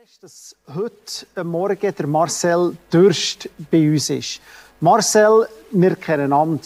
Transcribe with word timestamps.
fest, 0.00 0.22
dass 0.22 0.56
heute 0.74 1.44
Morgen 1.44 1.94
der 1.94 2.06
Marcel 2.06 2.74
Dürst 2.90 3.50
bei 3.70 3.90
uns 3.90 4.08
ist. 4.08 4.40
Marcel, 4.80 5.46
wir 5.70 5.96
kennen 5.96 6.32
einander 6.32 6.62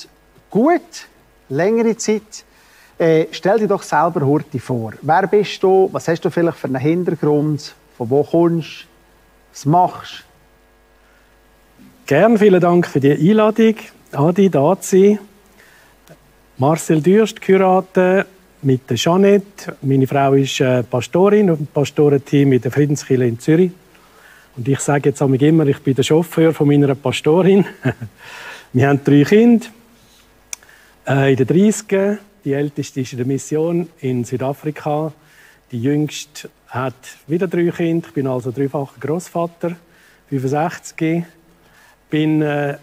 gut, 0.49 1.09
längere 1.49 1.97
Zeit. 1.97 2.45
Äh, 2.97 3.27
stell 3.33 3.59
dir 3.59 3.67
doch 3.67 3.83
selber 3.83 4.21
Hurti 4.21 4.61
vor. 4.61 4.93
Wer 5.03 5.27
bist 5.27 5.61
du? 5.61 5.89
Was 5.91 6.07
hast 6.07 6.25
du 6.25 6.31
vielleicht 6.31 6.59
für 6.59 6.69
einen 6.69 6.77
Hintergrund? 6.77 7.75
Von 7.97 8.11
wo 8.11 8.23
kommst 8.23 8.83
du? 8.83 8.87
Was 9.53 9.67
machst 9.67 10.25
du? 11.79 11.85
Gern, 12.07 12.39
vielen 12.39 12.61
Dank 12.61 12.87
für 12.87 13.01
die 13.01 13.11
Einladung. 13.11 13.75
Adi, 14.13 14.49
da 14.49 14.81
zu 14.81 15.01
sein. 15.01 15.19
Marcel 16.59 17.03
Dürst, 17.03 17.43
Kurate, 17.43 18.25
mit 18.67 18.91
der 18.91 18.97
Jeanette. 18.97 19.77
Meine 19.83 20.09
Frau 20.09 20.33
ist 20.35 20.61
äh, 20.61 20.83
Pastorin 20.83 21.49
im 21.49 21.69
Pastorenteam 21.69 22.53
in 22.53 22.61
der 22.61 22.73
Friedenskirche 22.73 23.25
in 23.25 23.39
Zürich. 23.39 23.71
Und 24.57 24.67
ich 24.67 24.81
sage 24.81 25.11
jetzt 25.11 25.21
immer, 25.21 25.67
ich 25.69 25.79
bin 25.79 25.95
der 25.95 26.03
Chauffeur 26.03 26.53
von 26.53 26.67
meiner 26.67 26.93
Pastorin. 26.97 27.65
Wir 28.73 28.89
haben 28.89 29.05
drei 29.05 29.23
Kinder 29.23 29.67
äh, 31.07 31.31
in 31.31 31.37
den 31.37 31.47
30 31.47 32.19
Die 32.45 32.53
älteste 32.55 33.03
ist 33.03 33.13
in 33.13 33.19
der 33.19 33.27
Mission 33.27 33.89
in 34.01 34.25
Südafrika. 34.25 35.13
Die 35.71 35.81
jüngste 35.81 36.51
hat 36.67 36.95
wieder 37.29 37.47
drei 37.47 37.71
Kinder. 37.71 38.09
Ich 38.09 38.15
bin 38.15 38.27
also 38.27 38.51
dreifacher 38.51 38.99
Großvater, 38.99 39.77
65. 40.29 41.23
Bin 42.11 42.43
äh, 42.43 42.79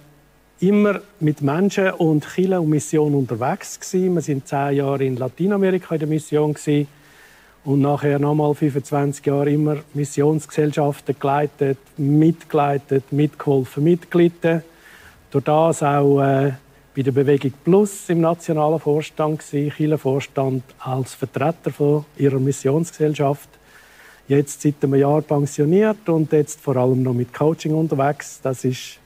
immer 0.64 1.02
mit 1.20 1.42
Menschen 1.42 1.92
und 1.92 2.26
Kirche 2.26 2.60
und 2.60 2.70
Mission 2.70 3.14
unterwegs 3.16 3.80
gewesen. 3.80 4.16
Wir 4.16 4.22
sind 4.22 4.48
zehn 4.48 4.78
Jahre 4.78 5.04
in 5.04 5.18
Lateinamerika 5.18 5.96
in 5.96 6.00
der 6.00 6.08
Mission 6.08 6.54
gewesen. 6.54 6.88
und 7.66 7.82
nachher 7.82 8.20
nochmal 8.20 8.54
25 8.54 9.26
Jahre 9.26 9.52
immer 9.52 9.78
Missionsgesellschaften 9.94 11.16
geleitet, 11.20 11.78
mitgeleitet, 11.98 13.12
mitgeholfen, 13.12 13.84
mitgelitten. 13.84 14.64
Durch 15.32 15.44
das 15.46 15.84
auch 15.84 16.22
äh, 16.22 16.54
bei 16.96 17.02
der 17.02 17.12
Bewegung 17.12 17.54
Plus 17.64 18.10
im 18.10 18.22
nationalen 18.22 18.80
Vorstand 18.80 19.40
gewesen, 19.40 19.74
Kirchenvorstand 19.76 20.64
als 20.80 21.14
Vertreter 21.14 21.72
von 21.72 22.06
ihrer 22.18 22.40
Missionsgesellschaft. 22.40 23.50
Jetzt 24.28 24.62
seit 24.62 24.76
einem 24.82 24.96
Jahr 24.96 25.22
pensioniert 25.22 26.08
und 26.08 26.32
jetzt 26.32 26.62
vor 26.62 26.78
allem 26.78 27.04
noch 27.04 27.14
mit 27.14 27.34
Coaching 27.34 27.74
unterwegs. 27.74 28.40
Das 28.42 28.64
ist 28.64 29.00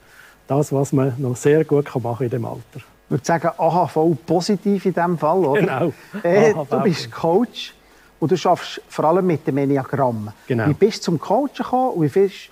das, 0.47 0.71
was 0.71 0.93
man 0.93 1.13
noch 1.17 1.35
sehr 1.35 1.63
gut 1.65 1.85
machen 1.95 2.03
kann 2.03 2.25
in 2.25 2.29
dem 2.29 2.45
Alter. 2.45 2.61
Ich 2.75 3.11
würde 3.11 3.25
sagen, 3.25 3.49
AHV 3.57 4.17
positiv 4.25 4.85
in 4.85 4.93
diesem 4.93 5.17
Fall, 5.17 5.45
oder? 5.45 5.61
Genau. 5.61 5.93
Äh, 6.23 6.53
du 6.53 6.79
bist 6.81 7.11
Coach 7.11 7.73
und 8.19 8.31
du 8.31 8.49
arbeitest 8.49 8.81
vor 8.89 9.05
allem 9.05 9.27
mit 9.27 9.47
dem 9.47 9.57
Enneagramm. 9.57 10.31
Genau. 10.47 10.67
Wie 10.67 10.73
bist 10.73 10.99
du 10.99 11.03
zum 11.03 11.19
Coachen 11.19 11.53
gekommen 11.55 11.91
und 11.91 12.03
wie 12.03 12.19
bist 12.19 12.47
du 12.47 12.51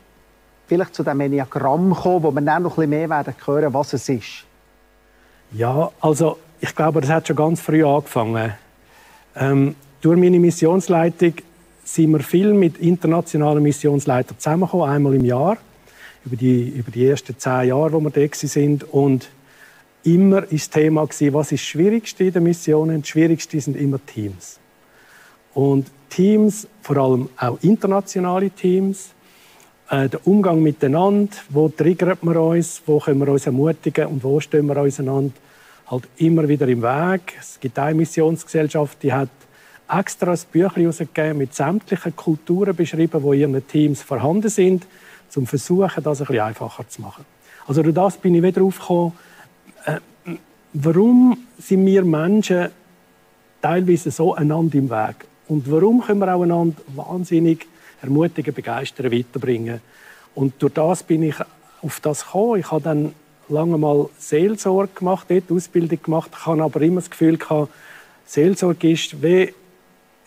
vielleicht 0.67 0.95
zu 0.95 1.03
dem 1.03 1.19
Enneagramm 1.19 1.93
gekommen, 1.93 2.23
wo 2.23 2.31
wir 2.31 2.41
dann 2.41 2.63
noch 2.63 2.71
ein 2.71 2.75
bisschen 2.75 2.89
mehr 2.89 3.09
werden 3.09 3.33
hören, 3.45 3.73
was 3.73 3.93
es 3.93 4.07
ist? 4.07 4.45
Ja, 5.51 5.91
also 6.01 6.37
ich 6.59 6.75
glaube, 6.75 7.01
das 7.01 7.09
hat 7.09 7.27
schon 7.27 7.35
ganz 7.35 7.61
früh 7.61 7.85
angefangen. 7.85 8.53
Ähm, 9.35 9.75
durch 10.01 10.17
meine 10.17 10.39
Missionsleitung 10.39 11.33
sind 11.83 12.11
wir 12.11 12.19
viel 12.19 12.53
mit 12.53 12.77
internationalen 12.77 13.61
Missionsleitern 13.61 14.39
zusammengekommen, 14.39 14.89
einmal 14.89 15.15
im 15.15 15.25
Jahr 15.25 15.57
über 16.25 16.35
die, 16.35 16.69
über 16.69 16.91
die 16.91 17.07
ersten 17.07 17.37
zehn 17.37 17.69
Jahre, 17.69 17.93
wo 17.93 17.99
wir 17.99 18.09
da 18.09 18.27
sind. 18.31 18.83
Und 18.83 19.29
immer 20.03 20.37
war 20.37 20.47
das 20.51 20.69
Thema, 20.69 21.03
was 21.03 21.51
ist 21.51 21.51
das 21.51 21.61
Schwierigste 21.61 22.23
in 22.25 22.33
den 22.33 22.43
Missionen? 22.43 23.01
Das 23.01 23.09
Schwierigste 23.09 23.59
sind 23.61 23.77
immer 23.77 23.99
Teams. 24.05 24.59
Und 25.53 25.87
Teams, 26.09 26.67
vor 26.81 26.97
allem 26.97 27.29
auch 27.37 27.57
internationale 27.61 28.49
Teams, 28.49 29.11
äh, 29.89 30.09
der 30.09 30.25
Umgang 30.27 30.61
miteinander, 30.61 31.35
wo 31.49 31.69
triggert 31.69 32.23
man 32.23 32.37
uns, 32.37 32.81
wo 32.85 32.99
können 32.99 33.19
wir 33.19 33.27
uns 33.29 33.45
ermutigen 33.45 34.07
und 34.07 34.23
wo 34.23 34.39
stehen 34.39 34.65
wir 34.65 34.77
uns 34.77 34.99
einander 34.99 35.33
halt 35.87 36.07
immer 36.17 36.47
wieder 36.47 36.67
im 36.67 36.81
Weg. 36.81 37.35
Es 37.39 37.59
gibt 37.59 37.77
eine 37.77 37.95
Missionsgesellschaft, 37.95 39.03
die 39.03 39.13
hat 39.13 39.29
extra 39.87 40.31
ein 40.31 40.39
Büchlein 40.51 40.81
herausgegeben 40.81 41.37
mit 41.37 41.53
sämtlichen 41.53 42.15
Kulturen 42.15 42.75
beschrieben, 42.75 43.21
wo 43.21 43.33
in 43.33 43.41
ihren 43.41 43.67
Teams 43.67 44.01
vorhanden 44.01 44.49
sind 44.49 44.87
zum 45.35 45.47
Versuchen, 45.47 46.01
das 46.01 46.21
ein 46.21 46.27
bisschen 46.27 46.43
einfacher 46.45 46.87
zu 46.87 47.01
machen. 47.01 47.25
Also 47.67 47.83
durch 47.83 47.93
das 47.93 48.17
bin 48.17 48.35
ich 48.35 48.41
wieder 48.41 48.63
aufgekommen, 48.63 49.11
äh, 49.85 49.99
warum 50.71 51.37
sind 51.57 51.85
wir 51.85 52.05
Menschen 52.05 52.69
teilweise 53.61 54.11
so 54.11 54.33
einander 54.33 54.77
im 54.77 54.89
Weg? 54.89 55.25
Und 55.49 55.69
warum 55.69 56.01
können 56.01 56.21
wir 56.21 56.33
auch 56.33 56.41
einander 56.41 56.77
wahnsinnig 56.95 57.67
ermutigen, 58.01 58.53
begeistern, 58.53 59.11
weiterbringen? 59.11 59.81
Und 60.35 60.53
durch 60.59 60.73
das 60.73 61.03
bin 61.03 61.23
ich 61.23 61.35
auf 61.81 61.99
das 61.99 62.25
gekommen. 62.25 62.61
Ich 62.61 62.71
habe 62.71 62.81
dann 62.81 63.13
lange 63.49 63.77
mal 63.77 64.07
Seelsorge 64.17 64.93
gemacht, 64.95 65.27
dort 65.29 65.51
Ausbildung 65.51 66.01
gemacht. 66.01 66.31
Ich 66.33 66.45
habe 66.45 66.63
aber 66.63 66.81
immer 66.81 67.01
das 67.01 67.09
Gefühl 67.09 67.35
gehabt, 67.35 67.73
Seelsorge 68.25 68.89
ist, 68.89 69.21
wie, 69.21 69.53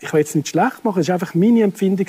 ich 0.01 0.13
will 0.13 0.21
es 0.21 0.35
nicht 0.35 0.49
schlecht 0.49 0.85
machen, 0.85 0.99
es 1.01 1.07
war 1.07 1.15
einfach 1.15 1.33
meine 1.33 1.63
Empfindung, 1.63 2.05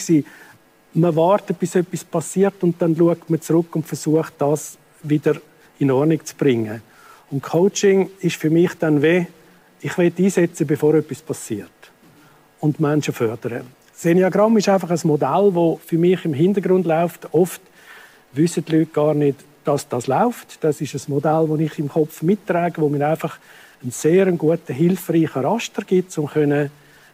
man 0.94 1.14
wartet, 1.16 1.58
bis 1.58 1.74
etwas 1.74 2.04
passiert 2.04 2.62
und 2.62 2.80
dann 2.80 2.96
schaut 2.96 3.28
man 3.30 3.40
zurück 3.40 3.74
und 3.76 3.86
versucht, 3.86 4.34
das 4.38 4.76
wieder 5.02 5.36
in 5.78 5.90
Ordnung 5.90 6.24
zu 6.24 6.34
bringen. 6.34 6.82
Und 7.30 7.42
Coaching 7.42 8.10
ist 8.20 8.36
für 8.36 8.50
mich 8.50 8.74
dann 8.74 9.02
wie, 9.02 9.26
ich 9.80 9.96
will 9.96 10.12
einsetzen, 10.16 10.66
bevor 10.66 10.94
etwas 10.94 11.22
passiert. 11.22 11.70
Und 12.60 12.80
Menschen 12.80 13.14
fördern. 13.14 13.66
Das 13.92 14.04
Enneagramm 14.04 14.56
ist 14.56 14.68
einfach 14.68 14.90
ein 14.90 15.00
Modell, 15.04 15.52
das 15.54 15.86
für 15.86 15.98
mich 15.98 16.24
im 16.24 16.34
Hintergrund 16.34 16.86
läuft. 16.86 17.32
Oft 17.32 17.60
wissen 18.32 18.64
die 18.64 18.78
Leute 18.78 18.90
gar 18.90 19.14
nicht, 19.14 19.38
dass 19.64 19.88
das 19.88 20.06
läuft. 20.06 20.62
Das 20.62 20.80
ist 20.80 20.94
ein 20.94 21.12
Modell, 21.12 21.46
das 21.48 21.60
ich 21.60 21.78
im 21.78 21.88
Kopf 21.88 22.22
mittrage, 22.22 22.80
wo 22.80 22.88
mir 22.88 23.06
einfach 23.08 23.38
einen 23.82 23.92
sehr 23.92 24.30
guten, 24.32 24.74
hilfreichen 24.74 25.44
Raster 25.44 25.82
gibt, 25.82 26.16
um 26.18 26.28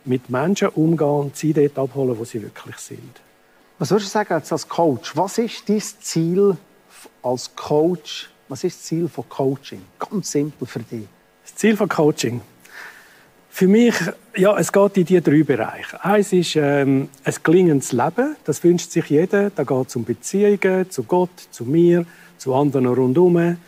mit 0.04 0.30
Menschen 0.30 0.68
umgehen 0.68 1.06
und 1.06 1.36
sie 1.36 1.52
dort 1.52 1.78
abholen, 1.78 2.16
wo 2.18 2.24
sie 2.24 2.42
wirklich 2.42 2.76
sind. 2.76 3.25
Was 3.78 3.90
würdest 3.90 4.14
du 4.14 4.18
sagen 4.18 4.32
als 4.32 4.68
Coach? 4.68 5.14
Was 5.16 5.36
ist 5.36 5.68
dein 5.68 5.80
Ziel 5.80 6.56
als 7.22 7.54
Coach? 7.54 8.30
Was 8.48 8.64
ist 8.64 8.78
das 8.78 8.84
Ziel 8.84 9.08
von 9.08 9.28
Coaching? 9.28 9.82
Ganz 9.98 10.30
simpel 10.30 10.66
für 10.66 10.78
dich. 10.78 11.06
Das 11.44 11.54
Ziel 11.56 11.76
von 11.76 11.88
Coaching? 11.88 12.40
Für 13.50 13.68
mich, 13.68 13.94
ja, 14.34 14.56
es 14.58 14.72
geht 14.72 14.96
in 14.96 15.04
diese 15.04 15.20
drei 15.20 15.42
Bereiche. 15.42 16.02
Eins 16.02 16.32
ist 16.32 16.56
ähm, 16.56 17.08
ein 17.24 17.34
gelingendes 17.42 17.92
Leben. 17.92 18.36
Das 18.44 18.64
wünscht 18.64 18.90
sich 18.90 19.06
jeder. 19.06 19.50
Da 19.50 19.64
geht 19.64 19.88
es 19.88 19.96
um 19.96 20.04
Beziehungen 20.04 20.90
zu 20.90 21.02
Gott, 21.02 21.30
zu 21.50 21.64
mir, 21.64 22.06
zu 22.38 22.54
anderen 22.54 22.86
rundherum. 22.86 23.58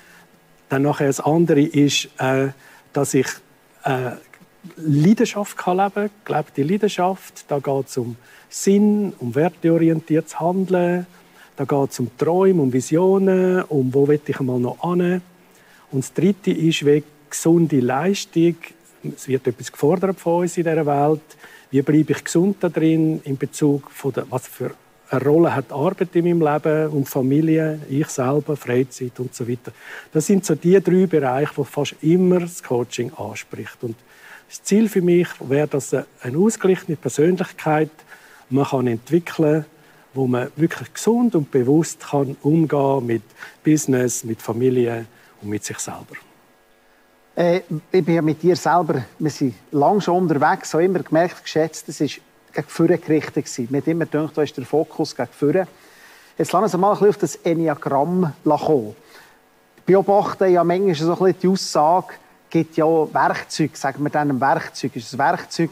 Dann 0.71 0.83
nachher 0.83 1.07
das 1.07 1.21
andere 1.21 1.63
ist, 1.63 2.09
äh, 2.19 2.49
dass 2.93 3.13
ich 3.13 3.29
äh, 3.85 4.13
Leidenschaft 4.77 5.57
kann 5.57 5.77
leben 5.77 5.93
kann, 5.93 6.11
gelebte 6.25 6.63
Leidenschaft. 6.63 7.45
Da 7.49 7.59
geht 7.59 7.89
es 7.89 7.97
um 7.99 8.17
Sinn, 8.49 9.13
um 9.19 9.35
werteorientiertes 9.35 10.41
Handeln. 10.41 11.07
Da 11.57 11.65
geht 11.65 11.91
es 11.91 12.01
um 12.01 12.11
Träume, 12.17 12.63
um 12.63 12.73
Visionen, 12.73 13.63
um 13.65 13.93
wo 13.93 14.07
will 14.07 14.21
ich 14.25 14.41
einmal 14.41 14.61
noch 14.61 14.83
an. 14.83 15.23
Und 15.91 16.05
das 16.05 16.13
Dritte 16.13 16.51
ist 16.51 16.85
wie 16.87 17.03
gesunde 17.29 17.81
Leistung. 17.81 18.57
Es 19.15 19.29
wird 19.29 19.47
etwas 19.47 19.73
gefordert 19.73 20.19
von 20.21 20.43
uns 20.43 20.57
in 20.57 20.65
dieser 20.65 20.87
Welt. 20.87 21.21
Wie 21.71 21.83
bleibe 21.83 22.13
ich 22.13 22.25
gesund 22.25 22.57
da 22.61 22.69
drin 22.69 23.21
in 23.25 23.37
Bezug 23.37 23.91
von 23.91 24.13
der, 24.13 24.27
was 24.31 24.47
für 24.47 24.71
eine 25.11 25.25
Rolle 25.25 25.55
hat 25.55 25.73
Arbeit 25.73 26.15
in 26.15 26.25
meinem 26.25 26.53
Leben 26.53 26.89
und 26.89 27.09
Familie, 27.09 27.81
ich 27.89 28.09
selber, 28.09 28.57
Freizeit 28.57 29.19
und 29.19 29.35
so 29.35 29.49
weiter. 29.49 29.73
Das 30.13 30.27
sind 30.27 30.45
so 30.45 30.55
die 30.55 30.81
drei 30.81 31.07
Bereiche, 31.07 31.53
wo 31.57 31.65
fast 31.65 31.97
immer 32.03 32.41
das 32.41 32.63
Coaching 32.63 33.13
anspricht. 33.15 33.79
Und 33.83 33.97
das 34.49 34.63
Ziel 34.63 34.89
für 34.89 35.03
mich 35.03 35.29
wäre, 35.41 35.69
dass 35.69 35.95
eine 35.95 36.39
ausgeglichene 36.39 36.97
Persönlichkeit 36.97 37.91
man 38.51 38.65
kann 38.65 38.87
entwickeln 38.87 39.65
wo 40.15 40.27
man 40.27 40.51
wirklich 40.57 40.93
gesund 40.93 41.35
und 41.35 41.51
bewusst 41.51 42.01
kann 42.01 42.37
umgehen 42.43 43.07
mit 43.07 43.23
Business, 43.63 44.25
mit 44.25 44.43
Familie 44.43 45.07
und 45.41 45.49
mit 45.49 45.65
sich 45.65 45.79
selber. 45.79 46.17
Äh, 47.37 47.61
ich 47.93 48.05
bin 48.05 48.15
ja 48.15 48.23
mit 48.23 48.43
dir 48.43 48.57
selber, 48.57 49.05
wir 49.19 49.31
sind 49.31 49.55
lange 49.71 50.01
schon 50.01 50.23
unterwegs, 50.23 50.75
habe 50.75 50.85
immer 50.85 51.01
gemerkt, 51.01 51.43
geschätzt, 51.43 51.89
das 51.89 52.01
war 52.01 52.09
gegen 52.53 52.69
vorne 52.69 52.99
gerichtet. 52.99 53.45
Gewesen. 53.45 53.69
Mir 53.71 53.87
immer 53.87 54.07
gedacht, 54.07 54.37
da 54.37 54.43
ist 54.43 54.57
der 54.57 54.65
Fokus 54.65 55.15
gegen 55.15 55.29
vorne. 55.31 55.69
Jetzt 56.37 56.53
lassen 56.53 56.73
wir 56.73 56.79
mal 56.79 56.97
ein 56.97 57.09
auf 57.09 57.17
das 57.17 57.37
Enneagramm 57.37 58.33
kommen. 58.45 58.97
Ich 59.77 59.85
beobachte 59.85 60.47
ja 60.47 60.65
manchmal 60.65 60.95
so 60.95 61.13
ein 61.13 61.19
bisschen 61.19 61.41
die 61.41 61.49
Aussage, 61.49 62.15
gibt 62.51 62.77
ja 62.77 62.87
Werkzeug, 62.87 63.77
sagen 63.77 64.03
wir 64.03 64.11
dann 64.11 64.41
Werkzeug, 64.41 64.97
ist 64.97 65.13
ein 65.13 65.19
Werkzeug, 65.19 65.71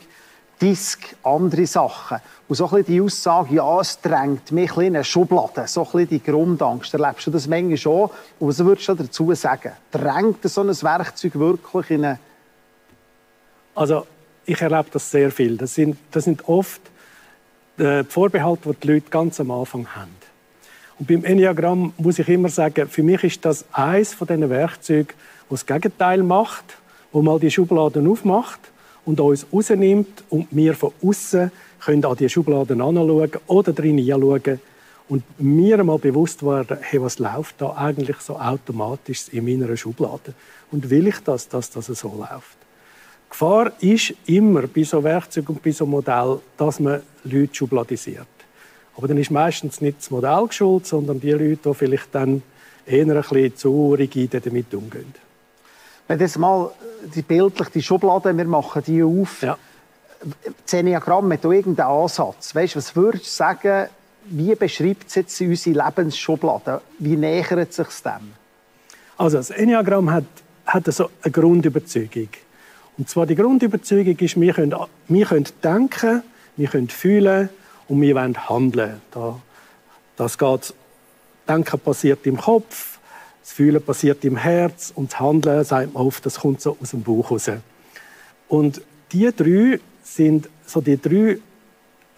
Disk, 0.60 1.16
andere 1.22 1.66
Sachen. 1.66 2.18
Und 2.48 2.56
so 2.56 2.64
ein 2.64 2.70
bisschen 2.70 2.86
die 2.86 3.00
Aussage, 3.00 3.54
ja, 3.56 3.80
es 3.80 4.00
drängt 4.00 4.52
mich 4.52 4.76
in 4.76 4.96
eine 4.96 5.04
Schublade, 5.04 5.66
so 5.66 5.82
ein 5.82 5.90
bisschen 5.90 6.08
die 6.08 6.22
Grundangst. 6.22 6.94
Erlebst 6.94 7.26
du 7.26 7.30
das 7.30 7.46
manchmal 7.46 7.76
schon? 7.76 8.10
Und 8.38 8.48
was 8.48 8.58
würdest 8.64 8.88
du 8.88 8.94
dazu 8.94 9.34
sagen? 9.34 9.72
Drängt 9.90 10.42
so 10.48 10.62
ein 10.62 10.68
Werkzeug 10.68 11.34
wirklich 11.34 11.90
in 11.90 12.04
eine... 12.04 12.18
Also, 13.74 14.06
ich 14.46 14.60
erlebe 14.60 14.86
das 14.90 15.10
sehr 15.10 15.30
viel. 15.30 15.56
Das 15.56 15.74
sind, 15.74 15.98
das 16.10 16.24
sind 16.24 16.48
oft 16.48 16.80
äh, 17.78 18.04
Vorbehalte, 18.04 18.70
die 18.70 18.80
die 18.80 18.92
Leute 18.92 19.10
ganz 19.10 19.40
am 19.40 19.50
Anfang 19.50 19.86
haben. 19.94 20.14
Und 20.98 21.08
beim 21.08 21.24
Enneagramm 21.24 21.92
muss 21.98 22.18
ich 22.18 22.28
immer 22.28 22.48
sagen, 22.48 22.88
für 22.88 23.02
mich 23.02 23.22
ist 23.24 23.44
das 23.44 23.66
eines 23.72 24.14
von 24.14 24.26
diesen 24.26 24.48
Werkzeugen, 24.48 25.12
das 25.50 25.66
das 25.66 25.66
Gegenteil 25.66 26.22
macht, 26.22 26.64
wo 27.12 27.20
mal 27.20 27.38
die 27.38 27.50
Schubladen 27.50 28.08
aufmacht 28.08 28.60
und 29.06 29.20
uns 29.20 29.46
rausnimmt 29.50 30.24
und 30.28 30.48
wir 30.50 30.74
von 30.74 30.92
außen 31.02 31.50
können 31.80 32.04
an 32.04 32.16
die 32.16 32.28
Schubladen 32.28 32.82
anschauen 32.82 33.30
oder 33.46 33.72
drin 33.72 33.98
hinschauen 33.98 34.60
und 35.08 35.22
mir 35.38 35.82
mal 35.84 35.98
bewusst 35.98 36.44
werden, 36.44 36.78
hey, 36.80 37.00
was 37.00 37.18
läuft 37.18 37.60
da 37.60 37.74
eigentlich 37.76 38.18
so 38.18 38.36
automatisch 38.38 39.28
in 39.30 39.44
meiner 39.44 39.74
Schublade 39.76 40.34
und 40.72 40.90
will 40.90 41.06
ich 41.06 41.20
das, 41.20 41.48
dass 41.48 41.70
das 41.70 41.86
so 41.86 42.08
läuft. 42.08 42.58
Die 43.26 43.30
Gefahr 43.30 43.72
ist 43.80 44.14
immer 44.26 44.66
bei 44.66 44.82
so 44.82 45.02
Werkzeugen 45.02 45.56
und 45.56 45.62
bei 45.62 45.70
so 45.70 45.86
Modell, 45.86 46.40
dass 46.56 46.80
man 46.80 47.02
Leute 47.24 47.54
schubladisiert. 47.54 48.26
Aber 48.96 49.08
dann 49.08 49.18
ist 49.18 49.30
meistens 49.30 49.80
nicht 49.80 49.98
das 49.98 50.10
Modell 50.10 50.46
geschuld, 50.46 50.86
sondern 50.86 51.20
die 51.20 51.32
Leute, 51.32 51.58
die 51.68 51.74
vielleicht 51.74 52.14
dann 52.14 52.42
eher 52.86 53.06
ein 53.06 53.14
bisschen 53.14 53.56
zu 53.56 53.94
rigide 53.94 54.40
damit 54.40 54.72
umgehen. 54.74 55.25
Wenn 56.08 56.18
das 56.18 56.38
mal 56.38 56.70
die 57.14 57.22
bildlich 57.22 57.68
die 57.68 57.82
Schubladen, 57.82 58.36
wir 58.36 58.44
machen 58.44 58.82
die 58.86 59.02
auf. 59.02 59.42
Ja. 59.42 59.58
Das 60.64 60.72
Enneagramm 60.72 61.32
hat 61.32 61.44
irgendeinen 61.44 61.90
Ansatz. 61.90 62.54
Weißt, 62.54 62.76
was 62.76 62.96
würdest 62.96 63.26
du 63.26 63.30
sagen, 63.30 63.88
wie 64.24 64.54
beschreibt 64.54 65.08
es 65.08 65.14
jetzt 65.16 65.40
unsere 65.40 65.84
Lebensschublade? 65.84 66.80
Wie 66.98 67.16
nähert 67.16 67.70
es 67.70 67.76
sich 67.76 67.88
dem? 68.02 68.32
Also 69.16 69.36
das 69.38 69.50
Enneagramm 69.50 70.10
hat, 70.10 70.24
hat 70.64 70.92
so 70.92 71.10
eine 71.22 71.32
Grundüberzeugung. 71.32 72.28
Und 72.98 73.08
zwar 73.08 73.26
die 73.26 73.34
Grundüberzeugung 73.34 74.18
ist, 74.18 74.40
wir 74.40 74.54
können, 74.54 74.74
wir 75.08 75.26
können 75.26 75.46
denken, 75.62 76.22
wir 76.56 76.68
können 76.68 76.88
fühlen 76.88 77.50
und 77.88 78.00
wir 78.00 78.14
wollen 78.14 78.48
handeln. 78.48 79.00
das 80.16 80.38
geht, 80.38 80.74
Denken 81.48 81.78
passiert 81.78 82.26
im 82.26 82.38
Kopf, 82.38 82.95
das 83.46 83.52
Fühlen 83.52 83.80
passiert 83.80 84.24
im 84.24 84.36
Herz 84.36 84.92
und 84.92 85.12
das 85.12 85.20
Handeln, 85.20 85.62
sagt 85.62 85.94
man 85.94 86.04
oft, 86.04 86.26
das 86.26 86.40
kommt 86.40 86.60
so 86.60 86.76
aus 86.82 86.90
dem 86.90 87.04
Bauch 87.04 87.30
raus. 87.30 87.48
Und 88.48 88.82
die 89.12 89.30
drei 89.34 89.78
sind 90.02 90.48
so 90.66 90.80
die 90.80 91.00
drei 91.00 91.38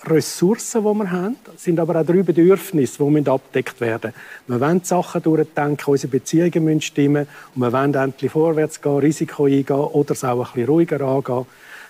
Ressourcen, 0.07 0.83
die 0.83 0.99
wir 0.99 1.11
haben, 1.11 1.37
sind 1.59 1.81
aber 1.81 2.01
auch 2.01 2.07
drei 2.07 2.23
Bedürfnisse, 2.23 3.05
die 3.05 3.29
abgedeckt 3.29 3.79
werden 3.83 4.15
müssen. 4.47 4.59
Wir 4.59 4.67
wollen 4.67 4.83
Sachen 4.85 5.23
durchdenken, 5.23 5.91
unsere 5.91 6.11
Beziehungen 6.11 6.65
müssen 6.65 6.81
stimmen 6.81 7.27
und 7.55 7.61
wir 7.61 7.75
wollen 7.75 7.93
endlich 7.93 8.33
vorwärts 8.33 8.81
gehen, 8.81 8.97
Risiko 8.97 9.45
eingehen 9.45 9.77
oder 9.77 10.13
es 10.13 10.25
auch 10.25 10.39
ein 10.39 10.53
bisschen 10.55 10.67
ruhiger 10.67 11.01
angehen. 11.03 11.45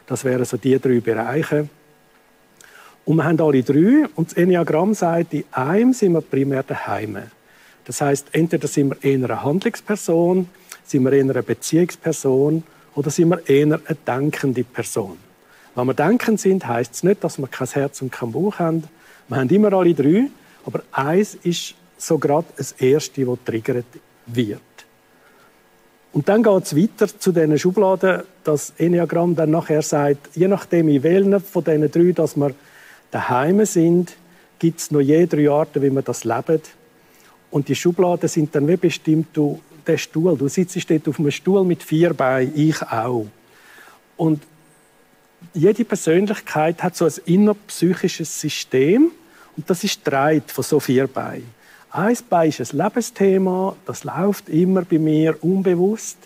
Das 0.08 0.24
wären 0.24 0.46
so 0.46 0.56
die 0.56 0.80
drei 0.80 0.98
Bereiche. 0.98 1.68
Und 3.04 3.16
wir 3.16 3.24
haben 3.24 3.40
alle 3.40 3.62
drei 3.62 4.08
und 4.16 4.32
das 4.32 4.36
Enneagramm 4.36 4.94
sagt, 4.94 5.32
in 5.32 5.44
einem 5.52 5.92
sind 5.92 6.14
wir 6.14 6.22
primär 6.22 6.64
daheim. 6.64 7.18
Das 7.88 8.02
heißt, 8.02 8.26
entweder 8.32 8.68
sind 8.68 8.90
wir 8.90 9.02
eher 9.02 9.24
eine 9.24 9.42
Handlungsperson, 9.42 10.46
sind 10.84 11.04
wir 11.04 11.12
eher 11.12 11.22
eine 11.22 11.42
Beziehungsperson 11.42 12.62
oder 12.94 13.10
sind 13.10 13.30
wir 13.30 13.48
eher 13.48 13.64
eine 13.64 13.96
denkende 14.06 14.62
Person. 14.62 15.16
Wenn 15.74 15.86
wir 15.86 15.94
denken 15.94 16.36
sind, 16.36 16.66
heißt 16.66 16.94
es 16.96 17.02
nicht, 17.02 17.24
dass 17.24 17.38
wir 17.38 17.48
kein 17.48 17.66
Herz 17.66 18.02
und 18.02 18.12
kein 18.12 18.32
Bauch 18.32 18.58
haben. 18.58 18.84
Wir 19.28 19.38
haben 19.38 19.48
immer 19.48 19.72
alle 19.72 19.94
drei, 19.94 20.26
aber 20.66 20.82
eins 20.92 21.36
ist 21.42 21.76
so 21.96 22.18
gerade 22.18 22.46
das 22.58 22.72
Erste, 22.72 23.24
das 23.24 23.38
triggert 23.46 23.86
wird. 24.26 24.60
Und 26.12 26.28
dann 26.28 26.42
geht 26.42 26.64
es 26.64 26.76
weiter 26.76 27.06
zu 27.06 27.32
diesen 27.32 27.58
Schubladen, 27.58 28.22
dass 28.44 28.74
Enneagramm 28.76 29.34
dann 29.34 29.50
nachher 29.50 29.80
sagt, 29.80 30.36
je 30.36 30.48
nachdem, 30.48 30.88
in 30.88 31.02
welchen 31.02 31.40
von 31.40 31.64
diesen 31.64 31.90
drei, 31.90 32.12
dass 32.12 32.36
wir 32.36 32.54
daheim 33.10 33.64
sind, 33.64 34.14
gibt 34.58 34.80
es 34.80 34.90
noch 34.90 35.00
je 35.00 35.24
drei 35.24 35.48
Arten, 35.48 35.80
wie 35.80 35.90
wir 35.90 36.02
das 36.02 36.24
leben. 36.24 36.60
Und 37.50 37.68
die 37.68 37.74
Schubladen 37.74 38.28
sind 38.28 38.54
dann 38.54 38.68
wie 38.68 38.76
bestimmt, 38.76 39.28
du, 39.32 39.60
der 39.86 39.96
Stuhl, 39.96 40.36
du 40.36 40.48
sitzt 40.48 40.90
dort 40.90 41.08
auf 41.08 41.18
einem 41.18 41.30
Stuhl 41.30 41.64
mit 41.64 41.82
vier 41.82 42.12
Beinen, 42.12 42.52
ich 42.54 42.82
auch. 42.82 43.26
Und 44.16 44.42
jede 45.54 45.84
Persönlichkeit 45.84 46.82
hat 46.82 46.96
so 46.96 47.06
ein 47.06 47.12
innerpsychisches 47.24 48.40
System 48.40 49.12
und 49.56 49.68
das 49.70 49.84
ist 49.84 50.00
dreit 50.04 50.50
von 50.50 50.64
so 50.64 50.78
vier 50.80 51.06
Beinen. 51.06 51.58
Eins 51.90 52.22
Bein 52.22 52.50
ist 52.50 52.60
ein 52.60 52.78
Lebensthema, 52.78 53.74
das 53.86 54.04
läuft 54.04 54.48
immer 54.50 54.82
bei 54.82 54.98
mir 54.98 55.42
unbewusst. 55.42 56.18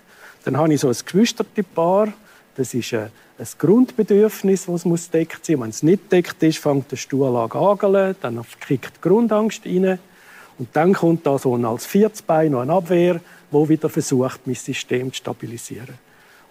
Dann 0.44 0.56
habe 0.56 0.74
ich 0.74 0.80
so 0.80 0.88
ein 0.88 0.96
Geschwistertepaar, 1.04 2.12
das 2.56 2.74
ist 2.74 2.92
ein, 2.94 3.10
ein 3.38 3.46
Grundbedürfnis, 3.58 4.66
das 4.66 4.84
muss 4.84 5.08
deckt 5.08 5.46
sein. 5.46 5.60
Wenn 5.60 5.70
es 5.70 5.84
nicht 5.84 6.10
deckt 6.10 6.42
ist, 6.42 6.58
fängt 6.58 6.90
der 6.90 6.96
Stuhl 6.96 7.36
an 7.36 7.48
zu 7.48 8.16
dann 8.20 8.44
kriegt 8.60 8.96
die 8.96 9.00
Grundangst 9.00 9.64
rein. 9.64 9.98
Und 10.62 10.68
dann 10.74 10.92
kommt 10.92 11.26
da 11.26 11.36
so 11.38 11.56
als 11.56 11.86
viertes 11.86 12.22
Bein 12.22 12.52
noch 12.52 12.60
eine 12.60 12.74
Abwehr, 12.74 13.20
wo 13.50 13.68
wieder 13.68 13.88
versucht, 13.88 14.46
mein 14.46 14.54
System 14.54 15.12
zu 15.12 15.16
stabilisieren. 15.16 15.98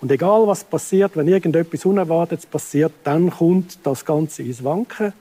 Und 0.02 0.12
egal 0.12 0.46
was 0.48 0.66
passiert, 0.66 1.16
wenn 1.16 1.30
irgendetwas 1.30 1.86
Unerwartetes 1.86 2.46
passiert, 2.46 2.92
dann 3.06 3.30
kommt 3.30 3.80
das 3.84 4.04
Ganze 4.04 4.44
ins 4.44 4.66
Wanken. 4.66 5.13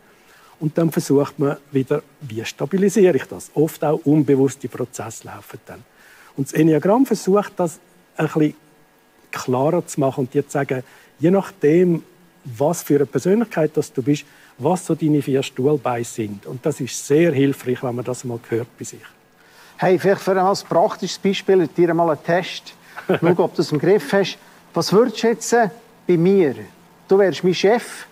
Und 0.58 0.76
dann 0.76 0.90
versucht 0.90 1.38
man 1.38 1.56
wieder, 1.70 2.02
wie 2.22 2.44
stabilisiere 2.44 3.16
ich 3.16 3.26
das? 3.26 3.52
Oft 3.54 3.84
auch 3.84 4.00
unbewusste 4.04 4.68
Prozesse 4.68 5.28
laufen 5.28 5.60
dann. 5.66 5.84
Und 6.36 6.48
das 6.48 6.52
Enneagramm 6.54 7.06
versucht, 7.06 7.52
das 7.58 7.78
ein 8.16 8.26
bisschen 8.26 8.54
klarer 9.30 9.86
zu 9.86 10.00
machen 10.00 10.22
und 10.22 10.34
dir 10.34 10.44
zu 10.44 10.50
sagen, 10.50 10.82
je 11.20 11.30
nachdem, 11.30 12.02
was 12.44 12.82
für 12.82 12.96
eine 12.96 13.06
Persönlichkeit 13.06 13.70
das 13.76 13.92
du 13.92 14.02
bist, 14.02 14.24
was 14.60 14.86
so 14.86 14.94
deine 14.94 15.22
vier 15.22 15.42
Stuhlbeine 15.42 16.04
sind. 16.04 16.46
Und 16.46 16.64
das 16.64 16.80
ist 16.80 17.06
sehr 17.06 17.32
hilfreich, 17.32 17.82
wenn 17.82 17.94
man 17.94 18.04
das 18.04 18.24
mal 18.24 18.38
hört 18.48 18.68
bei 18.78 18.84
sich. 18.84 19.00
Hey, 19.76 19.98
vielleicht 19.98 20.20
für 20.20 20.40
ein 20.40 20.56
praktisches 20.68 21.18
Beispiel, 21.18 21.66
dir 21.66 21.94
mal 21.94 22.10
einen 22.10 22.22
Test. 22.22 22.74
Schau, 23.08 23.44
ob 23.44 23.54
du 23.54 23.62
es 23.62 23.72
im 23.72 23.78
Griff 23.78 24.12
hast. 24.12 24.38
Was 24.74 24.92
würdest 24.92 25.22
du 25.22 25.28
jetzt 25.28 25.56
bei 26.06 26.16
mir? 26.16 26.54
Du 27.08 27.18
wärst 27.18 27.42
mein 27.42 27.54
Chef, 27.54 28.06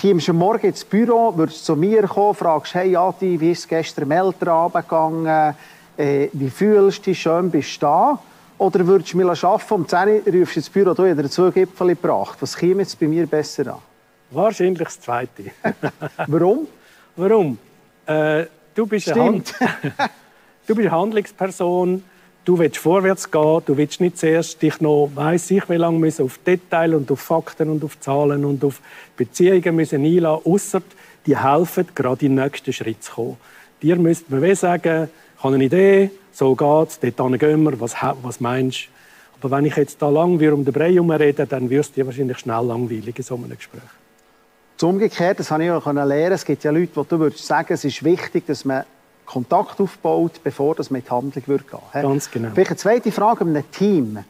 kommst 0.00 0.28
am 0.28 0.36
Morgen 0.36 0.66
ins 0.66 0.84
Büro, 0.84 1.32
würdest 1.36 1.64
zu 1.64 1.76
mir 1.76 2.02
kommen, 2.02 2.34
fragst, 2.34 2.74
hey 2.74 2.96
Adi, 2.96 3.40
wie 3.40 3.52
ist 3.52 3.60
es 3.60 3.68
gestern 3.68 4.04
am 4.04 4.10
Elternabend 4.10 4.88
gegangen? 4.88 5.54
Äh, 5.96 6.28
wie 6.32 6.50
fühlst 6.50 6.98
du 6.98 7.10
dich? 7.10 7.22
Schön 7.22 7.50
bist 7.50 7.76
du 7.76 7.86
da? 7.86 8.18
Oder 8.58 8.86
würdest 8.86 9.14
du 9.14 9.16
mir 9.16 9.30
arbeiten, 9.30 9.74
um 9.74 9.88
10 9.88 10.08
Uhr 10.08 10.40
rufst 10.40 10.56
du 10.56 10.60
ins 10.60 10.68
Büro, 10.68 10.92
du 10.92 11.06
hast 11.06 11.32
zwei 11.32 11.50
Gipfel 11.50 11.88
gebracht. 11.88 12.36
Was 12.40 12.56
käme 12.56 12.82
jetzt 12.82 12.98
bei 12.98 13.06
mir 13.06 13.26
besser 13.26 13.74
an? 13.74 13.89
Wahrscheinlich 14.30 14.84
das 14.84 15.00
Zweite. 15.00 15.44
Warum? 16.26 16.68
Warum? 17.16 17.58
Äh, 18.06 18.46
du, 18.74 18.86
bist 18.86 19.10
eine 19.10 19.22
Hand 19.22 19.54
du 20.66 20.74
bist 20.74 20.88
eine 20.88 20.90
Handlungsperson, 20.90 22.02
du 22.44 22.58
willst 22.58 22.78
vorwärts 22.78 23.30
gehen, 23.30 23.62
du 23.66 23.76
willst 23.76 24.00
nicht 24.00 24.18
zuerst 24.18 24.62
dich 24.62 24.80
noch, 24.80 25.10
weiss 25.14 25.50
ich, 25.50 25.68
wie 25.68 25.76
lange 25.76 25.98
müssen 25.98 26.24
auf 26.24 26.38
Details 26.38 26.94
und 26.94 27.10
auf 27.10 27.20
Fakten 27.20 27.70
und 27.70 27.84
auf 27.84 27.98
Zahlen 28.00 28.44
und 28.44 28.64
auf 28.64 28.80
Beziehungen 29.16 29.76
müssen 29.76 30.04
einlassen, 30.04 30.46
ausser 30.46 30.82
die 31.26 31.36
helfen, 31.36 31.86
gerade 31.94 32.26
in 32.26 32.36
den 32.36 32.44
nächsten 32.44 32.72
Schritt 32.72 33.02
zu 33.02 33.12
kommen. 33.12 33.36
Dir 33.82 33.96
müsste 33.96 34.34
man 34.34 34.54
sagen, 34.54 35.08
ich 35.36 35.44
habe 35.44 35.54
eine 35.54 35.64
Idee, 35.64 36.10
so 36.32 36.54
geht's, 36.54 36.98
dort 37.00 37.38
gehen 37.38 37.62
wir, 37.64 37.80
was, 37.80 37.94
was 38.22 38.40
meinst 38.40 38.86
du? 38.86 38.88
Aber 39.42 39.56
wenn 39.56 39.64
ich 39.64 39.76
jetzt 39.76 40.00
da 40.00 40.08
lang 40.08 40.32
um 40.34 40.64
den 40.64 40.72
Brei 40.72 40.98
rede, 40.98 41.46
dann 41.46 41.70
wirst 41.70 41.96
du 41.96 42.00
dir 42.00 42.06
wahrscheinlich 42.06 42.38
schnell 42.38 42.64
langweilig 42.64 43.16
in 43.16 43.24
so 43.24 43.36
einem 43.36 43.56
Gespräch. 43.56 43.80
Umgekehrt, 44.82 45.38
das 45.40 45.50
habe 45.50 45.64
ich 45.64 45.70
auch 45.70 45.86
lernen 45.86 46.32
Es 46.32 46.44
gibt 46.44 46.64
ja 46.64 46.70
Leute, 46.70 46.92
die 46.94 47.08
du 47.08 47.18
würdest 47.18 47.46
sagen, 47.46 47.72
es 47.72 47.84
ist 47.84 48.02
wichtig, 48.02 48.46
dass 48.46 48.64
man 48.64 48.84
Kontakt 49.26 49.80
aufbaut, 49.80 50.40
bevor 50.42 50.74
das 50.74 50.90
mit 50.90 51.10
Handlung 51.10 51.42
wird 51.46 51.70
gehen. 51.70 51.80
Ganz 51.92 52.30
genau. 52.30 52.50
Vielleicht 52.52 52.70
eine 52.70 52.76
zweite 52.76 53.12
Frage 53.12 53.42
an 53.42 53.50
einem 53.50 53.70
Team. 53.70 54.24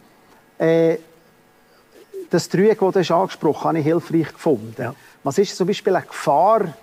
Äh, 0.58 0.98
das 2.28 2.48
Dreieck, 2.48 2.80
das 2.80 3.06
du 3.06 3.14
angesprochen 3.14 3.58
hast, 3.58 3.64
habe 3.64 3.78
ich 3.78 3.84
hilfreich 3.84 4.32
gefunden. 4.32 4.74
Ja. 4.78 4.94
Was 5.22 5.38
ist 5.38 5.56
zum 5.56 5.66
Beispiel 5.66 5.96
eine 5.96 6.04
Gefahr, 6.04 6.74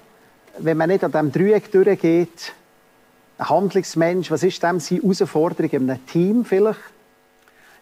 wenn 0.58 0.78
man 0.78 0.90
nicht 0.90 1.04
an 1.04 1.12
diesem 1.12 1.32
Dreieck 1.32 1.72
durchgeht? 1.72 2.54
Ein 3.38 3.50
Handlungsmensch, 3.50 4.32
was 4.32 4.44
ist 4.44 4.64
dem 4.64 4.80
seine 4.80 5.02
Herausforderung 5.02 5.70
in 5.70 5.90
einem 5.90 6.06
Team 6.08 6.44
vielleicht? 6.44 6.80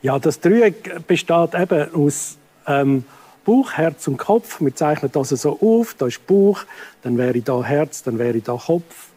Ja, 0.02 0.20
das 0.20 0.40
Dreieck 0.40 1.08
besteht 1.08 1.56
eben 1.56 1.96
aus 1.96 2.38
ähm, 2.68 3.06
Bauch, 3.46 3.74
Herz 3.74 4.08
und 4.08 4.18
Kopf. 4.18 4.60
Wir 4.60 4.76
zeichnen 4.76 5.12
das 5.12 5.30
so 5.30 5.60
auf. 5.62 5.96
Da 5.98 6.08
ist 6.08 6.26
Bauch, 6.28 6.64
dann 7.04 7.18
wäre 7.18 7.40
da 7.42 7.64
Herz, 7.64 8.04
dann 8.04 8.20
wäre 8.20 8.42
da 8.42 8.58
Kopf. 8.58 9.10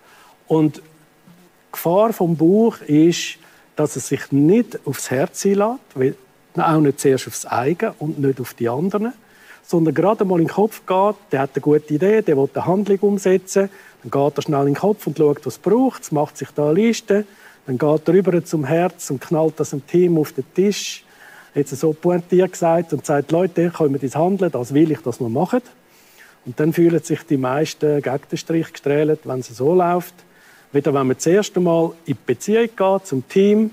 Und 0.47 0.83
Gefahr 1.73 2.13
vom 2.13 2.37
Buch 2.37 2.81
ist, 2.83 3.39
dass 3.77 3.97
es 3.97 4.09
sich 4.09 4.33
nicht 4.33 4.79
aufs 4.85 5.11
Herz 5.11 5.45
einlässt, 5.45 6.19
auch 6.57 6.81
nicht 6.81 7.01
zuerst 7.01 7.29
aufs 7.29 7.47
eigene 7.47 7.95
und 7.99 8.19
nicht 8.19 8.41
auf 8.41 8.55
die 8.55 8.69
anderen, 8.69 9.13
sondern 9.65 9.95
gerade 9.95 10.25
mal 10.25 10.41
in 10.41 10.47
den 10.47 10.53
Kopf 10.53 10.83
geht, 10.87 11.17
der 11.31 11.41
hat 11.41 11.51
eine 11.55 11.61
gute 11.61 11.95
Idee, 11.95 12.23
der 12.23 12.37
will 12.37 12.49
eine 12.53 12.67
Handlung 12.67 12.99
umsetzen, 13.01 13.69
dann 14.03 14.11
geht 14.11 14.39
er 14.39 14.43
schnell 14.43 14.61
in 14.61 14.67
den 14.67 14.75
Kopf 14.77 15.07
und 15.07 15.19
schaut, 15.19 15.45
was 15.47 15.55
es 15.55 15.59
braucht, 15.59 16.11
macht 16.11 16.39
sich 16.39 16.49
da 16.51 16.71
eine 16.71 16.75
Liste, 16.75 17.25
dann 17.67 17.79
geht 17.79 18.09
er 18.09 18.15
rüber 18.15 18.45
zum 18.45 18.65
Herz 18.65 19.11
und 19.11 19.21
knallt 19.21 19.61
das 19.61 19.73
im 19.73 19.87
Team 19.87 20.19
auf 20.19 20.33
den 20.33 20.45
Tisch, 20.55 21.05
jetzt 21.55 21.77
so 21.77 21.93
pointiert 21.93 22.53
gesagt 22.53 22.93
und 22.93 23.05
sagt, 23.05 23.31
Leute, 23.33 23.71
kommen 23.71 23.97
ins 23.97 24.17
Handeln, 24.17 24.51
das 24.51 24.75
will 24.75 24.91
ich, 24.91 25.01
dass 25.01 25.21
wir 25.21 25.29
machen. 25.29 25.63
Und 26.47 26.59
dann 26.61 26.73
fühlen 26.73 27.03
sich 27.03 27.23
die 27.25 27.37
meisten 27.37 28.01
gegen 28.01 28.21
den 28.31 28.39
Strich 28.39 28.73
gestrahlt, 28.73 29.21
wenn 29.25 29.41
es 29.41 29.49
so 29.49 29.75
läuft. 29.75 30.15
Wieder 30.73 30.93
wenn 30.95 31.07
man 31.07 31.17
das 31.17 31.27
erste 31.27 31.61
Mal 31.61 31.93
in 32.07 32.15
die 32.15 32.19
Beziehung 32.27 32.69
geht, 32.77 33.07
zum 33.07 33.29
Team, 33.29 33.71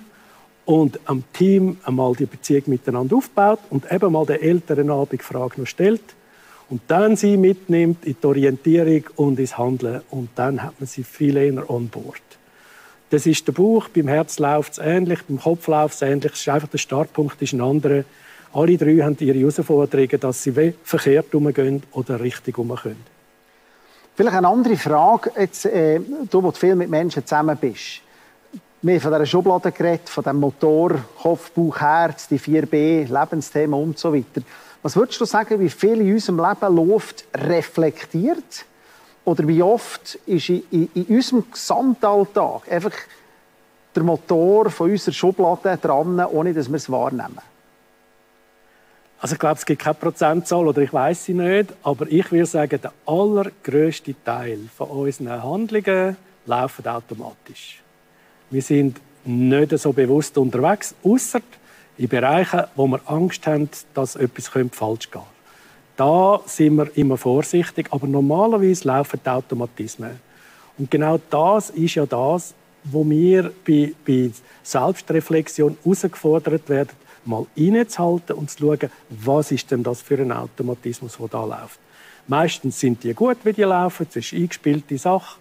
und 0.66 1.00
am 1.06 1.24
Team 1.32 1.78
einmal 1.84 2.14
die 2.16 2.26
Beziehung 2.26 2.64
miteinander 2.68 3.16
aufbaut 3.16 3.60
und 3.70 3.92
eben 3.92 4.12
mal 4.12 4.26
der 4.26 4.42
älteren 4.42 4.90
Abendfrage 4.90 5.62
noch 5.62 5.68
stellt 5.68 6.02
und 6.70 6.82
dann 6.88 7.16
sie 7.16 7.38
mitnimmt 7.38 8.04
in 8.06 8.16
die 8.22 8.28
Orientierung 8.28 9.04
und 9.16 9.40
ins 9.40 9.58
Handeln 9.58 10.02
und 10.10 10.30
dann 10.36 10.64
hat 10.64 10.80
man 10.80 10.88
sie 10.88 11.04
viel 11.04 11.38
eher 11.38 11.70
on 11.70 11.88
board. 11.88 12.22
Das 13.16 13.26
ist 13.26 13.48
der 13.48 13.54
Bauch, 13.54 13.88
beim 13.88 14.10
Herz 14.10 14.40
läuft 14.40 14.74
es 14.74 14.78
ähnlich, 14.78 15.24
beim 15.24 15.40
Kopf 15.40 15.70
läuft 15.70 15.96
es 15.96 16.02
ähnlich, 16.02 16.34
es 16.34 16.42
ist 16.42 16.50
einfach 16.50 16.68
der 16.68 16.80
Startpunkt 16.80 17.42
ist 17.42 17.54
ein 17.54 17.62
anderer. 17.62 18.04
Alle 18.52 18.78
drei 18.78 18.98
haben 18.98 19.16
ihre 19.22 19.40
Herausforderungen, 19.40 20.20
dass 20.20 20.44
sie 20.44 20.74
verkehrt 20.84 21.34
umgehen 21.34 21.82
oder 21.94 22.20
richtig 22.20 22.58
umgehen. 22.58 22.98
Vielleicht 24.16 24.36
eine 24.36 24.50
andere 24.50 24.76
Frage, 24.76 25.32
jetzt, 25.40 25.66
äh, 25.66 26.02
du, 26.30 26.44
wo 26.44 26.52
du 26.52 26.58
viel 26.58 26.76
mit 26.76 26.90
Menschen 26.90 27.26
zusammen 27.26 27.56
bist. 27.56 28.02
Wir 28.82 28.96
haben 28.96 29.02
von 29.02 29.14
dieser 29.14 29.26
Schublade 29.26 29.72
geredet, 29.72 30.10
von 30.10 30.24
dem 30.26 30.36
Motor, 30.36 30.96
Kopf, 31.22 31.52
Bauch, 31.52 31.80
Herz, 31.80 32.28
die 32.28 32.38
4B, 32.38 33.08
Lebensthemen 33.08 33.82
und 33.82 33.98
so 33.98 34.14
weiter. 34.14 34.42
Was 34.84 34.98
würdest 34.98 35.22
du 35.22 35.26
sagen, 35.26 35.58
wie 35.62 35.70
viel 35.70 36.02
in 36.02 36.16
unserem 36.16 36.40
Leben 36.40 36.76
läuft 36.76 37.24
reflektiert? 37.34 38.66
Oder 39.26 39.48
wie 39.48 39.62
oft 39.62 40.16
ist 40.28 40.50
in, 40.50 40.64
in, 40.72 40.90
in 40.94 41.06
unserem 41.06 41.44
Gesamtalltag 41.52 42.72
einfach 42.72 42.94
der 43.96 44.04
Motor 44.04 44.70
von 44.70 44.92
unserer 44.92 45.14
Schublade 45.14 45.78
dran, 45.78 46.20
ohne 46.20 46.54
dass 46.54 46.70
wir 46.70 46.76
es 46.76 46.90
wahrnehmen? 46.90 47.42
Also 49.20 49.34
ich 49.34 49.40
glaube, 49.40 49.56
es 49.56 49.66
gibt 49.66 49.82
keine 49.82 49.96
Prozentzahl 49.96 50.68
oder 50.68 50.82
ich 50.82 50.94
weiß 50.94 51.26
sie 51.26 51.34
nicht, 51.34 51.74
aber 51.82 52.06
ich 52.12 52.32
würde 52.32 52.46
sagen, 52.46 52.80
der 52.80 52.94
allergrößte 53.08 54.14
Teil 54.24 54.60
von 54.78 54.90
unseren 54.90 55.42
Handlungen 55.42 56.18
laufen 56.46 56.88
automatisch. 56.88 57.82
Wir 58.52 58.62
sind 58.62 59.02
nicht 59.24 59.76
so 59.80 59.92
bewusst 59.94 60.38
unterwegs, 60.38 60.94
außer 61.04 61.42
in 61.98 62.08
Bereichen, 62.08 62.66
wo 62.76 62.86
wir 62.88 63.00
Angst 63.06 63.48
haben, 63.48 63.70
dass 63.96 64.16
etwas 64.16 64.48
falsch 64.48 65.10
könnte. 65.10 65.35
Da 65.96 66.42
sind 66.46 66.76
wir 66.76 66.96
immer 66.98 67.18
vorsichtig, 67.18 67.88
aber 67.92 68.08
normalerweise 68.08 68.88
laufen 68.88 69.20
die 69.24 69.30
Automatismen. 69.30 70.20
Und 70.78 70.92
genau 70.92 71.20
das 71.30 71.70
ist 71.70 71.96
ja 71.96 72.06
das, 72.06 72.54
wo 72.84 73.08
wir 73.10 73.52
bei, 73.66 73.94
bei 74.06 74.30
Selbstreflexion 74.62 75.78
herausgefordert 75.84 76.68
werden, 76.68 76.92
mal 77.24 77.46
innezuhalten 77.56 78.36
und 78.36 78.52
zu 78.52 78.60
schauen, 78.60 78.92
was 79.10 79.52
ist 79.52 79.72
denn 79.72 79.84
das 79.84 80.02
für 80.02 80.20
ein 80.20 80.32
Automatismus, 80.32 81.18
der 81.18 81.28
da 81.30 81.46
läuft. 81.46 81.80
Meistens 82.28 82.80
sind 82.80 83.04
die 83.04 83.14
gut, 83.14 83.38
wie 83.44 83.54
die 83.54 83.64
laufen, 83.64 84.06
das 84.08 84.18
ist 84.18 84.34
eingespielte 84.34 84.98
Sache, 84.98 85.38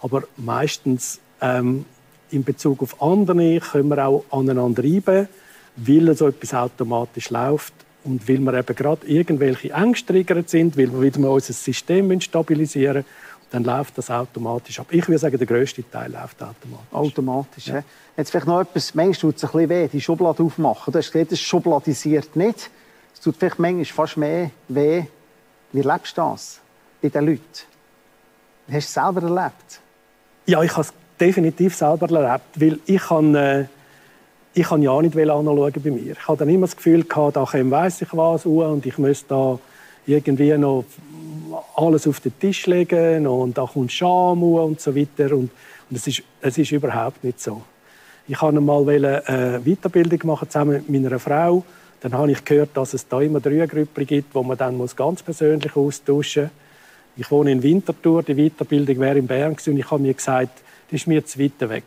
aber 0.00 0.24
meistens 0.36 1.20
ähm, 1.40 1.84
in 2.30 2.44
Bezug 2.44 2.82
auf 2.82 3.00
andere 3.02 3.60
können 3.60 3.88
wir 3.88 4.06
auch 4.06 4.24
aneinander 4.30 4.82
reiben, 4.82 5.28
weil 5.76 6.16
so 6.16 6.28
etwas 6.28 6.54
automatisch 6.54 7.30
läuft 7.30 7.74
und 8.04 8.28
weil 8.28 8.38
wir 8.38 8.54
eben 8.54 8.76
gerade 8.76 9.06
irgendwelche 9.06 9.72
Ängste 9.72 10.12
triggert 10.12 10.48
sind, 10.48 10.76
weil 10.76 10.92
wir 10.92 11.02
wieder 11.02 11.20
mal 11.20 11.28
unser 11.28 11.52
System 11.52 12.20
stabilisieren 12.20 12.98
müssen, 12.98 13.28
dann 13.50 13.64
läuft 13.64 13.96
das 13.96 14.10
automatisch 14.10 14.78
ab. 14.78 14.86
Ich 14.90 15.08
würde 15.08 15.18
sagen, 15.18 15.38
der 15.38 15.46
grösste 15.46 15.88
Teil 15.88 16.12
läuft 16.12 16.42
automatisch. 16.42 16.92
Automatisch, 16.92 17.66
ja. 17.68 17.82
Jetzt 18.16 18.30
vielleicht 18.30 18.46
noch 18.46 18.60
etwas, 18.60 18.94
manchmal 18.94 19.14
tut 19.14 19.36
es 19.36 19.44
ein 19.44 19.50
bisschen 19.50 19.68
weh, 19.70 19.88
die 19.88 20.00
Schublade 20.00 20.42
aufmachen. 20.42 20.92
Du 20.92 20.98
hast 20.98 21.12
gesagt, 21.12 21.32
es 21.32 21.40
schubladisiert 21.40 22.36
nicht. 22.36 22.70
Es 23.14 23.20
tut 23.20 23.36
vielleicht 23.36 23.58
manchmal 23.58 23.84
fast 23.84 24.16
mehr 24.16 24.50
weh. 24.68 25.04
Wie 25.72 25.80
erlebst 25.80 26.16
du 26.16 26.22
das 26.22 26.60
bei 27.00 27.08
den 27.08 27.26
Leuten? 27.26 27.42
Hast 28.70 28.72
du 28.72 28.76
es 28.76 28.94
selber 28.94 29.22
erlebt? 29.22 29.80
Ja, 30.46 30.62
ich 30.62 30.72
habe 30.72 30.82
es 30.82 30.92
definitiv 31.18 31.74
selber 31.74 32.10
erlebt, 32.10 32.44
weil 32.54 32.78
ich 32.86 33.02
kann, 33.02 33.34
äh, 33.34 33.66
ich 34.54 34.66
kann 34.66 34.82
ja 34.82 35.00
nicht 35.00 35.16
anschauen 35.16 35.72
bei 35.72 35.90
mir. 35.90 36.12
Ich 36.12 36.28
habe 36.28 36.38
dann 36.38 36.48
immer 36.48 36.66
das 36.66 36.76
Gefühl 36.76 37.04
gehabt, 37.04 37.36
da 37.36 37.46
weiss 37.52 38.02
ich 38.02 38.08
was 38.12 38.46
und 38.46 38.84
ich 38.86 38.98
müsste 38.98 39.26
da 39.28 39.58
irgendwie 40.06 40.56
noch 40.56 40.84
alles 41.76 42.06
auf 42.06 42.20
den 42.20 42.38
Tisch 42.38 42.66
legen 42.66 43.26
und 43.26 43.56
da 43.56 43.66
kommt 43.66 43.92
Scham 43.92 44.42
und 44.42 44.80
so 44.80 44.94
weiter 44.94 45.32
und, 45.34 45.50
und 45.90 45.96
es 45.96 46.06
ist, 46.06 46.22
es 46.40 46.58
ist 46.58 46.72
überhaupt 46.72 47.22
nicht 47.22 47.40
so. 47.40 47.62
Ich 48.26 48.40
wollte 48.42 48.60
mal 48.60 48.86
eine 48.88 49.60
Weiterbildung 49.64 50.20
machen 50.24 50.50
zusammen 50.50 50.84
mit 50.86 51.02
meiner 51.02 51.18
Frau. 51.18 51.64
Dann 52.00 52.12
habe 52.12 52.30
ich 52.30 52.44
gehört, 52.44 52.70
dass 52.74 52.94
es 52.94 53.08
da 53.08 53.20
immer 53.20 53.40
drei 53.40 53.66
Gruppen 53.66 54.06
gibt, 54.06 54.34
wo 54.34 54.42
man 54.42 54.58
dann 54.58 54.76
muss 54.76 54.94
ganz 54.94 55.22
persönlich 55.22 55.74
austauschen 55.74 56.44
muss. 56.44 56.52
Ich 57.16 57.30
wohne 57.30 57.50
in 57.50 57.62
Winterthur, 57.62 58.22
die 58.22 58.34
Weiterbildung 58.34 59.00
wäre 59.00 59.18
in 59.18 59.26
Bern 59.26 59.52
gewesen, 59.56 59.72
und 59.72 59.78
ich 59.78 59.90
habe 59.90 60.02
mir 60.02 60.14
gesagt, 60.14 60.62
das 60.90 61.00
ist 61.00 61.06
mir 61.08 61.24
zu 61.24 61.40
weit 61.40 61.68
weg. 61.68 61.84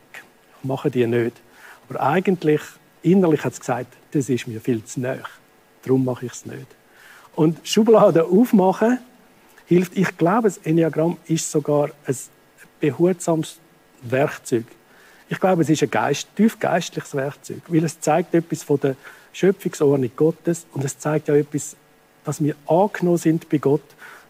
Ich 0.62 0.68
mache 0.68 0.92
die 0.92 1.08
nicht. 1.08 1.38
Aber 1.92 2.04
eigentlich, 2.04 2.62
innerlich 3.02 3.44
hat 3.44 3.52
es 3.52 3.60
gesagt, 3.60 3.94
das 4.12 4.30
ist 4.30 4.48
mir 4.48 4.62
viel 4.62 4.82
zu 4.86 5.02
nah. 5.02 5.18
Darum 5.84 6.06
mache 6.06 6.26
ich 6.26 6.32
es 6.32 6.46
nicht. 6.46 6.68
Und 7.36 7.60
Schubladen 7.68 8.22
aufmachen 8.22 9.00
hilft. 9.66 9.98
Ich 9.98 10.18
glaube, 10.18 10.44
das 10.48 10.58
Enneagramm 10.60 11.18
ist 11.26 11.52
sogar 11.52 11.90
ein 12.06 12.16
behutsames 12.80 13.58
Werkzeug. 14.04 14.64
Ich 15.28 15.38
glaube, 15.38 15.64
es 15.64 15.70
ist 15.70 15.84
ein 15.84 15.92
Geist, 15.92 16.30
tief 16.34 16.58
geistliches 16.60 17.14
Werkzeug, 17.14 17.62
weil 17.68 17.84
es 17.84 18.00
zeigt 18.00 18.34
etwas 18.36 18.64
von 18.64 18.80
der 18.80 18.96
Schöpfungsordnung 19.34 20.12
Gottes 20.16 20.66
und 20.72 20.86
es 20.86 20.98
zeigt 20.98 21.28
ja 21.28 21.36
etwas, 21.36 21.76
dass 22.24 22.42
wir 22.42 22.56
angenommen 22.68 23.18
sind 23.18 23.50
bei 23.50 23.58
Gott, 23.58 23.84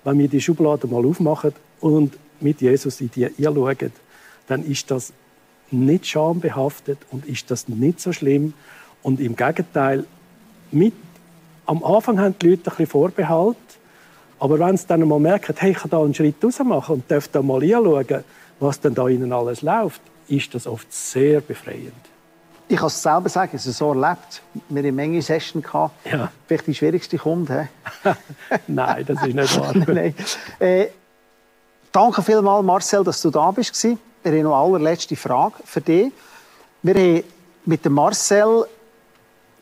wenn 0.03 0.17
wir 0.17 0.27
die 0.27 0.41
Schublade 0.41 0.87
mal 0.87 1.05
aufmachen 1.05 1.53
und 1.79 2.17
mit 2.39 2.59
Jesus 2.59 3.01
in 3.01 3.11
die 3.11 3.29
schauen, 3.39 3.91
dann 4.47 4.63
ist 4.63 4.89
das 4.89 5.13
nicht 5.71 6.07
schambehaftet 6.07 6.99
und 7.11 7.25
ist 7.25 7.49
das 7.51 7.67
nicht 7.67 7.99
so 7.99 8.13
schlimm 8.13 8.53
und 9.01 9.19
im 9.19 9.35
Gegenteil 9.35 10.05
mit 10.71 10.93
am 11.65 11.83
Anfang 11.83 12.19
haben 12.19 12.35
die 12.41 12.49
Leute 12.49 12.61
ein 12.61 12.63
bisschen 12.71 12.87
Vorbehalt, 12.87 13.57
aber 14.39 14.59
wenn 14.59 14.75
sie 14.75 14.87
dann 14.87 15.07
mal 15.07 15.19
merken, 15.19 15.55
hey, 15.57 15.71
ich 15.71 15.77
kann 15.77 15.91
da 15.91 16.01
einen 16.01 16.13
Schritt 16.13 16.43
raus 16.43 16.59
machen 16.59 16.95
und 16.95 17.11
darf 17.11 17.27
da 17.27 17.41
mal 17.41 17.61
hinschauen, 17.61 18.23
was 18.59 18.79
denn 18.79 18.93
da 18.93 19.07
ihnen 19.07 19.31
alles 19.31 19.61
läuft, 19.61 20.01
ist 20.27 20.53
das 20.53 20.67
oft 20.67 20.91
sehr 20.91 21.41
befreiend. 21.41 21.93
Ich 22.67 22.77
kann 22.77 22.87
es 22.87 23.01
selber 23.01 23.27
sagen, 23.27 23.51
es 23.53 23.65
ist 23.65 23.77
so 23.77 23.89
erlebt. 23.93 24.41
Wir 24.53 24.61
hatten 24.61 24.77
eine 24.77 24.91
Menge 24.93 25.21
Session. 25.21 25.63
Ja. 26.09 26.31
Vielleicht 26.47 26.67
die 26.67 26.73
schwierigste 26.73 27.17
Kunde. 27.17 27.67
Nein, 28.67 29.05
das 29.05 29.21
ist 29.21 29.35
nicht 29.35 29.59
wahr. 29.59 29.73
Nein. 29.87 30.15
Äh, 30.57 30.87
danke 31.91 32.21
vielmals, 32.21 32.65
Marcel, 32.65 33.03
dass 33.03 33.21
du 33.21 33.29
da 33.29 33.51
bist. 33.51 33.75
Eine 34.23 34.53
allerletzte 34.53 35.15
Frage 35.15 35.55
für 35.65 35.81
dich. 35.81 36.11
Wir 36.83 36.93
haben 36.93 37.23
mit 37.65 37.89
Marcel 37.89 38.67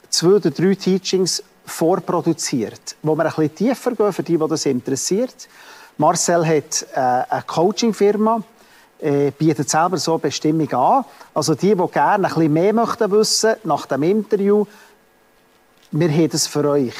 zwei 0.09 0.35
oder 0.35 0.51
drei 0.51 0.75
Teachings 0.75 1.41
vorproduziert, 1.65 2.97
wo 3.01 3.15
wir 3.15 3.23
ein 3.23 3.29
bisschen 3.29 3.55
tiefer 3.55 3.91
gehen, 3.91 4.11
für 4.11 4.23
die, 4.23 4.37
die 4.37 4.47
das 4.47 4.65
interessiert. 4.65 5.47
Marcel 5.97 6.45
hat 6.45 6.85
äh, 6.93 6.99
eine 6.99 7.43
Coaching-Firma, 7.47 8.43
äh, 8.99 9.31
bietet 9.31 9.69
selber 9.69 9.97
so 9.97 10.13
eine 10.13 10.19
Bestimmung 10.19 10.69
an. 10.73 11.05
Also 11.33 11.55
die, 11.55 11.73
die 11.73 11.87
gerne 11.87 12.27
ein 12.27 12.33
bisschen 12.33 12.51
mehr 12.51 12.73
möchten 12.73 13.11
wissen 13.11 13.55
nach 13.63 13.85
dem 13.85 14.03
Interview, 14.03 14.65
wir 15.91 16.11
haben 16.11 16.29
das 16.29 16.47
für 16.47 16.69
euch 16.69 16.95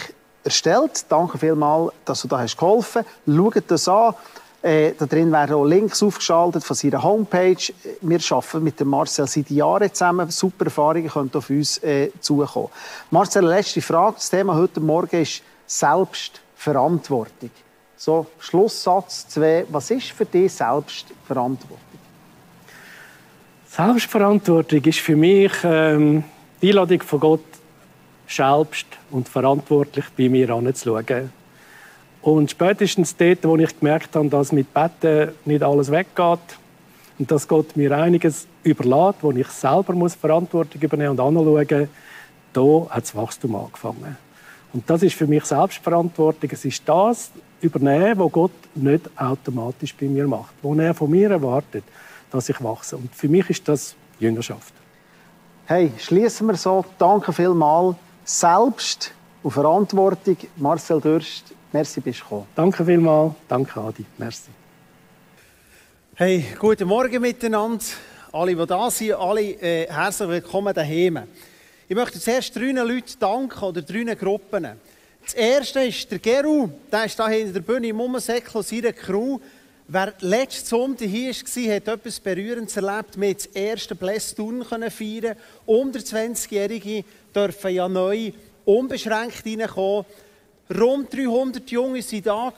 erstellt. 0.45 1.05
Danke 1.09 1.37
vielmals, 1.37 1.91
dass 2.05 2.21
du 2.21 2.29
da 2.29 2.39
hast 2.39 2.57
geholfen. 2.57 3.03
Schaut 3.27 3.63
das 3.67 3.87
an. 3.89 4.15
Äh, 4.61 4.91
da 4.97 5.05
drin 5.05 5.31
werden 5.31 5.55
auch 5.55 5.63
Links 5.63 6.03
aufgeschaltet 6.03 6.65
von 6.65 6.75
seiner 6.75 7.01
Homepage. 7.01 7.73
Wir 8.01 8.19
arbeiten 8.29 8.63
mit 8.63 8.85
Marcel 8.85 9.25
seit 9.25 9.49
Jahren 9.49 9.93
zusammen. 9.93 10.29
Super 10.29 10.65
Erfahrungen 10.65 11.07
können 11.07 11.31
auf 11.33 11.49
uns 11.49 11.77
äh, 11.81 12.11
zukommen. 12.19 12.67
Marcel, 13.09 13.45
letzte 13.45 13.81
Frage. 13.81 14.15
Das 14.15 14.29
Thema 14.29 14.55
heute 14.55 14.81
Morgen 14.81 15.21
ist 15.21 15.41
Selbstverantwortung. 15.65 17.51
So, 17.95 18.27
Schlusssatz 18.39 19.29
2. 19.29 19.65
Was 19.69 19.91
ist 19.91 20.11
für 20.11 20.25
dich 20.25 20.51
Selbstverantwortung? 20.51 21.77
Selbstverantwortung 23.67 24.83
ist 24.83 24.99
für 24.99 25.15
mich 25.15 25.53
ähm, 25.63 26.23
die 26.61 26.69
Einladung 26.69 27.01
von 27.01 27.19
Gott, 27.19 27.45
selbst 28.27 28.87
und 29.11 29.29
verantwortlich 29.29 30.05
bei 30.17 30.27
mir 30.27 30.49
anzuschauen. 30.49 31.31
Und 32.21 32.51
spätestens 32.51 33.15
dort, 33.15 33.43
wo 33.43 33.55
ich 33.55 33.79
gemerkt 33.79 34.15
habe, 34.15 34.27
dass 34.29 34.51
mit 34.51 34.73
Betten 34.73 35.31
nicht 35.45 35.63
alles 35.63 35.89
weggeht 35.89 36.39
und 37.17 37.31
dass 37.31 37.47
Gott 37.47 37.75
mir 37.77 37.97
einiges 37.97 38.47
überlässt, 38.63 39.19
wo 39.21 39.31
ich 39.31 39.47
selber 39.47 39.93
muss 39.93 40.15
Verantwortung 40.15 40.81
übernehmen 40.81 41.11
und 41.11 41.19
anschauen, 41.19 41.89
da 42.53 42.87
hat 42.89 43.03
das 43.03 43.15
Wachstum 43.15 43.55
angefangen. 43.55 44.17
Und 44.73 44.89
das 44.89 45.01
ist 45.03 45.15
für 45.15 45.27
mich 45.27 45.45
Selbstverantwortung. 45.45 46.49
Es 46.51 46.65
ist 46.65 46.87
das 46.87 47.31
Übernehmen, 47.61 48.19
was 48.19 48.31
Gott 48.31 48.51
nicht 48.75 49.09
automatisch 49.15 49.95
bei 49.95 50.07
mir 50.07 50.27
macht, 50.27 50.53
wo 50.61 50.75
er 50.75 50.93
von 50.93 51.09
mir 51.09 51.31
erwartet, 51.31 51.83
dass 52.31 52.49
ich 52.49 52.63
wachse. 52.63 52.97
Und 52.97 53.13
für 53.15 53.27
mich 53.27 53.49
ist 53.49 53.67
das 53.67 53.95
Jüngerschaft. 54.19 54.73
Hey, 55.65 55.91
schließen 55.97 56.47
wir 56.47 56.55
so. 56.55 56.85
Danke 56.97 57.33
vielmals. 57.33 57.95
Selbst 58.25 59.11
und 59.41 59.51
Verantwortung. 59.51 60.37
Marcel 60.57 61.01
Dürst, 61.01 61.53
Merci, 61.71 62.01
bist 62.01 62.21
du 62.21 62.23
gekommen. 62.23 62.47
Danke 62.55 62.83
vielmals. 62.83 63.33
Danke, 63.47 63.79
Adi. 63.79 64.03
Merci. 64.17 64.49
Hey, 66.15 66.43
guten 66.57 66.87
Morgen 66.87 67.21
miteinander. 67.21 67.85
Alle, 68.31 68.55
die 68.55 68.65
da 68.65 68.89
sind, 68.89 69.13
alle 69.13 69.41
äh, 69.41 69.87
herzlich 69.87 70.29
willkommen 70.29 70.73
daheim. 70.73 71.19
Ich 71.87 71.95
möchte 71.95 72.19
zuerst 72.19 72.55
drei 72.55 72.71
Leuten 72.71 73.19
danken 73.19 73.63
oder 73.63 73.83
drei 73.83 74.15
Gruppen. 74.15 74.67
Das 75.23 75.35
erste 75.35 75.81
ist 75.81 76.09
der 76.09 76.17
Geru, 76.17 76.69
der 76.91 77.05
ist 77.05 77.17
hier 77.17 77.27
hinter 77.27 77.53
der 77.53 77.59
Bühne 77.61 77.89
im 77.89 77.97
Mummensäckl 77.97 78.57
aus 78.57 78.69
seiner 78.69 78.93
Crew. 78.93 79.37
Wer 79.87 80.15
letzten 80.21 80.65
Sonntag 80.65 81.07
hier 81.07 81.33
war, 81.33 81.75
hat 81.75 81.87
etwas 81.87 82.19
Berührendes 82.19 82.77
erlebt. 82.77 83.21
Wir 83.21 83.35
das 83.35 83.45
erste 83.45 83.93
Bless 83.93 84.33
Tun 84.33 84.65
feiern. 84.65 85.35
Unter 85.67 85.99
20-Jährige 85.99 87.03
dürfen 87.35 87.75
ja 87.75 87.87
neu 87.87 88.31
unbeschränkt 88.65 89.45
reinkommen. 89.45 90.05
Rund 90.71 91.11
300 91.11 91.71
Junge 91.71 91.99
waren 91.99 92.21
da. 92.21 92.53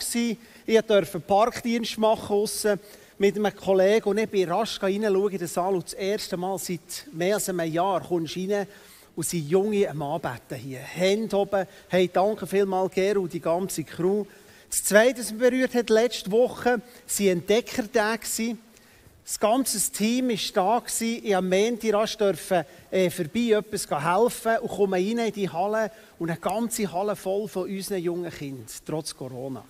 Ich 0.65 0.81
durfte 0.81 1.19
Parkdienst 1.21 1.97
machen 1.97 2.35
aussen 2.35 2.77
mit 3.17 3.37
einem 3.37 3.55
Kollegen 3.55 4.09
und 4.09 4.17
ich 4.17 4.27
bin 4.27 4.51
rasch 4.51 4.83
in 4.83 5.03
den 5.03 5.47
Saal 5.47 5.75
und 5.75 5.85
das 5.85 5.93
erste 5.93 6.35
Mal 6.35 6.59
seit 6.59 7.07
mehr 7.13 7.35
als 7.35 7.47
einem 7.47 7.71
Jahr 7.71 8.01
kommst 8.01 8.35
du 8.35 8.53
rein 8.53 8.67
und 9.15 9.25
sind 9.25 9.49
Junge 9.49 9.89
am 9.89 10.01
Anbeten 10.01 10.57
hier. 10.57 10.79
Hände 10.79 11.37
oben. 11.37 11.65
Hey, 11.87 12.09
danke 12.11 12.45
vielmals, 12.45 12.93
Gero 12.93 13.21
und 13.21 13.31
die 13.31 13.39
ganze 13.39 13.85
Crew. 13.85 14.25
Das 14.69 14.83
Zweite, 14.83 15.19
was 15.19 15.31
mich 15.31 15.39
berührt 15.39 15.73
hat, 15.73 15.89
letzte 15.89 16.31
Woche, 16.31 16.81
waren 17.17 17.27
Entdeckertage. 17.27 18.57
Das 19.23 19.39
ganze 19.39 19.91
Team 19.91 20.29
war 20.29 20.35
da. 20.53 20.83
Ich 20.85 21.21
durfte 21.21 21.37
am 21.37 21.49
Montag 21.49 21.93
rasch 21.93 22.17
äh, 22.19 23.09
vorbei 23.09 23.51
etwas 23.51 23.87
helfen 23.89 24.57
und 24.61 24.69
komme 24.69 24.97
rein 24.97 25.19
in 25.19 25.33
die 25.33 25.49
Halle 25.49 25.91
und 26.17 26.29
eine 26.29 26.39
ganze 26.39 26.91
Halle 26.91 27.15
voll 27.15 27.47
von 27.47 27.69
unseren 27.69 27.99
jungen 27.99 28.31
Kindern, 28.31 28.65
trotz 28.85 29.15
Corona. 29.15 29.63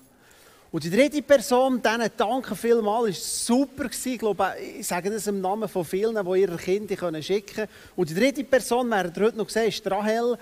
Und 0.71 0.85
die 0.85 0.89
dritte 0.89 1.21
Person, 1.21 1.81
denen 1.81 2.09
danke 2.15 2.55
vielmals, 2.55 3.49
war 3.49 3.57
super. 3.57 3.89
Ich 3.91 4.17
glaube, 4.17 4.53
ich 4.79 4.87
sage 4.87 5.11
das 5.11 5.27
im 5.27 5.41
Namen 5.41 5.67
von 5.67 5.83
vielen, 5.83 6.25
die 6.25 6.39
ihre 6.39 6.55
Kinder 6.55 7.21
schicken 7.21 7.55
können. 7.55 7.69
Und 7.97 8.09
die 8.09 8.15
dritte 8.15 8.45
Person, 8.45 8.89
ihr 8.89 9.03
heute 9.03 9.37
noch 9.37 9.47
gesehen 9.47 9.67
ist 9.67 9.85
Rahel. 9.91 10.37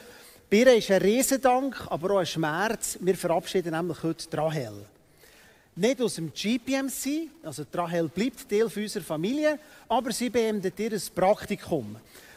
Bei 0.51 0.57
ihr 0.57 0.75
ist 0.75 0.91
ein 0.91 1.01
Riesendank, 1.01 1.87
aber 1.89 2.11
auch 2.11 2.19
ein 2.19 2.27
Schmerz. 2.27 2.99
Wir 3.01 3.15
verabschieden 3.15 3.71
nämlich 3.73 4.03
heute 4.03 4.37
Rahel. 4.37 4.85
Nicht 5.79 6.01
aus 6.01 6.15
dem 6.15 6.33
GPMC, 6.33 7.29
also 7.41 7.63
Rahel 7.73 8.09
bleibt 8.09 8.49
Teil 8.49 8.63
unserer 8.63 9.01
Familie, 9.01 9.57
aber 9.87 10.11
sie 10.11 10.29
beendet 10.29 10.77
ihr 10.77 10.91
ein 10.91 11.01
Praktikum. 11.15 11.95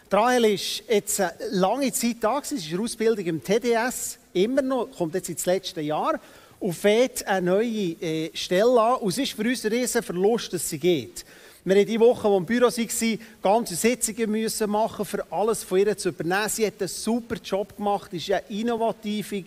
Rahel 0.08 0.44
ist 0.44 0.84
jetzt 0.88 1.20
eine 1.20 1.32
lange 1.50 1.92
Zeit 1.92 2.18
da, 2.20 2.40
sie 2.44 2.54
ist 2.54 2.66
in 2.66 2.76
der 2.76 2.80
Ausbildung 2.84 3.24
im 3.24 3.42
TDS, 3.42 4.20
immer 4.32 4.62
noch, 4.62 4.92
kommt 4.96 5.16
jetzt 5.16 5.28
ins 5.28 5.44
letzte 5.44 5.80
Jahr 5.80 6.20
und 6.60 6.72
fängt 6.72 7.26
eine 7.26 7.50
neue 7.50 8.00
äh, 8.00 8.30
Stelle 8.32 8.80
an. 8.80 9.00
Und 9.00 9.08
es 9.08 9.18
ist 9.18 9.32
für 9.32 9.42
uns 9.42 9.64
ein 9.64 9.72
riesen 9.72 10.04
Verlust, 10.04 10.52
dass 10.52 10.68
sie 10.68 10.78
geht. 10.78 11.24
Wir 11.64 11.74
haben 11.74 11.86
die 11.86 11.98
Woche, 11.98 12.30
wo 12.30 12.36
im 12.36 12.46
Büro 12.46 12.66
waren, 12.66 13.18
ganze 13.42 13.74
Sitzungen 13.74 14.30
müssen 14.30 14.70
machen, 14.70 15.04
für 15.04 15.26
alles 15.32 15.64
von 15.64 15.78
ihr 15.78 15.96
zu 15.96 16.10
übernehmen. 16.10 16.48
Sie 16.48 16.64
hat 16.64 16.74
einen 16.78 16.86
super 16.86 17.34
Job 17.42 17.76
gemacht, 17.76 18.12
ist 18.12 18.30
eine 18.30 18.44
innovative, 18.50 19.42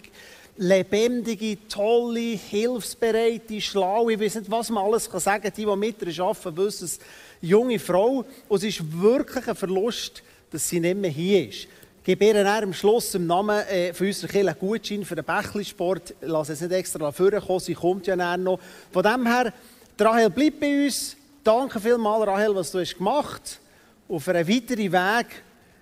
lebendige, 0.58 1.58
tolle, 1.68 2.38
hilfsbereite, 2.38 3.60
schlaue, 3.60 4.14
ich 4.14 4.20
weiß 4.20 4.36
nicht, 4.36 4.52
was 4.52 4.70
man 4.70 4.86
alles 4.86 5.10
kann 5.10 5.20
sagen 5.20 5.44
kann. 5.44 5.54
Die, 5.56 5.66
die 5.66 5.76
mit 5.76 6.02
ihr 6.02 6.24
arbeiten, 6.24 6.58
wissen 6.58 6.86
es, 6.86 7.00
junge 7.42 7.80
Frau. 7.80 8.26
Und 8.48 8.58
es 8.58 8.64
ist 8.64 9.02
wirklich 9.02 9.48
ein 9.48 9.56
Verlust, 9.56 10.24
dass 10.52 10.70
sie 10.70 10.80
nicht 10.80 10.98
mehr 10.98 11.12
hier 11.12 11.50
ist 11.50 11.68
gebe 12.06 12.24
ihr 12.26 12.46
am 12.46 12.72
Schluss 12.72 13.16
im 13.16 13.26
Namen 13.26 13.66
äh, 13.68 13.92
von 13.92 14.06
unserer 14.06 14.30
Kirche 14.30 14.48
einen 14.48 14.60
Gutschein 14.60 15.04
für 15.04 15.16
den 15.16 15.26
Bächlisport. 15.26 16.14
Lass 16.22 16.50
es 16.50 16.62
nicht 16.62 16.72
extra 16.72 17.12
vorkommen, 17.12 17.60
sie 17.60 17.74
kommt 17.74 18.06
ja 18.06 18.16
näher 18.16 18.38
noch. 18.38 18.60
Von 18.92 19.02
dem 19.02 19.26
her, 19.26 19.52
Rahel 20.00 20.30
bleibt 20.30 20.60
bei 20.60 20.86
uns. 20.86 21.18
Danke 21.44 21.80
vielmals, 21.80 22.28
Rahel, 22.28 22.56
was 22.56 22.72
du 22.72 22.80
hast 22.80 22.96
gemacht 22.96 23.42
hast. 23.44 23.60
Und 24.08 24.20
für 24.20 24.36
einen 24.36 24.48
weiteren 24.48 24.92
Weg 24.92 25.26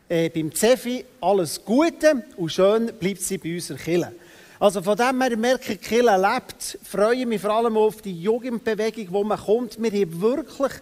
äh, 0.08 0.30
beim 0.30 0.56
Zefi 0.56 1.04
alles 1.20 1.64
Gute 1.64 2.24
und 2.38 2.50
schön 2.50 2.94
bleibt 2.98 3.22
sie 3.22 3.38
bei 3.38 3.56
unserer 3.56 3.78
Kirche. 3.78 4.14
Also 4.60 4.82
von 4.82 4.98
dem 4.98 5.22
her, 5.22 5.32
ich 5.32 5.38
merke, 5.38 5.72
die 5.72 5.78
Kirche 5.78 6.18
lebt. 6.18 6.78
Ich 6.82 6.88
freue 6.88 7.26
mich 7.26 7.42
vor 7.42 7.52
allem 7.52 7.76
auf 7.78 8.02
die 8.02 8.22
Jugendbewegung, 8.22 9.08
wo 9.10 9.24
man 9.24 9.40
kommt. 9.40 9.82
Wir 9.82 9.92
haben 9.92 10.22
wirklich 10.22 10.74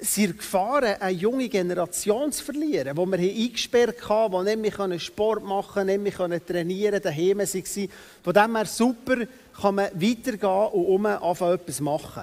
sind 0.00 0.38
gefahren, 0.38 0.96
eine 0.98 1.10
junge 1.10 1.48
Generation 1.48 2.32
zu 2.32 2.44
verlieren, 2.44 2.96
wo 2.96 3.04
wir 3.06 3.18
eingesperrt 3.18 4.08
haben, 4.08 4.46
die 4.46 4.56
nicht 4.56 4.78
mehr 4.78 4.98
Sport 4.98 5.44
machen 5.44 5.86
konnten, 5.86 6.02
nicht 6.02 6.18
mehr 6.18 6.46
trainieren 6.46 7.02
konnten, 7.02 7.04
daheim 7.04 7.38
waren. 7.38 7.88
Von 8.22 8.32
dem 8.32 8.56
her 8.56 8.66
super, 8.66 9.16
kann 9.60 9.74
man 9.74 9.90
weitergehen 9.94 10.68
und 10.72 10.86
um 10.86 11.06
anfangen, 11.06 11.54
etwas 11.54 11.80
machen. 11.80 12.22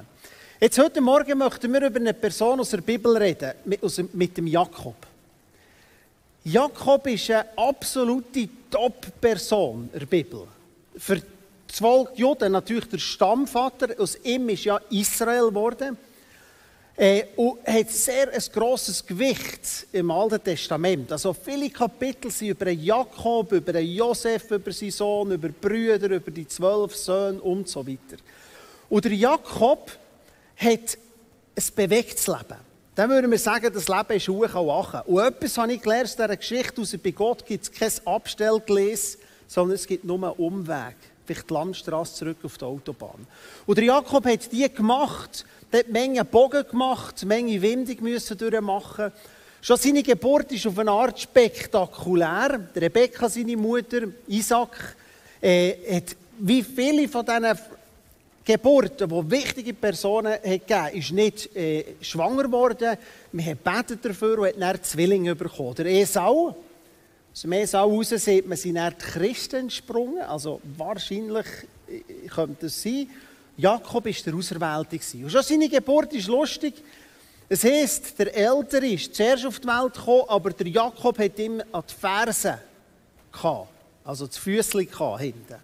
Jetzt 0.60 0.80
heute 0.80 1.02
Morgen 1.02 1.38
möchten 1.38 1.72
wir 1.72 1.86
über 1.86 2.00
eine 2.00 2.16
Person 2.16 2.60
aus 2.60 2.72
der 2.72 2.82
Bibel 2.82 3.16
reden, 3.16 3.52
mit, 3.66 4.16
mit 4.16 4.38
dem 4.38 4.48
Jakob. 4.48 4.96
Jakob 6.44 7.06
ist 7.08 7.30
eine 7.30 7.46
absolute 7.56 8.50
Top-Person 8.72 9.90
der 9.94 10.06
Bibel. 10.06 10.48
Für 10.98 11.22
das 11.68 11.80
Volk 11.80 12.18
Juden 12.18 12.52
natürlich 12.52 12.90
der 12.90 12.98
Stammvater, 12.98 13.90
aus 14.00 14.18
ihm 14.24 14.50
ist 14.50 14.66
ja 14.66 14.80
Israel 14.90 15.50
geworden. 15.50 15.98
Äh, 17.00 17.26
und 17.36 17.60
hat 17.68 17.92
sehr 17.92 18.34
ein 18.34 18.44
grosses 18.52 19.06
Gewicht 19.06 19.86
im 19.92 20.10
Alten 20.10 20.44
Testament. 20.44 21.12
Also 21.12 21.32
viele 21.32 21.70
Kapitel 21.70 22.32
sind 22.32 22.50
über 22.50 22.72
Jakob, 22.72 23.52
über 23.52 23.80
Josef, 23.80 24.50
über 24.50 24.72
seinen 24.72 24.90
Sohn, 24.90 25.32
über 25.32 25.50
Brüder, 25.50 26.10
über 26.10 26.32
die 26.32 26.48
zwölf 26.48 26.96
Söhne 26.96 27.40
und 27.40 27.70
so 27.70 27.86
weiter. 27.86 28.18
Und 28.90 29.06
der 29.06 29.14
Jakob 29.14 29.92
hat 30.56 30.98
ein 31.56 31.64
bewegtes 31.76 32.26
Leben. 32.26 32.58
Dann 32.96 33.12
würden 33.12 33.30
wir 33.30 33.38
sagen, 33.38 33.72
das 33.72 33.88
Leben 33.88 34.14
ist 34.14 34.28
hoch 34.28 34.56
und 34.56 34.70
achen. 34.72 35.02
Und 35.06 35.24
etwas 35.24 35.56
habe 35.60 35.74
ich 35.74 35.82
gelernt 35.84 36.06
aus 36.06 36.16
dieser 36.16 36.36
Geschichte, 36.36 36.82
aus 36.82 36.98
bei 36.98 37.12
Gott 37.12 37.46
gibt 37.46 37.64
es 37.64 37.72
kein 37.72 37.92
Abstellgleis, 38.08 39.20
sondern 39.48 39.76
es 39.76 39.88
gibt 39.88 40.04
nur 40.04 40.24
einen 40.24 40.34
Umweg. 40.34 40.96
Vielleicht 41.26 41.50
die 41.50 41.54
Landstraße 41.54 42.16
zurück 42.16 42.38
auf 42.44 42.58
die 42.58 42.66
Autobahn. 42.66 43.28
Und 43.66 43.78
der 43.78 43.86
Jakob 43.86 44.26
hat 44.26 44.52
die 44.52 44.72
gemacht, 44.74 45.46
er 45.72 45.80
hat 45.80 45.90
Menge 45.90 46.24
Bogen 46.24 46.66
gemacht, 46.70 47.26
Menge 47.26 47.62
Windung 47.62 47.98
müssen 48.02 48.38
durchmachen. 48.38 49.12
Schon 49.62 49.78
seine 49.78 50.04
Geburt 50.04 50.52
ist 50.52 50.68
auf 50.68 50.80
eine 50.80 50.92
Art 50.92 51.20
spektakulär. 51.20 52.70
Rebecca, 52.76 53.28
seine 53.28 53.58
Mutter, 53.58 54.04
Isaac, 54.28 54.96
äh, 55.42 55.98
hat 55.98 56.16
wie 56.40 56.64
viele 56.64 57.08
von 57.10 57.26
diesen 57.26 57.58
Geburten, 58.46 59.10
die 59.10 59.32
wichtige 59.32 59.74
Personen 59.74 60.32
hat 60.32 60.42
gegeben 60.42 60.88
ist 60.94 61.12
nicht 61.12 61.54
äh, 61.54 61.84
schwanger 62.00 62.44
geworden. 62.44 62.98
Man 63.34 63.46
hat 63.46 63.58
dafür 64.02 64.40
und 64.40 64.48
hat 64.48 64.62
dann 64.62 64.84
Zwillinge 64.84 65.36
bekommen. 65.36 65.76
Der 65.76 65.88
Esau, 65.88 66.56
aus 67.38 67.42
dem 67.44 67.52
Esau 67.52 67.88
raus 67.88 68.10
sieht 68.10 68.48
man, 68.48 68.58
sind 68.58 68.76
dann 68.76 68.98
Christen 68.98 69.58
entsprungen. 69.58 70.24
Also 70.24 70.60
wahrscheinlich 70.76 71.46
äh, 71.88 72.28
könnte 72.28 72.66
es 72.66 72.82
sein. 72.82 73.08
Jakob 73.56 74.06
war 74.06 74.12
der 74.12 74.34
Auserwählte. 74.34 75.00
Und 75.24 75.30
schon 75.32 75.44
seine 75.44 75.70
Geburt 75.70 76.14
ist 76.14 76.30
lustig. 76.30 76.74
Es 77.48 77.64
heisst, 77.64 78.18
der 78.18 78.36
Ältere 78.36 78.88
ist 78.88 79.14
zuerst 79.14 79.46
auf 79.46 79.60
die 79.60 79.68
Welt 79.68 79.94
gekommen, 79.94 80.24
aber 80.28 80.50
der 80.50 80.68
Jakob 80.68 81.20
hat 81.20 81.38
ihm 81.38 81.62
an 81.72 81.84
die 81.88 81.94
Fersen 81.94 82.56
gehabt. 83.32 83.70
Also 84.04 84.26
das 84.26 84.38
Füßchen 84.38 84.88
hinten. 85.20 85.56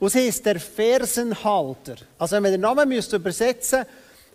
Und 0.00 0.08
es 0.08 0.16
heisst, 0.16 0.44
der 0.46 0.58
Fersenhalter. 0.58 1.94
Also 2.18 2.34
wenn 2.34 2.42
man 2.42 2.50
den 2.50 2.60
Namen 2.60 2.90
übersetzen 2.90 3.22
müsste, 3.22 3.86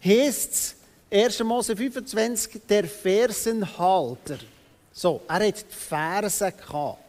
heisst 0.01 0.77
es 1.09 1.39
1. 1.39 1.43
Mose 1.43 1.75
25, 1.75 2.61
der 2.69 2.85
Fersenhalter. 2.85 4.37
So, 4.93 5.21
er 5.27 5.47
hat 5.47 5.57
die 5.57 5.75
Fersen 5.75 6.53
gehabt. 6.55 6.99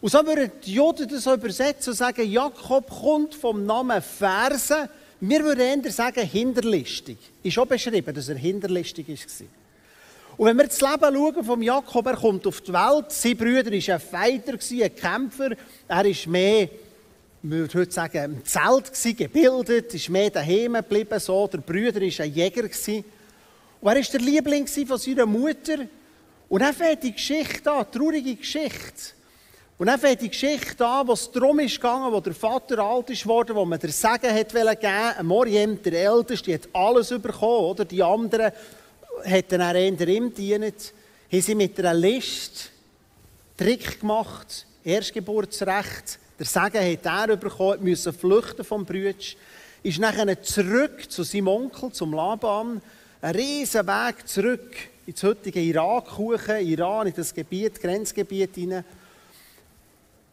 Und 0.00 0.10
so 0.10 0.26
würden 0.26 0.50
die 0.64 0.74
Juden 0.74 1.08
das 1.08 1.22
so 1.22 1.32
übersetzen 1.32 1.92
und 1.92 1.96
sagen, 1.96 2.28
Jakob 2.28 2.90
kommt 2.90 3.34
vom 3.34 3.64
Namen 3.64 4.02
Fersen 4.02 4.88
wir 5.24 5.44
würden 5.44 5.84
eher 5.84 5.92
sagen, 5.92 6.26
hinterlistig. 6.26 7.16
Ist 7.44 7.56
auch 7.56 7.64
beschrieben, 7.64 8.12
dass 8.12 8.28
er 8.28 8.34
hinterlistig 8.34 9.06
war. 9.08 9.46
Und 10.36 10.46
wenn 10.46 10.56
wir 10.56 10.66
das 10.66 10.80
Leben 10.80 11.14
schauen 11.14 11.44
vom 11.44 11.62
Jakob, 11.62 12.06
er 12.06 12.16
kommt 12.16 12.44
auf 12.44 12.60
die 12.60 12.72
Welt, 12.72 13.12
sein 13.12 13.36
Bruder 13.36 13.70
war 13.70 13.94
ein 13.94 14.00
Fighter, 14.00 14.54
ein 14.54 14.96
Kämpfer, 14.96 15.50
er 15.86 16.04
ist 16.06 16.26
mehr, 16.26 16.64
ich 16.64 16.70
würde 17.40 17.78
heute 17.78 17.92
sagen, 17.92 18.24
im 18.24 18.44
Zelt 18.44 19.16
gebildet, 19.16 19.94
ist 19.94 20.08
mehr 20.08 20.30
daheim 20.30 20.72
geblieben, 20.72 21.20
so. 21.20 21.46
der 21.46 21.58
Bruder 21.58 22.00
war 22.00 22.24
ein 22.24 22.34
Jäger. 22.34 22.64
Und 22.64 23.04
er 23.88 23.94
war 23.94 24.02
der 24.02 24.20
Liebling 24.20 24.66
von 24.66 24.98
seiner 24.98 25.26
Mutter. 25.26 25.86
Und 26.52 26.60
dann 26.60 26.74
fängt 26.74 27.02
die 27.02 27.12
Geschichte 27.12 27.72
an, 27.72 27.86
die 27.90 27.98
traurige 27.98 28.36
Geschichte. 28.36 29.14
Und 29.78 29.86
dann 29.86 29.98
fängt 29.98 30.20
die 30.20 30.28
Geschichte 30.28 30.86
an, 30.86 31.08
wo 31.08 31.14
es 31.14 31.32
darum 31.32 31.58
ist 31.60 31.76
gegangen, 31.76 32.12
wo 32.12 32.20
der 32.20 32.34
Vater 32.34 32.78
alt 32.80 33.08
ist 33.08 33.26
worden, 33.26 33.56
wo 33.56 33.64
man 33.64 33.78
der 33.78 33.90
Segen 33.90 34.34
hat 34.34 34.52
geben 34.52 35.26
Moriem, 35.26 35.82
der 35.82 35.94
Älteste, 35.94 36.52
hat 36.52 36.68
alles 36.74 37.08
bekommen, 37.08 37.70
oder? 37.70 37.86
Die 37.86 38.02
anderen 38.02 38.52
hätten 39.22 39.60
dann 39.60 39.74
eher 39.74 40.08
ihm 40.08 40.28
gedient. 40.28 40.92
Haben 41.32 41.40
sie 41.40 41.54
mit 41.54 41.78
einer 41.78 41.94
List 41.94 42.70
Trick 43.56 44.00
gemacht, 44.00 44.66
Erstgeburtsrecht, 44.84 46.18
Der 46.38 46.44
Segen 46.44 46.92
hat 46.92 47.30
er 47.30 47.36
bekommen, 47.38 47.82
musste 47.82 48.12
flüchten 48.12 48.62
vom 48.62 48.84
Brütsch, 48.84 49.36
ist 49.82 49.98
nachher 49.98 50.42
zurück 50.42 51.10
zu 51.10 51.22
seinem 51.22 51.48
Onkel, 51.48 51.92
zum 51.92 52.12
Laban, 52.12 52.82
einen 53.22 53.36
riesen 53.36 53.86
Weg 53.86 54.28
zurück 54.28 54.91
ins 55.06 55.22
heutige 55.22 55.60
Irak, 55.60 56.06
Iran, 56.62 57.06
in 57.06 57.14
das 57.14 57.34
Gebiet, 57.34 57.80
Grenzgebiet 57.80 58.54
hinein 58.54 58.84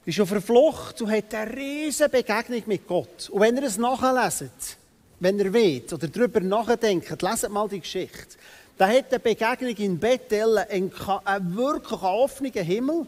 ist 0.10 0.20
auf 0.20 0.30
der 0.30 0.42
Flucht 0.42 1.02
und 1.02 1.12
hat 1.12 1.34
eine 1.34 1.56
riesige 1.56 2.10
Begegnung 2.10 2.64
mit 2.66 2.88
Gott. 2.88 3.30
Und 3.30 3.42
wenn 3.42 3.56
ihr 3.58 3.64
es 3.64 3.78
nachleset, 3.78 4.78
wenn 5.20 5.38
ihr 5.38 5.54
wollt 5.54 5.94
oder 5.94 6.08
darüber 6.08 6.40
nachdenkt, 6.40 7.22
leset 7.22 7.52
mal 7.52 7.68
die 7.68 7.80
Geschichte. 7.80 8.38
Da 8.78 8.88
hat 8.88 9.12
eine 9.12 9.20
Begegnung 9.20 9.76
in 9.76 10.00
Bethel 10.00 10.58
einen, 10.58 10.92
einen 11.26 11.56
wirklich 11.56 12.02
offenen 12.02 12.54
Himmel. 12.54 13.06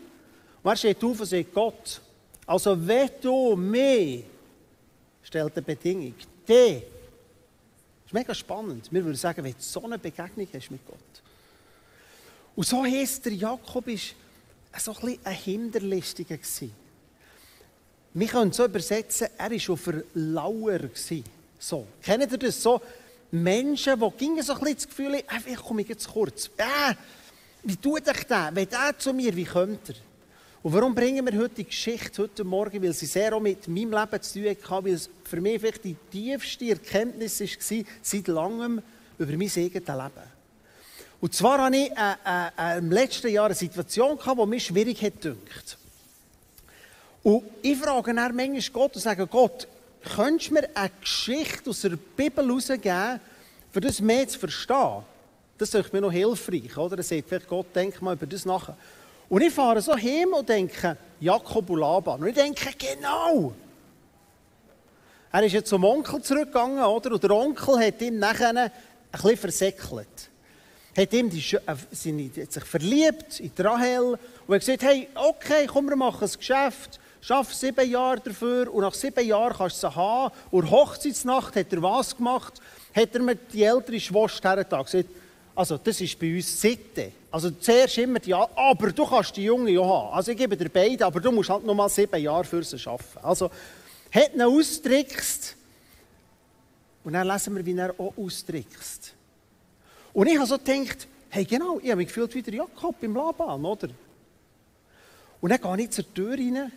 Und 0.64 0.70
er 0.70 0.76
steht 0.76 1.04
auf 1.04 1.20
und 1.20 1.26
sagt, 1.26 1.54
Gott, 1.54 2.02
also 2.46 2.88
wenn 2.88 3.10
du 3.22 3.56
mehr, 3.56 4.20
stellt 5.24 5.54
eine 5.56 5.62
Bedingung, 5.62 6.14
die, 6.48 6.82
das 6.82 8.06
ist 8.06 8.14
mega 8.14 8.36
spannend. 8.36 8.92
Wir 8.92 9.04
würden 9.04 9.16
sagen, 9.16 9.44
wenn 9.44 9.54
du 9.54 9.58
so 9.60 9.84
eine 9.86 9.98
Begegnung 9.98 10.48
hast 10.54 10.70
mit 10.70 10.86
Gott. 10.86 10.98
Und 12.56 12.68
so 12.68 12.84
heisst 12.84 13.26
der 13.26 13.34
Jakob, 13.34 13.88
ist 13.88 14.16
so 14.78 14.94
ein 14.94 15.02
bisschen 15.02 15.26
ein 15.26 15.36
Hinterlistiger 15.36 16.38
gewesen. 16.38 16.74
Wir 18.14 18.28
können 18.28 18.52
so 18.52 18.66
übersetzen, 18.66 19.28
er 19.38 19.52
war 19.52 19.60
schon 19.60 19.78
Verlauer. 19.78 20.80
So. 21.58 21.88
Kennt 22.02 22.32
ihr 22.32 22.38
das 22.38 22.62
so? 22.62 22.82
Menschen, 23.32 23.98
die 23.98 24.18
gingen 24.18 24.44
so 24.44 24.54
ein 24.54 24.60
bisschen 24.60 24.76
das 24.76 24.88
Gefühl 24.88 25.24
haben, 25.28 25.48
äh, 25.48 25.54
ich 25.54 25.58
komme 25.58 25.82
jetzt 25.84 26.08
kurz. 26.08 26.48
Äh, 26.58 26.94
wie 27.64 27.78
tut 27.78 28.08
euch 28.10 28.24
der? 28.26 28.50
Wenn 28.54 28.68
der 28.68 28.98
zu 28.98 29.14
mir, 29.14 29.34
wie 29.34 29.46
kommt 29.46 29.90
er? 29.90 29.96
Und 30.64 30.74
warum 30.74 30.94
bringen 30.94 31.26
wir 31.26 31.40
heute 31.40 31.56
die 31.56 31.64
Geschichte 31.64 32.24
heute 32.24 32.44
Morgen? 32.44 32.84
Weil 32.84 32.94
sie 32.94 33.06
sehr 33.06 33.34
auch 33.34 33.40
mit 33.40 33.68
meinem 33.68 33.92
Leben 33.92 34.22
zu 34.22 34.40
tun 34.40 34.50
hatte, 34.50 34.84
weil 34.86 34.94
es 34.94 35.10
für 35.24 35.40
mich 35.40 35.60
vielleicht 35.60 35.84
die 35.86 35.96
tiefste 36.12 36.70
Erkenntnis 36.70 37.40
war, 37.40 37.84
seit 38.02 38.28
langem 38.28 38.82
über 39.18 39.32
mein 39.38 39.42
eigenes 39.42 39.88
Leben. 39.88 40.41
Und 41.22 41.36
zwar 41.36 41.64
hatte 41.64 41.78
ich 41.78 41.92
äh, 41.92 42.76
äh, 42.76 42.78
im 42.80 42.92
letzten 42.92 43.30
Jahr 43.30 43.46
eine 43.46 43.54
Situation, 43.54 44.18
die 44.20 44.46
mir 44.48 44.60
schwierig 44.60 45.04
hat. 45.04 45.26
Und 47.22 47.44
ich 47.62 47.78
frage 47.78 48.14
dann 48.16 48.36
manchmal 48.36 48.62
Gott 48.74 48.96
und 48.96 49.02
sage, 49.02 49.28
Gott, 49.28 49.68
könntest 50.16 50.50
du 50.50 50.56
mir 50.56 50.68
eine 50.74 50.90
Geschichte 51.00 51.70
aus 51.70 51.82
der 51.82 51.92
Bibel 51.92 52.44
herausgeben, 52.44 53.20
für 53.72 53.82
das 53.82 54.02
mehr 54.02 54.28
zu 54.28 54.40
verstehen? 54.40 55.04
Das 55.60 55.72
ist 55.72 55.94
mir 55.94 56.02
noch 56.02 56.12
hilfreich, 56.12 56.76
oder? 56.76 56.96
Dann 56.96 57.06
sagt 57.06 57.30
vielleicht 57.30 57.48
Gott, 57.48 57.68
denk 57.76 58.02
mal 58.02 58.16
über 58.16 58.26
das 58.26 58.44
nach. 58.44 58.74
Und 59.30 59.44
ich 59.44 59.54
fahre 59.54 59.80
so 59.80 59.96
hin 59.96 60.34
und 60.34 60.50
denke, 60.50 60.98
Jakob 61.20 61.70
und 61.70 61.80
Laban. 61.80 62.20
Und 62.22 62.30
ich 62.30 62.36
denke, 62.36 62.72
genau. 62.76 63.54
Er 65.32 65.44
ist 65.44 65.54
jetzt 65.54 65.70
zum 65.70 65.84
Onkel 65.84 66.20
zurückgegangen, 66.24 66.84
oder? 66.84 67.12
Und 67.12 67.24
der 67.24 67.32
Onkel 67.32 67.78
hat 67.80 68.02
ihm 68.02 68.18
nachher 68.18 68.50
ein 68.58 68.72
bisschen 69.12 69.38
versäckelt. 69.38 70.31
Hat 70.98 71.14
ihm 71.14 71.30
die, 71.30 71.40
äh, 71.40 71.76
seine, 71.92 72.30
hat 72.38 72.52
sich 72.52 72.66
verliebt 72.66 73.40
in 73.40 73.52
die 73.56 73.62
Rahel 73.62 74.18
und 74.48 74.54
hat 74.54 74.60
gesagt, 74.60 74.84
hey, 74.84 75.08
okay, 75.16 75.66
komm, 75.68 75.88
wir 75.88 75.96
machen 75.96 76.28
ein 76.28 76.38
Geschäft. 76.38 77.00
Schaff 77.22 77.54
sieben 77.54 77.90
Jahre 77.90 78.20
dafür 78.20 78.74
und 78.74 78.82
nach 78.82 78.94
sieben 78.94 79.26
Jahren 79.26 79.54
kannst 79.56 79.84
du 79.84 79.88
sie 79.88 79.96
haben. 79.96 80.34
Und 80.50 80.70
Hochzeitsnacht 80.70 81.56
hat 81.56 81.72
er 81.72 81.82
was 81.82 82.18
gemacht? 82.18 82.60
Hat 82.96 83.14
er 83.14 83.22
mir 83.22 83.36
die 83.36 83.64
ältere 83.64 84.00
Schwester 84.00 84.64
gesagt, 84.64 85.06
also 85.56 85.78
das 85.78 86.02
ist 86.02 86.18
bei 86.20 86.36
uns 86.36 86.60
Sitte. 86.60 87.12
Also 87.30 87.52
zuerst 87.52 87.98
immer 88.00 88.20
die, 88.20 88.34
aber 88.34 88.92
du 88.92 89.06
kannst 89.06 89.38
die 89.38 89.44
Junge 89.44 89.72
ja 89.72 89.84
haben. 89.84 90.14
Also 90.14 90.32
ich 90.32 90.38
gebe 90.38 90.58
dir 90.58 90.70
beide, 90.70 91.06
aber 91.06 91.20
du 91.20 91.32
musst 91.32 91.50
halt 91.50 91.66
noch 91.66 91.76
mal 91.76 91.90
sieben 91.90 92.22
Jahre 92.22 92.44
für 92.44 92.64
sie 92.64 92.78
arbeiten. 92.86 93.20
Also 93.22 93.52
hat 94.12 94.34
ihn 94.34 94.42
austrickst 94.42 95.56
und 97.04 97.14
dann 97.14 97.28
lesen 97.28 97.56
wir, 97.56 97.66
wie 97.66 97.78
er 97.78 97.94
auch 97.98 98.14
austrickst. 98.18 99.14
Und 100.14 100.28
ich 100.28 100.38
habe 100.38 100.48
so 100.48 100.58
gedacht, 100.58 101.08
hey 101.30 101.46
genau, 101.46 101.80
ich 101.80 101.90
habe 101.90 101.98
mich 101.98 102.08
gefühlt 102.08 102.34
wie 102.36 102.42
der 102.42 102.54
Jakob 102.54 103.02
im 103.02 103.16
Laban, 103.16 103.64
oder? 103.64 103.90
Und 105.40 105.50
dann 105.50 105.62
gehe 105.62 105.86
ich 105.86 105.92
zur 105.92 106.14
Tür 106.14 106.32
rein 106.32 106.72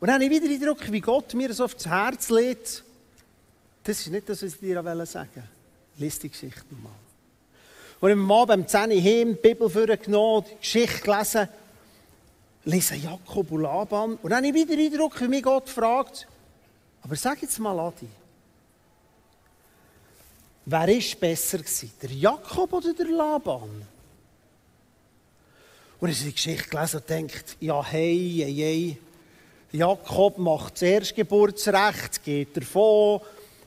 und 0.00 0.06
dann 0.06 0.14
habe 0.14 0.24
ich 0.24 0.30
wieder 0.30 0.46
den 0.46 0.60
Eindruck, 0.60 0.92
wie 0.92 1.00
Gott 1.00 1.34
mir 1.34 1.48
das 1.48 1.60
aufs 1.60 1.86
Herz 1.86 2.30
legt. 2.30 2.84
Das 3.82 4.00
ist 4.00 4.08
nicht 4.08 4.28
das, 4.28 4.42
was 4.42 4.54
ich 4.54 4.60
dir 4.60 4.82
sagen 4.82 5.06
wollte. 5.06 5.48
Lies 5.96 6.18
die 6.18 6.28
Geschichte 6.28 6.62
nochmal. 6.70 6.92
Und 8.00 8.10
ich 8.10 8.28
habe 8.28 8.46
beim 8.46 8.68
10 8.68 8.92
Uhr 8.92 9.02
heim 9.02 9.28
die 9.34 9.48
Bibel 9.48 9.68
vorgenommen, 9.68 10.44
die 10.48 10.58
Geschichte 10.58 11.00
gelesen, 11.00 11.48
lese 12.64 12.94
Jakob 12.94 13.50
und 13.50 13.62
Laban. 13.62 14.18
Und 14.22 14.30
dann 14.30 14.44
habe 14.44 14.48
ich 14.48 14.54
wieder 14.54 14.76
den 14.76 14.92
Eindruck, 14.92 15.20
wie 15.20 15.28
mich 15.28 15.42
Gott 15.42 15.68
fragt, 15.68 16.28
aber 17.02 17.16
sag 17.16 17.42
jetzt 17.42 17.58
mal, 17.58 17.78
Adi, 17.80 18.06
wer 20.70 20.86
war 20.86 21.18
besser 21.20 21.58
gewesen, 21.58 21.90
der 22.02 22.10
Jakob 22.10 22.72
oder 22.74 22.92
der 22.92 23.06
Laban? 23.06 23.86
Und 26.00 26.08
ich 26.10 26.18
habe 26.18 26.26
die 26.26 26.34
Geschichte 26.34 26.68
gelesen 26.68 26.96
und 26.98 27.08
denkt, 27.08 27.56
ja, 27.60 27.82
hey, 27.84 28.42
hey, 28.44 28.54
hey, 28.54 28.98
Jakob 29.72 30.36
macht 30.38 30.74
das 30.74 30.82
Erstgeburtsrecht, 30.82 32.22
geht 32.22 32.56
davon, 32.56 33.20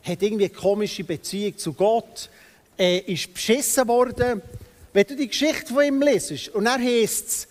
hat 0.03 0.21
irgendwie 0.21 0.45
eine 0.45 0.53
komische 0.53 1.03
Beziehung 1.03 1.57
zu 1.57 1.73
Gott, 1.73 2.29
äh, 2.77 2.99
ist 2.99 3.33
beschissen 3.33 3.87
worden. 3.87 4.41
Wenn 4.93 5.07
du 5.07 5.15
die 5.15 5.27
Geschichte 5.27 5.73
von 5.73 5.83
ihm 5.83 6.01
lesest, 6.01 6.49
und 6.49 6.65
dann 6.65 6.81
heisst 6.81 7.27
es, 7.27 7.47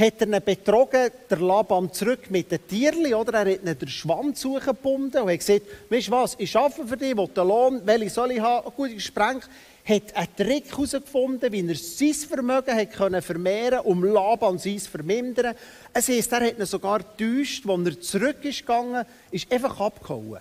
hat 0.00 0.22
er 0.22 0.40
betrogen, 0.40 1.10
der 1.28 1.38
Laban 1.38 1.92
zurück 1.92 2.30
mit 2.30 2.50
den 2.50 2.66
Tierli, 2.66 3.14
oder? 3.14 3.34
Er 3.34 3.52
hat 3.52 3.62
ihn 3.62 3.78
den 3.78 3.88
Schwanz 3.88 4.42
gebunden 4.42 5.18
und 5.18 5.30
hat 5.30 5.38
gesagt, 5.38 5.62
weißt 5.90 6.10
was, 6.10 6.36
ich 6.38 6.56
arbeite 6.56 6.86
für 6.86 6.96
dich, 6.96 7.16
will 7.16 7.28
den 7.28 7.46
Lohn, 7.46 7.82
welche 7.84 8.10
soll 8.10 8.32
ich 8.32 8.40
haben? 8.40 8.72
Gut, 8.74 8.94
gesprengt 8.94 9.48
hat 9.84 10.14
einen 10.14 10.36
Trick 10.36 10.70
herausgefunden, 10.70 11.52
wie 11.52 11.66
er 11.66 11.74
sein 11.74 12.14
Vermögen 12.14 12.74
hat 12.74 12.92
können 12.92 13.22
vermehren 13.22 13.80
um 13.80 14.04
Laban 14.04 14.58
sein 14.58 14.78
zu 14.78 14.90
vermindern. 14.90 15.54
Es 15.92 16.08
heisst, 16.08 16.32
er 16.32 16.46
hat 16.46 16.66
sogar 16.66 17.00
getäuscht, 17.00 17.68
als 17.68 17.86
er 17.86 18.00
zurück 18.00 18.44
ist 18.44 18.60
gegangen, 18.60 19.04
ist 19.30 19.50
einfach 19.52 19.80
abgehauen. 19.80 20.40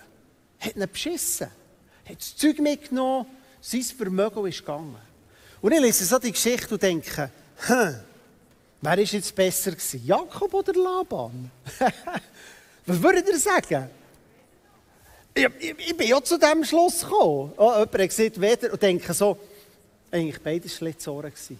Hat 0.59 0.75
ihn 0.75 0.87
beschissen. 0.91 1.47
Hat 2.05 2.17
das 2.17 2.35
Zeug 2.35 2.59
mitgenommen, 2.59 3.25
sein 3.61 3.81
Vermögen 3.81 4.45
ist 4.47 4.59
gegangen. 4.59 4.97
Und 5.61 5.71
ich 5.73 5.79
lese 5.79 6.05
so 6.05 6.17
die 6.19 6.31
Geschichte 6.31 6.73
und 6.73 6.83
denke, 6.83 7.29
hm, 7.67 7.95
wer 8.81 8.91
war 8.91 8.99
jetzt 8.99 9.35
besser 9.35 9.71
gewesen? 9.71 10.01
Jakob 10.05 10.53
oder 10.53 10.73
Laban? 10.73 11.51
Was 12.85 13.01
würdet 13.01 13.27
ihr 13.27 13.39
sagen? 13.39 13.89
Ich, 15.33 15.45
ich, 15.59 15.75
ich, 15.89 15.97
bin 15.97 16.07
ja 16.07 16.21
zu 16.23 16.37
diesem 16.37 16.63
Schluss 16.63 17.01
gekommen. 17.01 17.53
Oh, 17.57 17.71
jemand 17.77 17.93
hat 18.19 18.41
weder, 18.41 18.73
und 18.73 18.81
denke 18.81 19.13
so, 19.13 19.37
eigentlich 20.11 20.41
beide 20.41 20.67
Schlitzohren 20.67 21.31
gewesen. 21.31 21.59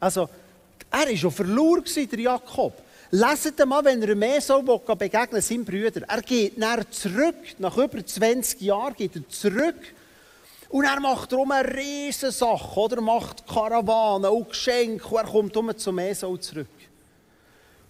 Also, 0.00 0.28
er 0.90 1.08
war 1.08 1.16
schon 1.16 1.30
verloren, 1.30 1.84
der 1.84 2.18
Jakob. 2.18 2.82
Leset 3.10 3.64
mal, 3.66 3.84
wenn 3.84 4.02
er 4.02 4.14
mehr 4.14 4.40
so 4.40 4.62
begegnen 4.62 5.40
seinem 5.40 5.64
Brüder. 5.64 6.02
Er 6.06 6.22
geht 6.22 6.58
nach 6.58 6.84
zurück, 6.90 7.36
nach 7.58 7.76
über 7.76 8.04
20 8.04 8.60
Jahren 8.60 8.94
geht 8.94 9.16
er 9.16 9.28
zurück. 9.28 9.94
Und 10.68 10.84
er 10.84 11.00
macht 11.00 11.32
darum 11.32 11.50
eine 11.50 11.74
riesige 11.74 12.30
Sache, 12.30 12.78
oder? 12.78 12.96
Er 12.96 13.02
macht 13.02 13.46
Karawanen 13.46 14.30
und 14.30 14.50
Geschenke 14.50 15.06
und 15.06 15.16
er 15.16 15.24
kommt 15.24 15.56
um 15.56 15.76
zum 15.76 15.98
Esau 15.98 16.36
zurück. 16.36 16.66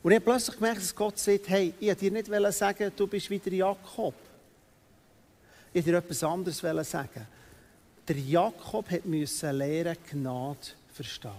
Und 0.02 0.12
ich 0.12 0.16
habe 0.16 0.24
plötzlich 0.24 0.56
gemerkt, 0.56 0.80
dass 0.80 0.94
Gott 0.94 1.18
sagt, 1.18 1.48
hey, 1.48 1.74
ich 1.80 1.88
wollte 1.88 2.10
dir 2.10 2.12
nicht 2.12 2.52
sagen, 2.52 2.92
du 2.94 3.06
bist 3.06 3.28
wieder 3.28 3.52
Jakob. 3.52 4.14
Ich 5.72 5.84
dir 5.84 5.98
etwas 5.98 6.22
anderes 6.22 6.58
sagen. 6.58 7.26
Der 8.06 8.16
Jakob 8.16 8.86
musste 9.04 9.50
lernen, 9.50 9.96
Gnade 10.10 10.58
verstehen. 10.94 11.32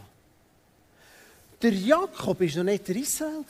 Der 1.62 1.74
Jakob 1.74 2.40
war 2.40 2.48
noch 2.58 2.64
nicht 2.64 2.88
der 2.88 2.96
Israel. 2.98 3.44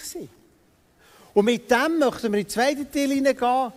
Und 1.34 1.45
mit 1.45 1.69
dem 1.69 1.99
möchten 1.99 2.32
wir 2.32 2.39
in 2.39 2.45
den 2.45 2.49
zweiten 2.49 2.91
Teil 2.91 3.10
hineingehen. 3.10 3.73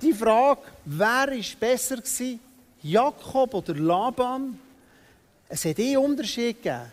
Die 0.00 0.12
Frage, 0.12 0.60
wer 0.84 1.06
war 1.06 1.26
besser 1.60 1.96
gewesen? 1.96 2.40
Jakob 2.82 3.54
oder 3.54 3.74
Laban? 3.74 4.58
Es 5.48 5.64
hat 5.64 5.78
einen 5.78 5.96
Unterschied 5.98 6.62
gegeben. 6.62 6.92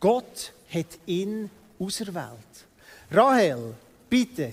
Gott 0.00 0.52
hat 0.72 0.98
ihn 1.06 1.50
auserwählt. 1.78 2.66
Rahel, 3.10 3.74
bitte. 4.08 4.52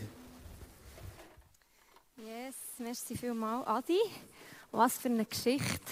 merci 2.80 3.18
vielmals, 3.18 3.66
Adi. 3.68 4.00
Was 4.72 4.98
für 4.98 5.10
eine 5.10 5.26
Geschichte. 5.26 5.92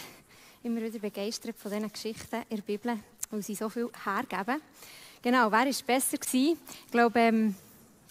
Immer 0.64 0.82
wieder 0.82 1.00
begeistert 1.00 1.58
von 1.58 1.72
diesen 1.72 1.92
Geschichten 1.92 2.44
in 2.50 2.58
der 2.58 2.64
Bibel, 2.64 3.00
weil 3.30 3.42
sie 3.42 3.56
so 3.56 3.70
viel 3.70 3.90
hergeben. 4.04 4.62
Genau, 5.22 5.52
wer 5.52 5.66
war 5.66 5.66
besser 5.66 6.18
gewesen? 6.18 6.60
Ich 6.86 6.92
glaube, 6.92 7.20
ähm, 7.20 7.56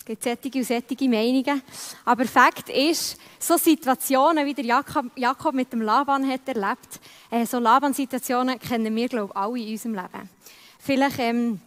es 0.05 0.09
gibt 0.09 0.23
sättige 0.23 0.59
und 0.59 0.65
sättige 0.67 1.09
Meinungen. 1.09 1.63
Aber 2.05 2.27
Fakt 2.27 2.69
ist, 2.69 3.17
so 3.39 3.57
Situationen, 3.57 4.45
wie 4.45 4.53
der 4.53 4.67
Jakob, 4.67 5.07
Jakob 5.17 5.55
mit 5.55 5.73
dem 5.73 5.81
Laban 5.81 6.31
hat 6.31 6.47
erlebt, 6.47 7.01
äh, 7.31 7.47
so 7.47 7.59
Laban-Situationen 7.59 8.59
kennen 8.59 8.95
wir, 8.95 9.09
glaube 9.09 9.33
ich, 9.33 9.41
alle 9.41 9.59
in 9.59 9.71
unserem 9.71 9.95
Leben. 9.95 10.29
Vielleicht 10.79 11.19
ähm, 11.21 11.59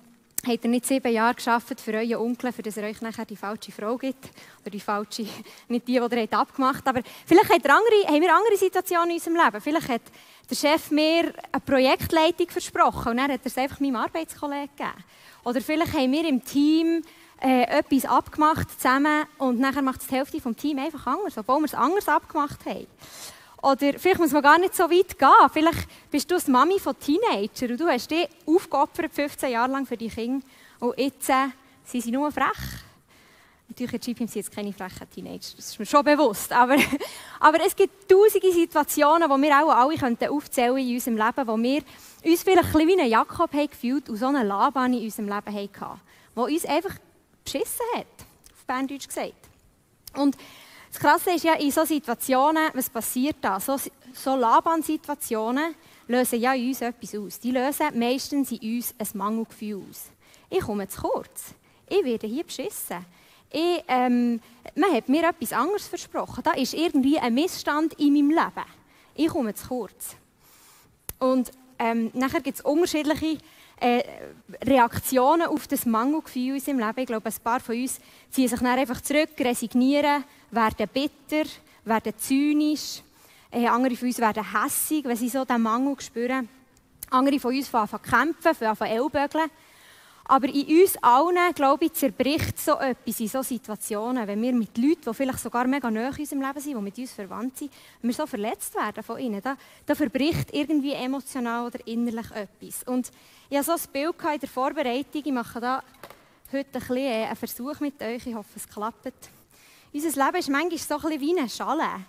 habt 0.46 0.64
ihr 0.64 0.70
nicht 0.70 0.86
sieben 0.86 1.12
Jahre 1.12 1.34
geschafft 1.34 1.82
für 1.82 1.94
euren 1.94 2.16
Onkel, 2.18 2.52
für 2.52 2.62
dass 2.62 2.78
er 2.78 2.88
euch 2.88 3.02
nachher 3.02 3.26
die 3.26 3.36
falsche 3.36 3.72
Frau 3.72 3.98
gibt. 3.98 4.30
Oder 4.62 4.70
die 4.70 4.80
falsche, 4.82 5.26
nicht 5.68 5.88
die, 5.88 6.00
die 6.00 6.16
ihr 6.16 6.34
abgemacht 6.34 6.86
habt. 6.86 6.90
Aber 6.90 7.02
vielleicht 7.26 7.50
habt 7.50 7.66
ihr 7.66 7.74
andere, 7.74 8.14
haben 8.14 8.22
wir 8.22 8.36
andere 8.36 8.56
Situationen 8.56 9.10
in 9.10 9.16
unserem 9.16 9.38
Leben. 9.38 9.62
Vielleicht 9.62 9.90
hat 9.90 10.02
der 10.48 10.56
Chef 10.56 10.92
mir 10.92 11.34
eine 11.52 11.62
Projektleitung 11.66 12.50
versprochen 12.50 13.14
und 13.14 13.18
dann 13.18 13.32
hat 13.32 13.42
er 13.42 13.48
es 13.48 13.58
einfach 13.58 13.80
meinem 13.80 13.96
Arbeitskollegen 13.96 14.70
gegeben. 14.78 15.04
Oder 15.44 15.60
vielleicht 15.60 15.94
haben 15.94 16.12
wir 16.12 16.28
im 16.30 16.46
Team 16.46 17.02
äh, 17.42 17.64
etwas 17.64 18.06
abgemacht 18.06 18.70
zusammen 18.80 19.26
und 19.38 19.60
nachher 19.60 19.82
macht 19.82 20.02
es 20.02 20.08
die 20.08 20.16
Hälfte 20.16 20.42
vom 20.42 20.56
Team 20.56 20.80
einfach 20.80 21.06
anders, 21.08 21.38
obwohl 21.38 21.60
wir 21.60 21.66
es 21.66 21.74
anders 21.74 22.08
abgemacht 22.08 22.66
haben. 22.66 22.88
Oder 23.62 23.94
vielleicht 23.98 24.20
muss 24.20 24.32
man 24.32 24.44
gar 24.44 24.60
nicht 24.60 24.76
so 24.76 24.84
weit 24.84 25.18
gehen. 25.18 25.50
Vielleicht 25.52 25.88
bist 26.12 26.30
du 26.30 26.38
die 26.38 26.52
Mami 26.52 26.80
von 26.80 26.96
Teenagern 27.00 27.72
und 27.72 27.80
du 27.80 27.88
hast 27.88 28.10
dich 28.10 28.28
aufgeopfert 28.46 29.14
15 29.14 29.52
Jahre 29.52 29.72
lang 29.72 29.86
für 29.86 29.98
die 29.98 30.10
Kinder 30.10 30.46
und 30.80 30.98
jetzt 30.98 31.30
äh, 31.30 31.48
sind 31.84 32.04
sie 32.04 32.12
nur 32.12 32.32
frech. 32.32 32.46
Natürlich 33.70 33.94
in 33.94 34.00
GPM 34.00 34.28
sind 34.28 34.36
jetzt 34.36 34.56
keine 34.56 34.72
frechen 34.72 35.10
Teenager, 35.10 35.56
das 35.58 35.70
ist 35.70 35.80
mir 35.80 35.86
schon 35.86 36.06
bewusst. 36.06 36.54
Aber, 36.54 36.78
aber 37.40 37.66
es 37.66 37.76
gibt 37.76 38.10
tausende 38.10 38.52
Situationen, 38.52 39.30
die 39.30 39.42
wir 39.42 39.62
auch 39.62 39.70
alle 39.70 39.98
könnten 39.98 40.30
aufzählen 40.30 40.78
in 40.78 40.94
unserem 40.94 41.18
Leben, 41.18 41.48
wo 41.48 41.58
wir 41.58 41.82
uns 42.24 42.44
vielleicht 42.44 42.66
ein 42.66 42.72
bisschen 42.72 42.88
wie 42.88 43.02
ein 43.02 43.10
Jakob 43.10 43.52
haben 43.54 43.70
gefühlt 43.70 44.10
und 44.10 44.16
so 44.16 44.28
eine 44.28 44.44
Laban 44.44 44.94
in 44.94 45.04
unserem 45.04 45.28
Leben 45.28 45.54
hatten, 45.54 46.02
der 46.36 46.44
uns 46.44 46.66
einfach 46.66 46.96
beschissen 47.48 47.86
hat, 47.96 48.06
auf 48.54 48.66
Berndeutsch 48.66 49.08
gesagt. 49.08 49.34
Und 50.16 50.36
das 50.92 51.00
Krasse 51.00 51.32
ist 51.32 51.44
ja, 51.44 51.54
in 51.54 51.72
solchen 51.72 51.96
Situationen, 51.96 52.70
was 52.74 52.90
passiert 52.90 53.38
da? 53.42 53.60
So, 53.60 53.78
so 54.14 54.36
Laban-Situationen 54.36 55.76
lösen 56.08 56.40
ja 56.40 56.54
in 56.54 56.70
uns 56.70 56.82
etwas 56.82 57.16
aus. 57.16 57.40
Die 57.40 57.52
lösen 57.52 57.98
meistens 57.98 58.52
in 58.52 58.76
uns 58.76 58.96
ein 58.98 59.08
Mangelgefühl 59.14 59.84
aus. 59.90 60.06
Ich 60.50 60.62
komme 60.62 60.88
zu 60.88 61.02
kurz. 61.02 61.54
Ich 61.90 62.04
werde 62.04 62.28
hier 62.28 62.44
beschissen. 62.44 63.06
Ich, 63.52 63.84
ähm, 63.88 64.42
man 64.76 64.94
hat 64.94 65.08
mir 65.08 65.28
etwas 65.28 65.54
anderes 65.54 65.88
versprochen. 65.88 66.44
Da 66.44 66.52
ist 66.52 66.74
irgendwie 66.74 67.20
ein 67.20 67.34
Missstand 67.34 67.94
in 68.00 68.14
meinem 68.14 68.30
Leben. 68.30 68.66
Ich 69.16 69.28
komme 69.28 69.54
zu 69.54 69.68
kurz. 69.68 70.16
Und 71.20 71.52
ähm, 71.80 72.12
nachher 72.14 72.42
gibt 72.42 72.60
es 72.60 72.66
unterschiedliche 72.66 73.38
äh, 73.80 74.04
Reaktionen 74.64 75.48
auf 75.48 75.68
das 75.68 75.86
Mangelgefühl 75.86 76.48
in 76.48 76.54
unserem 76.54 76.80
Leben. 76.80 77.00
Ich 77.00 77.06
glaube, 77.06 77.30
ein 77.30 77.44
paar 77.44 77.60
von 77.60 77.76
uns 77.76 78.00
ziehen 78.32 78.48
sich 78.48 78.60
dann 78.60 78.68
einfach 78.68 79.02
zurück, 79.02 79.30
resignieren, 79.40 80.24
werden 80.52 80.90
bitter, 80.92 81.50
werden 81.86 82.14
zynisch. 82.18 83.02
Äh, 83.52 83.68
andere 83.68 83.96
von 83.96 84.08
uns 84.08 84.20
werden 84.20 84.64
hässig, 84.64 85.06
wenn 85.06 85.16
sie 85.16 85.30
so 85.30 85.46
diesen 85.46 85.62
Mangel 85.62 86.00
spüren. 86.02 86.50
Andere 87.10 87.40
von 87.40 87.56
uns 87.56 87.68
fangen 87.68 87.90
an 87.92 88.02
kämpfen, 88.02 88.56
fangen 88.56 88.78
an 88.80 88.88
Ellbögeln. 88.88 89.50
Aber 90.30 90.48
in 90.48 90.82
uns 90.82 90.98
allen, 91.02 91.54
glaube 91.56 91.86
ich, 91.86 91.94
zerbricht 91.94 92.60
so 92.60 92.74
etwas 92.74 93.20
in 93.20 93.30
solchen 93.30 93.48
Situationen, 93.48 94.28
wenn 94.28 94.42
wir 94.42 94.52
mit 94.52 94.78
Leuten, 94.78 95.02
die 95.08 95.14
vielleicht 95.14 95.40
sogar 95.40 95.66
mega 95.68 95.90
nahe 95.90 96.12
in 96.12 96.20
unserem 96.20 96.42
Leben 96.42 96.60
sind, 96.60 96.76
die 96.76 96.82
mit 96.82 96.98
uns 96.98 97.14
verwandt 97.14 97.58
sind, 97.58 97.72
wenn 98.02 98.10
wir 98.10 98.16
so 98.16 98.28
verletzt 98.28 98.76
werden 98.76 99.04
von 99.04 99.20
ihnen, 99.20 99.42
da, 99.42 99.56
da 99.86 99.96
verbricht 99.96 100.54
irgendwie 100.54 100.92
emotional 100.92 101.68
oder 101.68 101.80
innerlich 101.88 102.30
etwas. 102.32 102.84
Und 102.84 103.10
ich 103.50 103.58
hatte 103.58 103.68
so 103.68 103.72
ein 103.72 103.92
Bild 103.94 104.16
in 104.34 104.40
der 104.42 104.50
Vorbereitung, 104.50 105.22
ich 105.24 105.32
mache 105.32 105.62
da 105.62 105.82
heute 106.52 106.68
ein 106.74 106.80
bisschen 106.80 106.98
äh, 106.98 107.26
einen 107.26 107.36
Versuch 107.38 107.80
mit 107.80 108.02
euch, 108.02 108.28
ich 108.28 108.36
hoffe, 108.36 108.50
es 108.56 108.68
klappt. 108.68 109.14
Unser 109.94 110.26
Leben 110.26 110.38
ist 110.38 110.50
manchmal 110.50 110.78
so 110.78 110.96
ein 110.96 111.02
bisschen 111.02 111.22
wie 111.22 111.40
eine 111.40 111.50
Schale. 111.50 112.06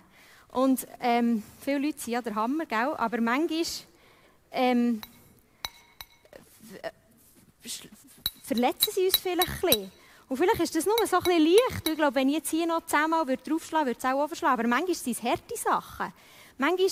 Und 0.51 0.85
ähm, 0.99 1.41
viele 1.61 1.79
Leute 1.79 1.99
sind 1.99 2.13
ja 2.13 2.21
der 2.21 2.35
Hammer, 2.35 2.65
gell? 2.65 2.93
aber 2.97 3.21
manchmal 3.21 3.63
ähm, 4.51 5.01
verletzen 8.49 8.91
sie 8.93 9.05
uns 9.05 9.17
vielleicht 9.17 9.47
ein 9.47 9.61
bisschen. 9.61 9.91
Und 10.27 10.37
vielleicht 10.37 10.59
ist 10.59 10.75
das 10.75 10.85
nur 10.85 10.95
so 11.07 11.17
ein 11.17 11.41
leicht. 11.41 11.87
Ich 11.87 11.95
glaube, 11.95 12.15
wenn 12.15 12.29
ich 12.29 12.35
jetzt 12.35 12.49
hier 12.49 12.65
noch 12.67 12.85
zehnmal 12.85 13.25
draufschlagen 13.25 13.87
würde, 13.87 13.99
würde 13.99 13.99
es 13.99 14.05
auch 14.05 14.27
verschlagen. 14.27 14.59
Aber 14.59 14.67
manchmal 14.67 14.95
sind 14.95 15.17
es 15.17 15.23
harte 15.23 15.55
Sachen. 15.55 16.13
Manchmal, 16.57 16.89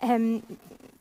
ähm, 0.00 0.42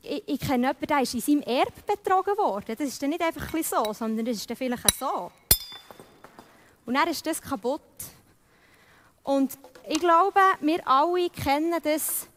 ich, 0.02 0.24
ich 0.26 0.39
kenne 0.39 0.67
jemanden, 0.67 0.88
der 0.88 1.02
ist 1.02 1.13
in 1.13 1.22
seinem 1.22 1.41
Erb 1.41 1.86
betrogen 1.86 2.38
worden. 2.38 2.76
Das 2.78 2.88
ist 2.88 3.02
dann 3.02 3.10
nicht 3.10 3.22
einfach 3.22 3.54
ein 3.54 3.63
so, 3.63 3.93
sondern 3.93 4.26
das 4.26 4.38
ist 4.38 4.50
dann 4.50 4.58
vielleicht 4.58 4.98
so. 5.00 5.32
Und 6.86 6.93
dann 6.93 7.08
ist 7.08 7.26
das 7.26 7.41
kaputt. 7.41 7.82
Und 9.24 9.58
ich 9.88 10.00
glaube, 10.00 10.39
wir 10.62 10.88
alle 10.88 11.30
kennen 11.30 11.76
das, 11.84 12.28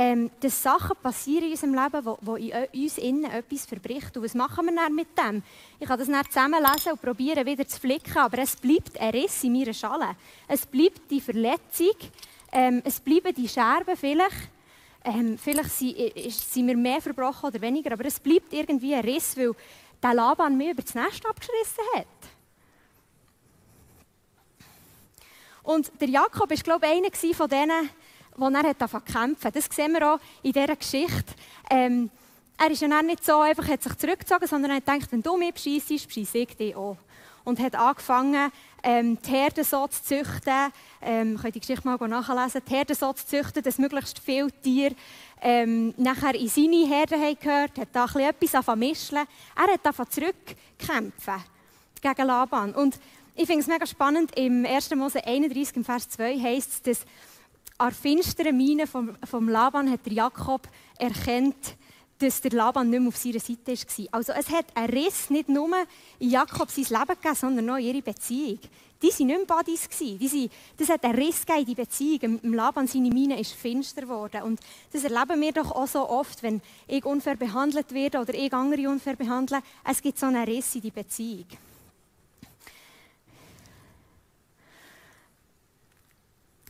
ähm, 0.00 0.30
dass 0.38 0.62
Sachen 0.62 0.96
passieren 1.02 1.46
in 1.46 1.50
unserem 1.50 1.74
Leben, 1.74 2.04
wo, 2.04 2.18
wo 2.20 2.36
in 2.36 2.52
uns 2.72 2.98
innen 2.98 3.24
etwas 3.24 3.66
verbricht. 3.66 4.16
Und 4.16 4.22
was 4.22 4.32
machen 4.32 4.66
wir 4.66 4.76
dann 4.76 4.94
mit 4.94 5.08
dem? 5.18 5.42
Ich 5.80 5.88
kann 5.88 5.98
das 5.98 6.06
dann 6.06 6.24
zusammenlesen 6.24 6.92
und 6.92 7.02
probieren, 7.02 7.44
wieder 7.44 7.66
zu 7.66 7.80
flicken, 7.80 8.16
aber 8.16 8.38
es 8.38 8.54
bleibt 8.54 8.96
ein 9.00 9.10
Riss 9.10 9.42
in 9.42 9.54
meiner 9.54 9.74
Schale. 9.74 10.14
Es 10.46 10.64
bleibt 10.66 11.10
die 11.10 11.20
Verletzung, 11.20 11.96
ähm, 12.52 12.80
es 12.84 13.00
bleiben 13.00 13.34
die 13.34 13.48
Scherben 13.48 13.96
vielleicht. 13.96 14.48
Ähm, 15.04 15.36
vielleicht 15.36 15.72
sind, 15.72 15.96
sind 16.30 16.68
wir 16.68 16.76
mehr 16.76 17.00
verbrochen 17.00 17.48
oder 17.48 17.60
weniger, 17.60 17.90
aber 17.90 18.04
es 18.04 18.20
bleibt 18.20 18.52
irgendwie 18.52 18.94
ein 18.94 19.04
Riss, 19.04 19.36
weil 19.36 19.50
der 20.00 20.14
Laban 20.14 20.56
mir 20.56 20.70
über 20.70 20.82
das 20.82 20.94
Nest 20.94 21.26
abgerissen 21.26 21.84
hat. 21.96 22.06
Und 25.64 25.90
der 26.00 26.08
Jakob 26.08 26.48
war, 26.48 26.56
glaube 26.56 26.86
ich, 26.86 26.92
einer 26.92 27.34
von 27.34 27.48
denen, 27.48 27.90
wo 28.38 28.48
er 28.48 28.68
hat 28.68 29.04
kämpfen 29.04 29.50
Das 29.52 29.68
sehen 29.70 29.92
wir 29.92 30.14
auch 30.14 30.20
in 30.42 30.52
dieser 30.52 30.76
Geschichte. 30.76 31.34
Ähm, 31.70 32.10
er 32.56 32.70
ist 32.70 32.82
ja 32.82 32.88
nicht 33.02 33.24
so 33.24 33.40
einfach 33.40 33.68
hat 33.68 33.82
sich 33.82 33.96
zurückgezogen, 33.96 34.46
sondern 34.46 34.72
er 34.72 34.76
hat 34.78 34.86
gedacht, 34.86 35.12
wenn 35.12 35.22
du 35.22 35.36
mich 35.36 35.54
bescheissest, 35.54 36.08
bescheisse 36.08 36.38
ich 36.38 36.56
dich 36.56 36.74
auch. 36.74 36.96
Und 37.44 37.60
hat 37.60 37.76
angefangen, 37.76 38.50
ähm, 38.82 39.18
die 39.22 39.30
Herde 39.30 39.64
so 39.64 39.86
zu 39.86 40.02
züchten, 40.02 40.72
ähm, 41.00 41.38
könnt 41.40 41.54
die 41.54 41.60
Geschichte 41.60 41.86
mal 41.86 41.96
nachlesen, 42.08 42.62
die 42.68 42.74
Herde 42.74 42.94
so 42.94 43.12
zu 43.12 43.26
züchten, 43.26 43.62
dass 43.62 43.78
möglichst 43.78 44.18
viele 44.18 44.52
Tiere 44.52 44.94
ähm, 45.40 45.94
nachher 45.96 46.34
in 46.34 46.48
seine 46.48 46.86
Herde 46.86 47.16
haben 47.16 47.38
gehört, 47.40 47.78
hat 47.78 47.88
da 47.92 48.04
etwas 48.04 48.54
angefangen 48.54 48.80
mischen. 48.80 49.18
Er 49.18 49.72
hat 49.72 49.86
angefangen 49.86 50.10
zurückkämpfen 50.10 51.44
gegen 52.00 52.26
Laban. 52.26 52.74
Und 52.74 52.98
ich 53.34 53.46
finde 53.46 53.60
es 53.60 53.68
mega 53.68 53.86
spannend, 53.86 54.36
im 54.36 54.66
1. 54.66 54.94
Mose 54.96 55.24
31, 55.24 55.76
im 55.76 55.84
Vers 55.84 56.08
2 56.08 56.40
heißt 56.40 56.70
es, 56.70 56.82
dass 56.82 57.06
an 57.78 57.92
finsteren 57.92 58.56
Miene 58.56 58.86
vom, 58.86 59.16
vom 59.24 59.48
Laban 59.48 59.90
hat 59.90 60.04
der 60.04 60.12
Jakob 60.12 60.68
erkennt, 60.98 61.76
dass 62.18 62.40
der 62.40 62.50
Laban 62.50 62.90
nicht 62.90 63.00
mehr 63.00 63.08
auf 63.08 63.16
seiner 63.16 63.38
Seite 63.38 63.72
war. 63.72 64.06
Also 64.10 64.32
es 64.32 64.50
hat 64.50 64.66
einen 64.74 64.90
Riss 64.90 65.30
nicht 65.30 65.48
nur 65.48 65.70
in 66.18 66.30
Jakob 66.30 66.70
sein 66.70 66.84
Leben 66.84 67.06
gegeben, 67.06 67.34
sondern 67.34 67.70
auch 67.70 67.76
in 67.76 67.84
ihre 67.84 68.02
Beziehung. 68.02 68.58
Die 69.00 69.06
waren 69.06 69.26
nicht 69.28 69.48
mehr 69.48 69.56
Buddies. 69.56 69.88
Die 70.00 70.26
sind, 70.26 70.52
das 70.76 70.88
hat 70.88 71.04
einen 71.04 71.14
Riss 71.14 71.44
in 71.56 71.64
die 71.64 71.74
Beziehung. 71.76 72.40
Im 72.42 72.54
Laban 72.54 72.88
seine 72.88 73.10
Miene 73.10 73.38
ist 73.38 73.52
finster 73.52 74.02
geworden. 74.02 74.42
Und 74.42 74.58
das 74.92 75.04
erleben 75.04 75.40
wir 75.40 75.52
doch 75.52 75.70
auch 75.70 75.86
so 75.86 76.08
oft, 76.08 76.42
wenn 76.42 76.60
ich 76.88 77.04
unfair 77.04 77.36
behandelt 77.36 77.94
werde 77.94 78.18
oder 78.18 78.34
ich 78.34 78.52
andere 78.52 78.88
unfair 78.88 79.14
behandle. 79.14 79.60
Es 79.88 80.02
gibt 80.02 80.18
so 80.18 80.26
einen 80.26 80.42
Riss 80.42 80.74
in 80.74 80.80
die 80.80 80.90
Beziehung. 80.90 81.46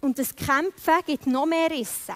Und 0.01 0.19
das 0.19 0.35
Kämpfen 0.35 0.95
gibt 1.07 1.27
noch 1.27 1.47
mehr 1.47 1.71
Risse. 1.71 2.15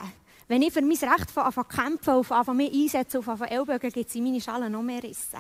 Wenn 0.49 0.63
ich 0.63 0.73
für 0.73 0.83
mein 0.83 0.91
Recht 0.91 1.37
anfange 1.37 1.69
zu 1.69 1.77
kämpfen, 1.77 2.11
auf 2.11 2.33
anfange 2.33 2.65
mich 2.65 2.73
einsetzen, 2.73 3.19
auf 3.19 3.29
anfange 3.29 3.51
Ellbogen, 3.51 3.91
gibt 3.91 4.09
es 4.09 4.15
in 4.15 4.25
meine 4.25 4.41
Schale 4.41 4.69
noch 4.69 4.83
mehr 4.83 5.03
Risse. 5.03 5.39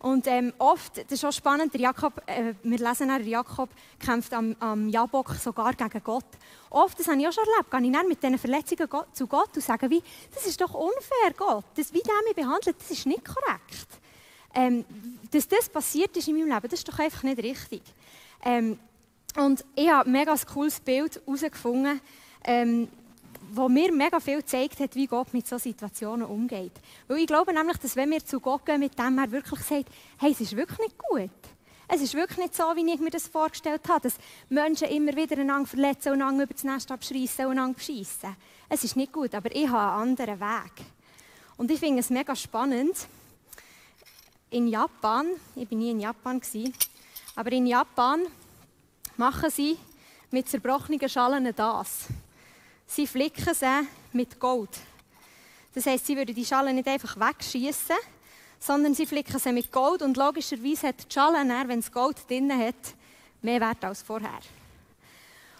Und 0.00 0.26
ähm, 0.28 0.54
oft, 0.58 0.96
das 0.96 1.12
ist 1.12 1.24
auch 1.26 1.32
spannend, 1.32 1.74
der 1.74 1.82
Jakob, 1.82 2.22
äh, 2.24 2.54
wir 2.62 2.78
lesen 2.78 3.08
dann, 3.08 3.26
Jakob 3.26 3.68
kämpft 3.98 4.32
am, 4.32 4.56
am 4.58 4.88
Jabok 4.88 5.34
sogar 5.34 5.74
gegen 5.74 6.02
Gott. 6.02 6.24
Oft, 6.70 6.98
das 6.98 7.06
habe 7.08 7.20
ich 7.20 7.28
auch 7.28 7.32
schon 7.32 7.44
erlebt, 7.44 7.70
gehe 7.70 7.86
ich 7.86 7.92
dann 7.92 8.08
mit 8.08 8.22
diesen 8.22 8.38
Verletzungen 8.38 8.88
zu 9.12 9.26
Gott 9.26 9.50
und 9.54 9.62
sage, 9.62 9.90
wie, 9.90 10.02
das 10.34 10.46
ist 10.46 10.58
doch 10.58 10.72
unfair, 10.72 11.34
Gott. 11.36 11.66
Das, 11.74 11.92
wie 11.92 12.00
der 12.00 12.14
mich 12.24 12.34
behandelt, 12.34 12.76
das 12.80 12.90
ist 12.90 13.04
nicht 13.04 13.24
korrekt. 13.26 13.88
Ähm, 14.54 14.86
dass 15.30 15.46
das 15.46 15.68
passiert 15.68 16.16
ist 16.16 16.28
in 16.28 16.36
meinem 16.36 16.48
Leben, 16.48 16.68
das 16.68 16.80
ist 16.80 16.88
doch 16.88 16.98
einfach 16.98 17.22
nicht 17.22 17.42
richtig. 17.42 17.82
Ähm, 18.42 18.78
und 19.36 19.64
ich 19.74 19.88
habe 19.88 20.08
ein 20.08 20.12
mega 20.12 20.34
cooles 20.52 20.80
Bild 20.80 21.20
herausgefunden, 21.24 22.00
ähm, 22.44 22.88
wo 23.52 23.68
mir 23.68 23.92
mega 23.92 24.20
viel 24.20 24.38
gezeigt 24.38 24.80
hat, 24.80 24.94
wie 24.94 25.06
Gott 25.06 25.32
mit 25.32 25.46
solchen 25.46 25.70
Situationen 25.70 26.26
umgeht. 26.26 26.72
Weil 27.08 27.18
ich 27.18 27.26
glaube 27.26 27.52
nämlich, 27.52 27.78
dass 27.78 27.96
wenn 27.96 28.10
wir 28.10 28.24
zu 28.24 28.40
Gott 28.40 28.64
gehen, 28.64 28.80
mit 28.80 28.98
dem 28.98 29.18
er 29.18 29.30
wirklich 29.30 29.60
sagt, 29.60 29.86
hey, 30.18 30.32
es 30.32 30.40
ist 30.40 30.56
wirklich 30.56 30.78
nicht 30.78 30.98
gut. 30.98 31.30
Es 31.88 32.00
ist 32.00 32.14
wirklich 32.14 32.38
nicht 32.38 32.54
so, 32.54 32.62
wie 32.76 32.88
ich 32.88 33.00
mir 33.00 33.10
das 33.10 33.26
vorgestellt 33.26 33.82
habe, 33.88 34.02
dass 34.02 34.14
Menschen 34.48 34.88
immer 34.88 35.14
wieder 35.16 35.38
einander 35.38 35.66
verletzen 35.68 36.12
und 36.12 36.22
einander 36.22 36.44
über 36.44 36.54
das 36.54 36.62
Nest 36.62 36.92
abschreissen 36.92 37.46
und 37.46 37.52
einander 37.52 37.74
beschissen. 37.74 38.36
Es 38.68 38.84
ist 38.84 38.94
nicht 38.94 39.12
gut, 39.12 39.34
aber 39.34 39.54
ich 39.54 39.68
habe 39.68 40.00
einen 40.00 40.10
anderen 40.10 40.38
Weg. 40.38 40.86
Und 41.56 41.70
ich 41.70 41.80
finde 41.80 41.98
es 41.98 42.10
mega 42.10 42.36
spannend. 42.36 42.94
In 44.50 44.68
Japan, 44.68 45.26
ich 45.56 45.68
war 45.68 45.78
nie 45.78 45.90
in 45.90 46.00
Japan, 46.00 46.40
aber 47.34 47.52
in 47.52 47.66
Japan 47.66 48.20
machen 49.20 49.50
sie 49.50 49.76
mit 50.30 50.48
zerbrochenen 50.48 51.06
Schalen 51.06 51.54
das. 51.54 52.06
Sie 52.86 53.06
flicken 53.06 53.52
sie 53.52 53.86
mit 54.14 54.40
Gold. 54.40 54.70
Das 55.74 55.84
heisst, 55.84 56.06
sie 56.06 56.16
würden 56.16 56.34
die 56.34 56.44
Schalen 56.44 56.74
nicht 56.74 56.88
einfach 56.88 57.20
wegschießen, 57.20 57.96
sondern 58.58 58.94
sie 58.94 59.04
flicken 59.04 59.38
sie 59.38 59.52
mit 59.52 59.70
Gold 59.70 60.00
und 60.00 60.16
logischerweise 60.16 60.88
hat 60.88 61.04
die 61.04 61.12
Schale, 61.12 61.68
wenn 61.68 61.80
es 61.80 61.92
Gold 61.92 62.16
drin 62.30 62.50
hat, 62.50 62.94
mehr 63.42 63.60
Wert 63.60 63.84
als 63.84 64.00
vorher. 64.00 64.40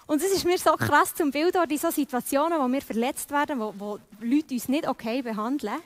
Und 0.06 0.22
es 0.22 0.32
ist 0.32 0.46
mir 0.46 0.58
so 0.58 0.72
krass 0.72 1.14
zum 1.14 1.30
Bild 1.30 1.54
in 1.54 1.78
so 1.78 1.90
Situationen, 1.90 2.58
wo 2.58 2.66
wir 2.66 2.80
verletzt 2.80 3.30
werden, 3.30 3.60
wo, 3.60 3.74
wo 3.76 3.98
Leute 4.22 4.54
uns 4.54 4.68
nicht 4.68 4.88
okay 4.88 5.20
behandeln, 5.20 5.80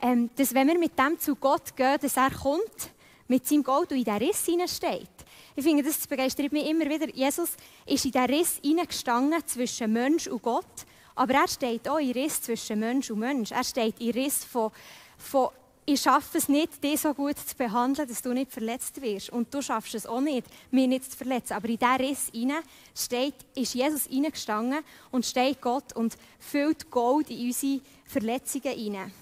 ähm, 0.00 0.30
dass 0.34 0.54
wenn 0.54 0.66
wir 0.66 0.78
mit 0.78 0.98
dem 0.98 1.20
zu 1.20 1.36
Gott 1.36 1.76
gehen, 1.76 1.98
dass 2.00 2.16
er 2.16 2.30
kommt, 2.30 2.90
mit 3.28 3.46
seinem 3.46 3.64
Gold 3.64 3.92
und 3.92 3.98
in 3.98 4.04
diesen 4.04 4.18
Riss 4.18 4.46
hineinsteht. 4.46 5.21
Ich 5.54 5.64
finde, 5.64 5.82
das 5.82 6.06
begeistert 6.06 6.52
mich 6.52 6.66
immer 6.66 6.86
wieder. 6.86 7.08
Jesus 7.14 7.50
ist 7.86 8.04
in 8.04 8.12
diesen 8.12 8.26
Riss 8.26 8.60
hineingestanden 8.62 9.46
zwischen 9.46 9.92
Mensch 9.92 10.26
und 10.26 10.42
Gott, 10.42 10.86
aber 11.14 11.34
er 11.34 11.48
steht 11.48 11.86
auch 11.88 11.98
in 11.98 12.12
Riss 12.12 12.40
zwischen 12.40 12.80
Mensch 12.80 13.10
und 13.10 13.18
Mensch. 13.18 13.50
Er 13.50 13.64
steht 13.64 14.00
in 14.00 14.12
Riss 14.12 14.44
von, 14.44 14.70
von 15.18 15.50
ich 15.84 16.00
schaffe 16.00 16.38
es 16.38 16.48
nicht, 16.48 16.82
dich 16.82 17.00
so 17.00 17.12
gut 17.12 17.36
zu 17.38 17.56
behandeln, 17.56 18.08
dass 18.08 18.22
du 18.22 18.32
nicht 18.32 18.52
verletzt 18.52 19.02
wirst. 19.02 19.30
Und 19.30 19.52
du 19.52 19.60
schaffst 19.60 19.94
es 19.96 20.06
auch 20.06 20.20
nicht, 20.20 20.46
mich 20.70 20.86
nicht 20.86 21.10
zu 21.10 21.16
verletzen. 21.16 21.54
Aber 21.54 21.68
in 21.68 21.76
diesen 21.76 21.96
Riss 21.96 22.30
hinein 22.32 22.62
steht, 22.94 23.34
ist 23.56 23.74
Jesus 23.74 24.06
hineingestanden 24.06 24.78
und 25.10 25.26
steht 25.26 25.60
Gott 25.60 25.92
und 25.94 26.16
füllt 26.38 26.88
Gold 26.90 27.30
in 27.30 27.46
unsere 27.46 27.80
Verletzungen 28.06 28.74
hinein. 28.74 29.12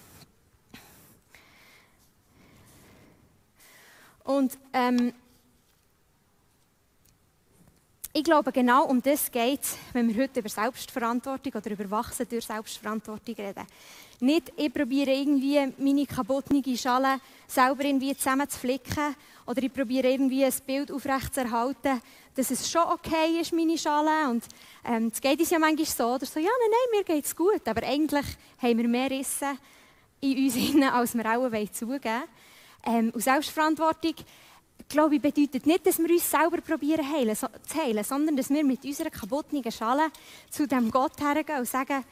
Und 4.23 4.57
ähm, 4.73 5.13
ich 8.13 8.23
glaube, 8.23 8.51
genau 8.51 8.85
um 8.85 9.01
das 9.01 9.31
geht 9.31 9.63
es, 9.63 9.77
wenn 9.93 10.09
wir 10.09 10.23
heute 10.23 10.41
über 10.41 10.49
Selbstverantwortung 10.49 11.53
oder 11.53 11.71
über 11.71 11.89
Wachsen 11.91 12.27
durch 12.29 12.45
Selbstverantwortung 12.45 13.35
reden. 13.35 13.65
Nicht, 14.19 14.51
ich 14.57 14.73
probiere 14.73 15.11
irgendwie 15.11 15.73
meine 15.77 16.05
kaputte 16.05 16.77
Schale 16.77 17.19
selber 17.47 17.85
irgendwie 17.85 18.15
zusammenzuflicken 18.15 19.15
oder 19.45 19.63
ich 19.63 19.73
probiere 19.73 20.11
irgendwie 20.11 20.43
ein 20.43 20.53
Bild 20.65 20.91
aufrechtzuerhalten, 20.91 22.01
dass 22.35 22.51
es 22.51 22.69
schon 22.69 22.83
okay 22.83 23.39
ist, 23.39 23.53
meine 23.53 23.77
Schale. 23.77 24.29
Und 24.29 24.43
ähm, 24.85 25.09
es 25.13 25.21
geht 25.21 25.39
uns 25.39 25.49
ja 25.49 25.57
manchmal 25.57 25.85
so, 25.85 26.15
oder 26.15 26.25
so, 26.25 26.39
ja, 26.39 26.49
nein, 26.49 26.71
nein, 26.71 26.99
mir 26.99 27.03
geht 27.05 27.25
es 27.25 27.35
gut, 27.35 27.65
aber 27.65 27.83
eigentlich 27.83 28.25
haben 28.61 28.77
wir 28.77 28.87
mehr 28.89 29.09
Risse 29.09 29.57
in 30.19 30.37
uns, 30.37 30.55
als 30.93 31.15
wir 31.15 31.25
auch 31.25 31.71
zugeben 31.71 32.03
wollen. 32.03 32.23
Ähm, 32.83 33.11
und 33.13 33.21
Selbstverantwortung 33.21 34.15
glaube 34.87 35.19
bedeutet 35.19 35.65
nicht, 35.65 35.85
dass 35.85 35.99
wir 35.99 36.09
uns 36.09 36.29
selber 36.29 36.61
probieren 36.61 37.07
heilen, 37.09 37.35
so, 37.35 37.47
zu 37.67 37.77
heilen, 37.77 38.03
sondern 38.03 38.35
dass 38.35 38.49
wir 38.49 38.63
mit 38.63 38.83
unserer 38.83 39.09
kaputten 39.09 39.69
Schale 39.71 40.11
zu 40.49 40.67
dem 40.67 40.89
Gott 40.91 41.19
hergehen 41.19 41.59
und 41.59 41.67
sagen, 41.67 42.03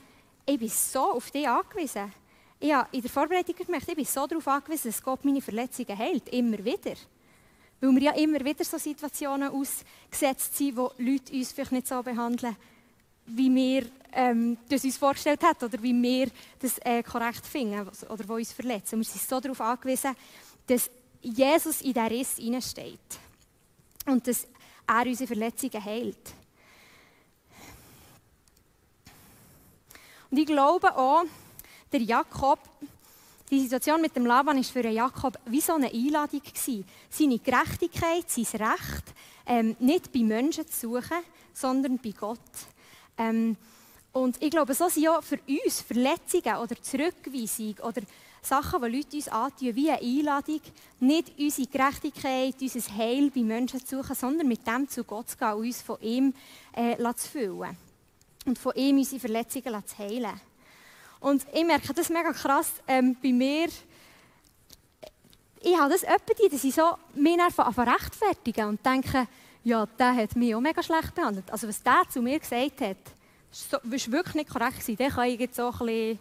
ich 0.45 0.59
bin 0.59 0.69
so 0.69 1.13
auf 1.13 1.31
dich 1.31 1.47
angewiesen. 1.47 2.11
Ich 2.59 2.73
habe 2.73 2.89
in 2.91 3.01
der 3.01 3.09
Vorbereitung 3.09 3.55
gemerkt, 3.55 3.87
ich 3.87 3.95
bin 3.95 4.05
so 4.05 4.27
darauf 4.27 4.47
angewiesen, 4.47 4.91
dass 4.91 5.01
Gott 5.01 5.23
meine 5.23 5.41
Verletzungen 5.41 5.97
heilt, 5.97 6.27
immer 6.29 6.57
wieder. 6.57 6.95
Weil 7.79 7.95
wir 7.95 8.01
ja 8.01 8.11
immer 8.13 8.43
wieder 8.43 8.65
so 8.65 8.77
Situationen 8.77 9.49
ausgesetzt 9.49 10.57
sind, 10.57 10.75
wo 10.75 10.91
Leute 10.97 11.33
uns 11.33 11.53
vielleicht 11.53 11.71
nicht 11.71 11.87
so 11.87 12.03
behandeln, 12.03 12.55
wie 13.27 13.53
wir 13.53 13.85
ähm, 14.11 14.57
das 14.67 14.83
uns 14.83 14.97
vorgestellt 14.97 15.41
haben 15.43 15.63
oder 15.63 15.81
wie 15.81 15.93
wir 16.01 16.29
das 16.59 16.77
äh, 16.79 17.03
korrekt 17.03 17.45
finden 17.45 17.87
oder 18.09 18.27
wo 18.27 18.33
uns 18.33 18.51
verletzen. 18.51 18.95
Und 18.95 19.05
wir 19.05 19.11
sind 19.11 19.21
so 19.21 19.39
darauf 19.39 19.61
angewiesen, 19.61 20.15
dass 20.67 20.89
Jesus 21.21 21.81
in 21.81 21.93
diesen 21.93 22.07
Riss 22.07 22.35
hineinsteht 22.37 23.19
und 24.05 24.27
dass 24.27 24.47
er 24.87 25.05
unsere 25.05 25.27
Verletzungen 25.27 25.83
heilt. 25.83 26.33
Und 30.31 30.37
ich 30.37 30.45
glaube 30.45 30.95
auch, 30.95 31.23
der 31.91 32.01
Jakob, 32.01 32.59
die 33.49 33.61
Situation 33.61 34.01
mit 34.01 34.15
dem 34.15 34.25
Laban 34.25 34.57
war 34.57 34.63
für 34.63 34.87
Jakob 34.87 35.39
wie 35.45 35.61
so 35.61 35.73
eine 35.73 35.91
Einladung. 35.91 36.41
Gewesen. 36.41 36.85
Seine 37.09 37.39
Gerechtigkeit, 37.39 38.29
sein 38.29 38.61
Recht, 38.61 39.13
ähm, 39.47 39.75
nicht 39.79 40.11
bei 40.11 40.19
Menschen 40.19 40.67
zu 40.67 40.91
suchen, 40.91 41.17
sondern 41.53 41.97
bei 41.97 42.11
Gott. 42.11 42.39
Ähm, 43.17 43.57
und 44.11 44.41
ich 44.41 44.51
glaube, 44.51 44.73
so 44.73 44.87
sind 44.87 45.03
ja 45.03 45.21
für 45.21 45.39
uns 45.47 45.81
Verletzungen 45.81 46.55
oder 46.55 46.81
Zurückweisung 46.81 47.75
oder 47.83 48.01
Sachen, 48.49 48.81
die 48.81 48.97
Leute 48.97 49.15
uns 49.15 49.27
antun, 49.27 49.75
wie 49.75 49.91
eine 49.91 50.01
Einladung, 50.01 50.61
nicht 50.99 51.31
unsere 51.37 51.67
Gerechtigkeit, 51.67 52.55
unser 52.59 52.95
Heil 52.95 53.29
bei 53.29 53.41
Menschen 53.41 53.85
zu 53.85 53.97
suchen, 53.97 54.15
sondern 54.15 54.47
mit 54.47 54.65
dem 54.65 54.89
zu 54.89 55.03
Gott 55.03 55.29
zu 55.29 55.37
gehen 55.37 55.53
und 55.53 55.65
uns 55.65 55.81
von 55.81 56.01
ihm 56.01 56.33
äh, 56.73 56.97
zu 57.15 57.29
füllen. 57.29 57.77
Und 58.45 58.57
von 58.57 58.73
ihm 58.75 58.97
unsere 58.97 59.19
Verletzungen 59.19 59.85
zu 59.85 59.97
heilen. 59.99 60.41
Und 61.19 61.45
ich 61.53 61.65
merke 61.65 61.93
das 61.93 62.09
mega 62.09 62.31
krass 62.31 62.71
ähm, 62.87 63.15
bei 63.21 63.31
mir. 63.31 63.67
Ich 65.61 65.77
habe 65.77 65.91
das 65.91 66.03
öppe, 66.03 66.33
dass 66.49 66.63
ich 66.63 66.73
so 66.73 66.97
mich 67.13 67.39
einfach 67.39 67.77
rechtfertigen 67.77 68.69
und 68.69 68.85
denke, 68.85 69.27
ja, 69.63 69.85
der 69.85 70.15
hat 70.15 70.35
mich 70.35 70.55
auch 70.55 70.61
mega 70.61 70.81
schlecht 70.81 71.13
behandelt. 71.13 71.51
Also 71.51 71.67
was 71.67 71.83
der 71.83 72.03
zu 72.09 72.21
mir 72.21 72.39
gesagt 72.39 72.81
hat, 72.81 72.97
war 73.71 73.81
wirklich 73.83 74.35
nicht 74.35 74.49
korrekt. 74.49 74.87
Den 74.87 75.09
kann 75.09 75.27
ich 75.27 75.39
jetzt 75.39 75.57
so 75.57 75.67
ein 75.67 75.77
bisschen 75.77 76.19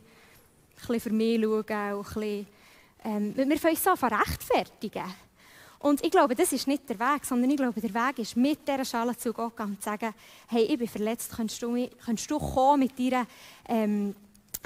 bisschen 0.81 1.01
für 1.01 1.11
mich 1.11 1.41
schauen, 1.41 1.65
auch 1.65 1.99
ein 1.99 2.05
bisschen, 2.05 2.47
ähm, 3.05 3.37
wir 3.37 3.71
uns 3.71 3.85
so 3.85 3.93
rechtfertigen. 3.93 5.05
Und 5.81 6.05
ich 6.05 6.11
glaube, 6.11 6.35
das 6.35 6.53
ist 6.53 6.67
nicht 6.67 6.89
der 6.89 6.99
Weg, 6.99 7.25
sondern 7.25 7.51
ich 7.51 7.57
glaube, 7.57 7.81
der 7.81 7.95
Weg 7.95 8.19
ist, 8.19 8.37
mit 8.37 8.67
dieser 8.67 8.85
Schale 8.85 9.17
zu 9.17 9.33
Gott 9.33 9.57
gehen 9.57 9.67
und 9.67 9.83
zu 9.83 9.89
sagen, 9.89 10.13
hey, 10.49 10.65
ich 10.65 10.79
bin 10.79 10.89
verletzt, 10.89 11.33
kannst 11.37 11.63
du, 11.63 11.89
kannst 12.05 12.29
du 12.29 12.39
kommen 12.39 12.81
mit 12.81 12.99
deiner 12.99 13.27
ähm, 13.69 14.15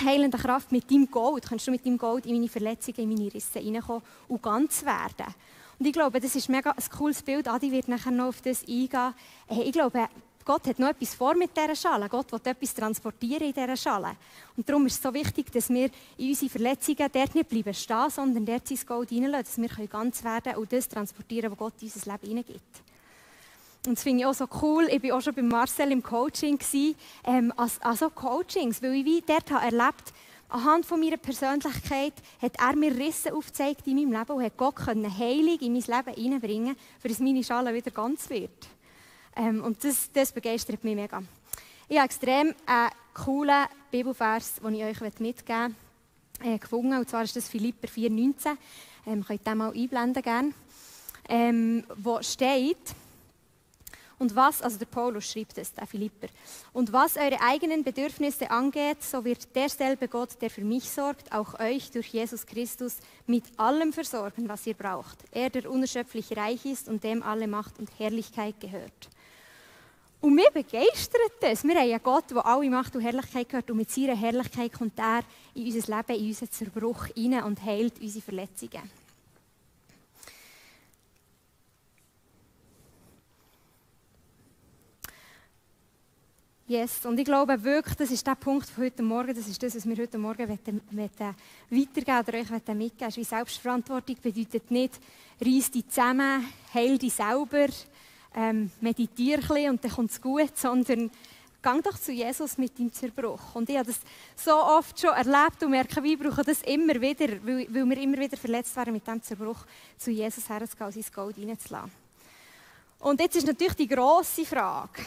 heilenden 0.03 0.41
Kraft, 0.41 0.73
mit 0.73 0.91
deinem 0.91 1.11
Gold, 1.11 1.45
kannst 1.47 1.67
du 1.67 1.71
mit 1.71 1.85
deinem 1.85 1.99
Gold 1.99 2.25
in 2.25 2.35
meine 2.35 2.49
Verletzungen, 2.49 2.99
in 2.99 3.09
meine 3.11 3.35
Risse 3.35 3.59
hineinkommen 3.59 4.03
und 4.29 4.43
ganz 4.43 4.85
werden. 4.85 5.35
Und 5.79 5.87
ich 5.87 5.93
glaube, 5.93 6.19
das 6.21 6.35
ist 6.35 6.49
mega 6.49 6.71
ein 6.71 6.85
cooles 6.97 7.23
Bild. 7.23 7.49
Adi 7.49 7.71
wird 7.73 7.89
nachher 7.89 8.13
noch 8.13 8.29
auf 8.29 8.41
das 8.41 8.63
eingehen. 8.63 9.15
Hey, 9.49 9.65
ich 9.65 9.73
glaube, 9.73 10.09
Gott 10.45 10.67
hat 10.67 10.79
noch 10.79 10.89
etwas 10.89 11.15
vor 11.15 11.35
mit 11.35 11.57
dieser 11.57 11.77
Schale. 11.77 12.09
Gott 12.09 12.33
will 12.33 12.41
etwas 12.45 12.75
transportieren 12.75 13.47
in 13.47 13.53
dieser 13.53 13.77
Schale. 13.77 14.17
Und 14.57 14.69
darum 14.69 14.87
ist 14.87 14.97
es 14.97 15.03
so 15.03 15.13
wichtig, 15.15 15.51
dass 15.53 15.69
wir 15.69 15.91
in 16.19 16.31
unsere 16.31 16.51
Verletzungen 16.51 17.09
dort 17.13 17.35
nicht 17.35 17.49
bleiben 17.49 17.75
stehen, 17.75 18.11
sondern 18.11 18.47
dort 18.47 18.67
sein 18.67 18.79
Gold 18.87 19.13
reinlassen, 19.13 19.65
dass 19.65 19.79
wir 19.79 19.87
ganz 19.87 20.25
werden 20.25 20.57
und 20.57 20.73
das 20.73 20.89
transportieren, 20.89 21.51
was 21.51 21.59
Gott 21.59 21.75
in 21.81 21.91
unser 21.95 22.13
Leben 22.13 22.27
hineingibt. 22.29 22.83
Und 23.87 23.97
das 23.97 24.03
finde 24.03 24.21
ich 24.21 24.27
auch 24.27 24.35
so 24.35 24.47
cool. 24.63 24.89
Ich 24.91 25.03
war 25.03 25.19
auch 25.19 25.21
schon 25.21 25.35
bei 25.35 25.43
Marcel 25.43 25.91
im 25.91 26.03
Coaching, 26.03 26.59
ähm, 27.25 27.53
als, 27.57 27.81
also 27.83 28.11
Coachings, 28.11 28.81
weil 28.83 28.95
ich 28.95 29.05
wie 29.05 29.25
dort 29.27 29.51
habe 29.51 29.65
erlebt 29.65 30.13
anhand 30.53 30.87
von 30.87 31.01
meiner 31.01 31.17
Persönlichkeit 31.17 32.13
hat 32.41 32.59
er 32.59 32.77
mir 32.77 32.97
Risse 32.97 33.35
aufgezeigt 33.35 33.87
in 33.87 33.97
meinem 33.97 34.13
Leben 34.13 34.33
und 34.33 34.45
hat 34.45 34.57
Gott 34.57 34.75
Heilung 34.87 35.59
in 35.61 35.73
mein 35.73 35.83
Leben 35.83 36.15
hineinbringen, 36.15 36.77
für 37.01 37.09
dass 37.09 37.21
meine 37.21 37.43
Schale 37.43 37.75
wieder 37.75 37.91
ganz 37.91 38.29
wird. 38.29 38.51
Ähm, 39.37 39.63
und 39.63 39.83
das, 39.83 40.11
das 40.13 40.33
begeistert 40.33 40.85
mich 40.85 40.95
mega. 40.95 41.23
Ich 41.89 41.97
habe 41.97 42.07
extrem 42.07 42.55
einen 42.67 42.91
coolen 43.15 43.67
Bibelvers, 43.91 44.55
den 44.63 44.75
ich 44.75 44.85
euch 44.85 45.01
mitgeben 45.21 45.77
möchte, 46.39 46.55
äh, 46.55 46.59
gefunden. 46.59 46.97
Und 46.97 47.09
zwar 47.09 47.25
ist 47.25 47.37
das 47.37 47.49
Philipper 47.49 47.89
4,19. 47.89 48.57
Ähm, 49.07 49.25
könnt 49.25 49.41
ihr 49.41 49.45
den 49.45 49.59
mal 49.59 49.73
einblenden 49.73 50.23
gerne. 50.23 50.53
Ähm, 51.29 51.85
wo 51.97 52.23
steht, 52.23 52.95
und 54.19 54.37
was, 54.37 54.63
also 54.63 54.79
der 54.79 54.87
Paulus 54.87 55.25
schreibt 55.31 55.59
es, 55.59 55.75
der 55.75 55.87
Philipper, 55.87 56.29
und 56.73 56.93
was 56.93 57.17
eure 57.17 57.41
eigenen 57.41 57.83
Bedürfnisse 57.83 58.51
angeht, 58.51 59.03
so 59.03 59.25
wird 59.25 59.55
derselbe 59.55 60.07
Gott, 60.07 60.41
der 60.41 60.49
für 60.49 60.65
mich 60.65 60.89
sorgt, 60.89 61.33
auch 61.33 61.59
euch 61.59 61.91
durch 61.91 62.07
Jesus 62.09 62.47
Christus 62.47 62.99
mit 63.27 63.45
allem 63.57 63.93
versorgen, 63.93 64.49
was 64.49 64.67
ihr 64.67 64.75
braucht. 64.75 65.19
Er, 65.33 65.51
der 65.51 65.71
unerschöpflich 65.71 66.37
reich 66.37 66.65
ist 66.65 66.89
und 66.89 67.03
dem 67.03 67.23
alle 67.23 67.49
Macht 67.49 67.79
und 67.79 67.91
Herrlichkeit 67.99 68.61
gehört. 68.61 69.09
Und 70.23 70.37
mich 70.37 70.51
begeistert 70.51 71.33
das. 71.41 71.65
Wir 71.65 71.75
haben 71.75 71.91
einen 71.91 72.03
Gott, 72.03 72.31
der 72.31 72.47
alle 72.47 72.71
Macht 72.71 72.95
und 72.95 73.03
Herrlichkeit 73.03 73.49
gehört. 73.49 73.69
Und 73.73 73.79
mit 73.79 73.91
seiner 73.91 74.17
Herrlichkeit 74.17 74.73
kommt 74.73 74.97
er 74.97 75.25
in 75.53 75.67
unser 75.67 75.97
Leben, 75.97 76.21
in 76.21 76.29
unseren 76.29 76.51
Zerbruch 76.53 77.07
hinein 77.07 77.43
und 77.43 77.61
heilt 77.63 78.01
unsere 78.01 78.25
Verletzungen. 78.25 78.89
Yes. 86.69 87.05
Und 87.05 87.19
ich 87.19 87.25
glaube 87.25 87.63
wirklich, 87.65 87.97
das 87.97 88.13
ist 88.13 88.25
der 88.25 88.37
Punkt 88.37 88.67
von 88.67 88.85
heute 88.85 89.03
Morgen, 89.03 89.35
das 89.35 89.49
ist 89.49 89.61
das, 89.63 89.75
was 89.75 89.87
wir 89.87 89.97
heute 89.97 90.17
Morgen 90.17 90.49
weitergeben 90.49 90.81
oder 92.23 92.39
euch 92.39 92.49
mitgeben 92.49 93.17
Wie 93.17 93.25
Selbstverantwortung 93.25 94.17
bedeutet 94.23 94.71
nicht, 94.71 95.01
reiss 95.45 95.71
dich 95.71 95.89
zusammen, 95.89 96.47
heil 96.73 96.97
dich 96.97 97.13
selber, 97.13 97.67
ähm, 98.35 98.71
meditiere 98.81 99.71
und 99.71 99.85
dann 99.85 99.91
kommt 99.91 100.11
es 100.11 100.21
gut, 100.21 100.57
sondern 100.57 101.11
geh 101.63 101.81
doch 101.83 101.99
zu 101.99 102.13
Jesus 102.13 102.59
mit 102.59 102.79
deinem 102.79 102.93
Zerbruch. 102.93 103.55
Und 103.55 103.69
ich 103.71 103.77
habe 103.77 103.87
das 103.87 104.01
so 104.37 104.53
oft 104.53 105.01
schon 105.01 105.11
erlebt 105.11 105.63
und 105.63 105.71
merke, 105.71 106.03
wir 106.03 106.19
brauchen 106.19 106.45
das 106.45 106.63
immer 106.63 107.01
wieder, 107.01 107.29
weil, 107.45 107.67
weil 107.73 107.89
wir 107.89 107.99
immer 107.99 108.19
wieder 108.19 108.37
verletzt 108.37 108.75
werden 108.77 108.93
mit 108.93 109.07
diesem 109.07 109.23
Zerbruch, 109.23 109.65
zu 109.97 110.11
Jesus 110.11 110.49
herzugehen 110.49 110.87
und 110.87 110.95
sein 110.95 111.05
Gold 111.15 111.39
reinzulassen. 111.39 111.93
Und 112.99 113.21
jetzt 113.21 113.37
ist 113.37 113.47
natürlich 113.47 113.75
die 113.75 113.89
grosse 113.89 114.45
Frage. 114.45 115.03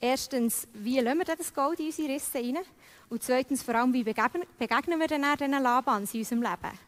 Erstens, 0.00 0.66
wie 0.74 1.00
lassen 1.00 1.18
wir 1.18 1.36
das 1.36 1.52
Gold 1.52 1.80
in 1.80 1.86
unsere 1.86 2.08
Risse 2.08 2.38
rein? 2.38 2.58
Und 3.08 3.22
zweitens, 3.22 3.62
vor 3.62 3.74
allem, 3.74 3.92
wie 3.92 4.02
begegnen 4.02 5.00
wir 5.00 5.06
denn 5.06 5.24
diesen 5.38 5.62
Labans 5.62 6.12
in 6.14 6.20
unserem 6.20 6.42
Leben? 6.42 6.78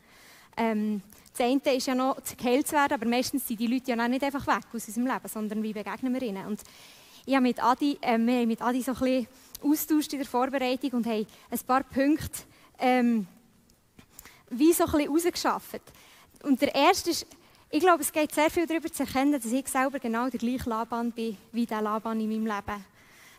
Ähm, 0.56 1.02
das 1.36 1.46
eine 1.46 1.76
ist 1.76 1.86
ja 1.86 1.94
noch, 1.94 2.16
geheilt 2.36 2.66
zu 2.66 2.74
werden, 2.74 2.94
aber 2.94 3.06
meistens 3.06 3.46
sind 3.46 3.60
die 3.60 3.66
Leute 3.66 3.90
ja 3.90 4.08
nicht 4.08 4.24
einfach 4.24 4.46
weg 4.46 4.64
aus 4.72 4.86
unserem 4.86 5.06
Leben, 5.06 5.28
sondern 5.28 5.62
wie 5.62 5.72
begegnen 5.72 6.14
wir 6.14 6.22
ihnen. 6.22 6.46
Und 6.46 6.60
ich 7.26 7.34
habe 7.34 7.42
mit 7.42 7.62
Adi, 7.62 7.98
äh, 8.00 8.18
wir 8.18 8.40
haben 8.40 8.48
mit 8.48 8.62
Adi 8.62 8.82
so 8.82 8.92
ein 8.92 8.98
bisschen 8.98 9.26
austauscht 9.62 10.12
in 10.12 10.20
der 10.20 10.28
Vorbereitung 10.28 10.90
und 10.92 11.06
haben 11.06 11.26
ein 11.50 11.58
paar 11.66 11.82
Punkte 11.82 12.42
ähm, 12.78 13.26
wie 14.50 14.72
so 14.72 14.84
ein 14.84 14.92
bisschen 14.92 15.10
rausgeschafft. 15.10 15.82
Und 16.42 16.60
der 16.62 16.74
erste 16.74 17.10
ist, 17.10 17.26
ich 17.70 17.80
glaube, 17.80 18.02
es 18.02 18.12
geht 18.12 18.32
sehr 18.32 18.50
viel 18.50 18.66
darüber 18.66 18.90
zu 18.90 19.02
erkennen, 19.02 19.32
dass 19.32 19.44
ich 19.44 19.66
selber 19.68 19.98
genau 19.98 20.30
der 20.30 20.38
gleiche 20.38 20.70
Laban 20.70 21.10
bin, 21.12 21.36
wie 21.52 21.66
der 21.66 21.82
Laban 21.82 22.20
in 22.20 22.28
meinem 22.28 22.46
Leben. 22.46 22.84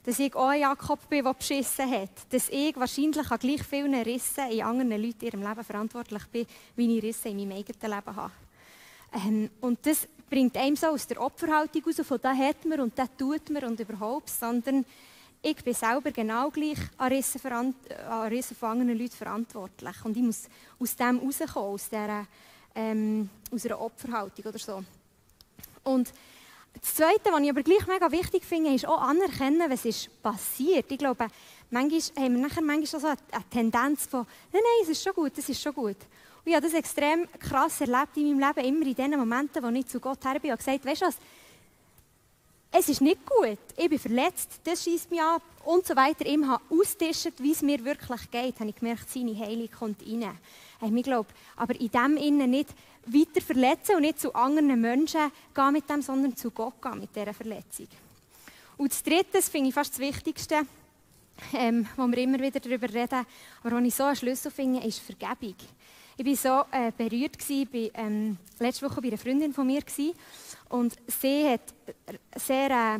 Dass 0.08 0.20
ich 0.20 0.34
auch 0.36 0.47
ein 0.47 0.62
Jakob 0.62 1.10
bin, 1.10 1.22
der 1.22 1.34
beschissen 1.34 1.91
hat. 1.91 2.12
Dass 2.30 2.47
ich 2.47 2.74
wahrscheinlich 2.78 3.30
an 3.30 3.39
gleich 3.39 3.62
vielen 3.62 3.93
Rissen 3.93 4.49
in 4.49 4.62
anderen 4.62 4.91
Leuten 4.91 5.26
in 5.26 5.28
ihrem 5.28 5.41
Leben 5.41 5.64
verantwortlich 5.66 6.26
bin, 6.28 6.47
wie 6.78 6.97
ich 6.97 7.03
Rissen 7.03 7.38
in 7.38 7.49
meinem 7.49 7.58
eigenen 7.58 7.91
Leben 7.91 8.16
habe. 8.16 8.32
Ähm, 9.12 9.49
und 9.60 9.86
das 9.86 10.08
bringt 10.30 10.55
einem 10.55 10.78
so 10.78 10.88
aus 10.88 11.08
der 11.08 11.20
Opferhaltung 11.20 11.84
raus, 11.84 12.08
von 12.08 12.22
da 12.22 12.34
hat 12.34 12.64
man 12.64 12.80
und 12.80 12.97
da 12.97 13.05
tut 13.05 13.49
man 13.49 13.66
und 13.66 13.82
überhaupt, 13.82 14.30
sondern 14.30 14.86
ich 15.41 15.62
bin 15.62 15.74
selber 15.74 16.12
genau 16.12 16.51
gleich 16.51 16.80
an 16.95 17.12
Rissen, 17.12 17.41
an 17.43 18.72
anderen 18.72 18.97
Leuten 18.97 19.12
verantwortlich. 19.18 20.05
Und 20.05 20.16
ich 20.16 20.24
muss 20.24 20.43
aus 20.80 20.95
dem 20.95 21.20
rauskommen, 21.20 21.74
aus, 21.74 21.89
dieser, 21.89 22.26
ähm, 22.76 23.30
aus 23.51 23.66
einer 23.66 23.82
Opferhaltung 23.82 24.45
oder 24.45 24.58
so. 24.58 24.82
Und 25.84 26.14
das 26.82 26.95
Zweite, 26.95 27.32
was 27.32 27.41
ich 27.41 27.49
aber 27.49 27.63
gleich 27.63 27.88
mega 27.88 28.11
wichtig 28.11 28.43
finde, 28.43 28.73
ist 28.73 28.88
auch 28.88 29.01
anerkennen, 29.01 29.69
was 29.69 29.86
ist 29.86 30.09
passiert. 30.21 30.86
Ich 30.91 30.97
glaube, 30.97 31.28
manchmal 31.69 32.25
haben 32.25 32.36
wir 32.36 32.41
nachher 32.41 32.61
manchmal 32.61 33.01
so 33.01 33.07
eine 33.07 33.17
Tendenz 33.49 34.05
von, 34.05 34.25
nein, 34.51 34.61
nein, 34.63 34.84
es 34.84 34.89
ist 34.89 35.03
schon 35.03 35.13
gut, 35.13 35.38
es 35.38 35.49
ist 35.49 35.61
schon 35.61 35.73
gut. 35.73 35.95
Und 35.95 36.45
ich 36.45 36.55
habe 36.55 36.65
das 36.65 36.73
extrem 36.73 37.28
krass 37.39 37.82
erlebt 37.82 38.15
in 38.15 38.38
meinem 38.38 38.55
Leben, 38.55 38.67
immer 38.67 38.86
in 38.86 38.95
den 38.95 39.19
Momenten, 39.19 39.63
wo 39.63 39.69
ich 39.69 39.88
zu 39.88 39.99
Gott 39.99 40.23
her 40.25 40.39
bin 40.39 40.51
und 40.51 40.57
gesagt, 40.57 40.86
weißt 40.86 41.01
du 41.01 41.05
was, 41.05 41.17
es 42.71 42.89
ist 42.89 43.01
nicht 43.01 43.25
gut, 43.25 43.57
ich 43.78 43.89
bin 43.89 43.97
verletzt, 43.97 44.59
das 44.63 44.84
schießt 44.84 45.09
mich 45.09 45.21
ab 45.21 45.41
und 45.63 45.86
so 45.88 45.95
weiter. 45.95 46.25
Ich 46.25 46.38
habe 46.43 46.61
ausgetischt, 46.69 47.34
wie 47.39 47.51
es 47.51 47.61
mir 47.61 47.84
wirklich 47.84 48.30
geht, 48.30 48.59
habe 48.59 48.69
ich 48.69 48.75
gemerkt, 48.75 49.09
seine 49.09 49.38
Heilung 49.38 49.69
kommt 49.71 50.01
rein. 50.01 50.38
Ich 50.82 51.03
glaube, 51.03 51.30
aber 51.55 51.80
in 51.80 51.89
dem 51.89 52.17
Innen 52.17 52.49
nicht 52.49 52.69
weiter 53.08 53.41
verletzen 53.41 53.95
und 53.95 54.01
nicht 54.01 54.20
zu 54.20 54.34
anderen 54.34 54.80
Menschen 54.80 55.32
gehen 55.53 55.74
mit 55.74 55.89
dem, 55.89 56.01
sondern 56.01 56.36
zu 56.36 56.51
Gott 56.51 56.82
gehen 56.82 56.99
mit 56.99 57.16
dieser 57.16 57.34
Verletzung. 57.34 57.88
Und 58.78 58.91
das 58.91 59.03
Dritte, 59.03 59.28
das 59.34 59.49
finde 59.49 59.70
ich 59.70 59.74
fast 59.74 59.93
das 59.93 59.99
Wichtigste, 59.99 60.62
ähm, 61.53 61.88
wo 61.95 62.08
wir 62.08 62.18
immer 62.18 62.39
wieder 62.39 62.60
darüber 62.60 62.88
reden, 62.91 63.26
aber 63.64 63.76
wo 63.76 63.84
ich 63.84 63.95
so 63.95 64.03
einen 64.03 64.16
Schlüssel 64.16 64.51
finde, 64.51 64.86
ist 64.86 64.99
Vergebung. 64.99 65.55
Ich 66.20 66.26
war 66.26 66.66
so 66.72 66.78
äh, 66.78 66.91
berührt, 66.91 67.38
gewesen, 67.38 67.70
bei, 67.72 67.91
ähm, 67.93 68.38
letzte 68.60 68.89
Woche 68.89 69.01
bei 69.01 69.10
einer 69.10 69.18
Freundin 69.18 69.53
von 69.53 69.68
mir 69.68 69.82
gewesen, 69.82 70.14
und 70.70 70.95
sie 71.08 71.47
hat 71.47 71.62
sehr 72.36 72.70
äh, 72.72 72.99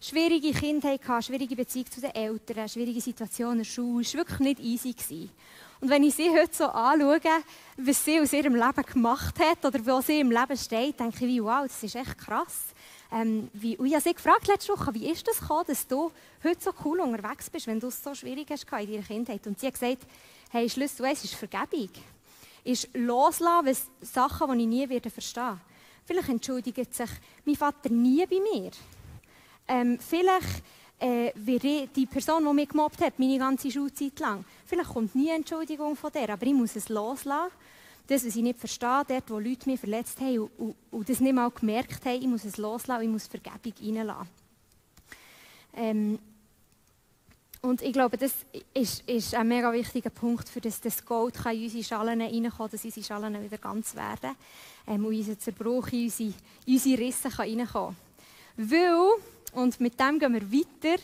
schwierige 0.00 0.52
Kindheit 0.52 1.00
gehabt, 1.00 1.24
schwierige 1.24 1.56
Beziehung 1.56 1.90
zu 1.90 2.00
den 2.00 2.14
Eltern, 2.14 2.68
schwierige 2.68 3.00
Situation 3.00 3.52
in 3.52 3.58
der 3.58 3.64
Schule. 3.64 4.02
Es 4.02 4.14
war 4.14 4.20
wirklich 4.20 4.40
nicht 4.40 4.60
easy. 4.60 4.92
Gewesen. 4.92 5.30
Und 5.80 5.90
wenn 5.90 6.02
ich 6.02 6.14
sie 6.14 6.30
heute 6.30 6.54
so 6.54 6.64
anschaue, 6.64 7.20
was 7.76 8.04
sie 8.04 8.20
aus 8.20 8.32
ihrem 8.32 8.54
Leben 8.54 8.82
gemacht 8.82 9.38
hat 9.38 9.64
oder 9.64 9.84
wo 9.84 10.00
sie 10.00 10.20
im 10.20 10.30
Leben 10.30 10.56
steht, 10.56 10.98
denke 10.98 11.26
ich, 11.26 11.42
wow, 11.42 11.62
das 11.62 11.82
ist 11.82 11.96
echt 11.96 12.18
krass. 12.18 12.74
Ähm, 13.12 13.48
wie, 13.52 13.74
ich 13.74 13.92
habe 13.92 14.00
sie 14.00 14.14
gefragt 14.14 14.46
letzte 14.46 14.72
Woche, 14.72 14.92
wie 14.94 15.10
ist 15.10 15.26
das 15.26 15.40
gekommen, 15.40 15.64
dass 15.66 15.86
du 15.86 16.10
heute 16.42 16.60
so 16.60 16.70
cool 16.84 17.00
unterwegs 17.00 17.50
bist, 17.50 17.66
wenn 17.66 17.78
du 17.78 17.88
es 17.88 18.02
so 18.02 18.14
schwierig 18.14 18.48
hast 18.50 18.64
in 18.64 18.90
deiner 18.90 19.02
Kindheit? 19.02 19.46
Und 19.46 19.60
sie 19.60 19.66
hat 19.66 19.74
gesagt, 19.74 20.02
hey, 20.50 20.68
Schlüssel 20.68 21.06
es 21.06 21.24
ist 21.24 21.34
Vergebung. 21.34 21.90
Ist 22.64 22.88
loslassen, 22.94 23.66
was 23.66 23.86
Sachen, 24.00 24.56
die 24.58 24.64
ich 24.64 24.68
nie 24.68 24.88
werde 24.88 25.10
verstehen 25.10 25.60
Vielleicht 26.06 26.28
entschuldigt 26.28 26.94
sich 26.94 27.10
mein 27.44 27.56
Vater 27.56 27.88
nie 27.88 28.24
bei 28.26 28.40
mir. 28.40 28.70
Ähm, 29.66 29.98
vielleicht 29.98 30.62
äh, 31.04 31.86
die 31.94 32.06
Person, 32.06 32.44
die 32.46 32.52
mich 32.54 32.68
gemobbt 32.68 33.00
hat, 33.00 33.18
meine 33.18 33.38
ganze 33.38 33.70
Schulzeit 33.70 34.18
lang. 34.20 34.44
Vielleicht 34.64 34.88
kommt 34.88 35.14
nie 35.14 35.28
Entschuldigung 35.28 35.96
von 35.96 36.10
der, 36.12 36.30
aber 36.30 36.46
ich 36.46 36.54
muss 36.54 36.76
es 36.76 36.88
loslassen. 36.88 37.52
Das, 38.06 38.26
was 38.26 38.36
ich 38.36 38.42
nicht 38.42 38.58
verstehe, 38.58 39.02
dort, 39.06 39.30
wo 39.30 39.38
Leute 39.38 39.68
mich 39.68 39.80
verletzt 39.80 40.20
haben 40.20 40.40
und, 40.40 40.50
und, 40.58 40.76
und 40.90 41.08
das 41.08 41.20
nicht 41.20 41.34
mal 41.34 41.50
gemerkt 41.50 42.04
haben, 42.04 42.20
ich 42.20 42.26
muss 42.26 42.44
es 42.44 42.58
loslassen, 42.58 43.02
ich 43.02 43.08
muss 43.08 43.26
Vergebung 43.26 43.72
reinlassen. 43.80 44.28
Ähm, 45.74 46.18
und 47.62 47.80
ich 47.80 47.94
glaube, 47.94 48.18
das 48.18 48.34
ist, 48.74 49.08
ist, 49.08 49.34
ein 49.34 49.48
mega 49.48 49.72
wichtiger 49.72 50.10
Punkt, 50.10 50.50
für 50.50 50.60
das 50.60 50.82
das 50.82 51.04
Gold 51.04 51.34
kann 51.34 51.56
in 51.56 51.64
unsere 51.64 51.82
Schalen 51.82 52.20
reinkommen, 52.20 52.70
dass 52.70 52.84
unsere 52.84 53.06
Schalen 53.06 53.42
wieder 53.42 53.56
ganz 53.56 53.94
werden 53.94 54.36
ähm, 54.86 55.06
und 55.06 55.14
unser 55.14 55.38
Zerbruch 55.38 55.88
in 55.88 56.04
unsere, 56.04 56.34
unsere 56.66 56.98
Risse 56.98 57.30
kann 57.30 57.48
reinkommen. 57.48 57.96
Weil, 58.58 59.16
und 59.54 59.80
mit 59.80 59.98
dem 59.98 60.18
gehen 60.18 60.32
wir 60.34 60.52
weiter, 60.52 61.02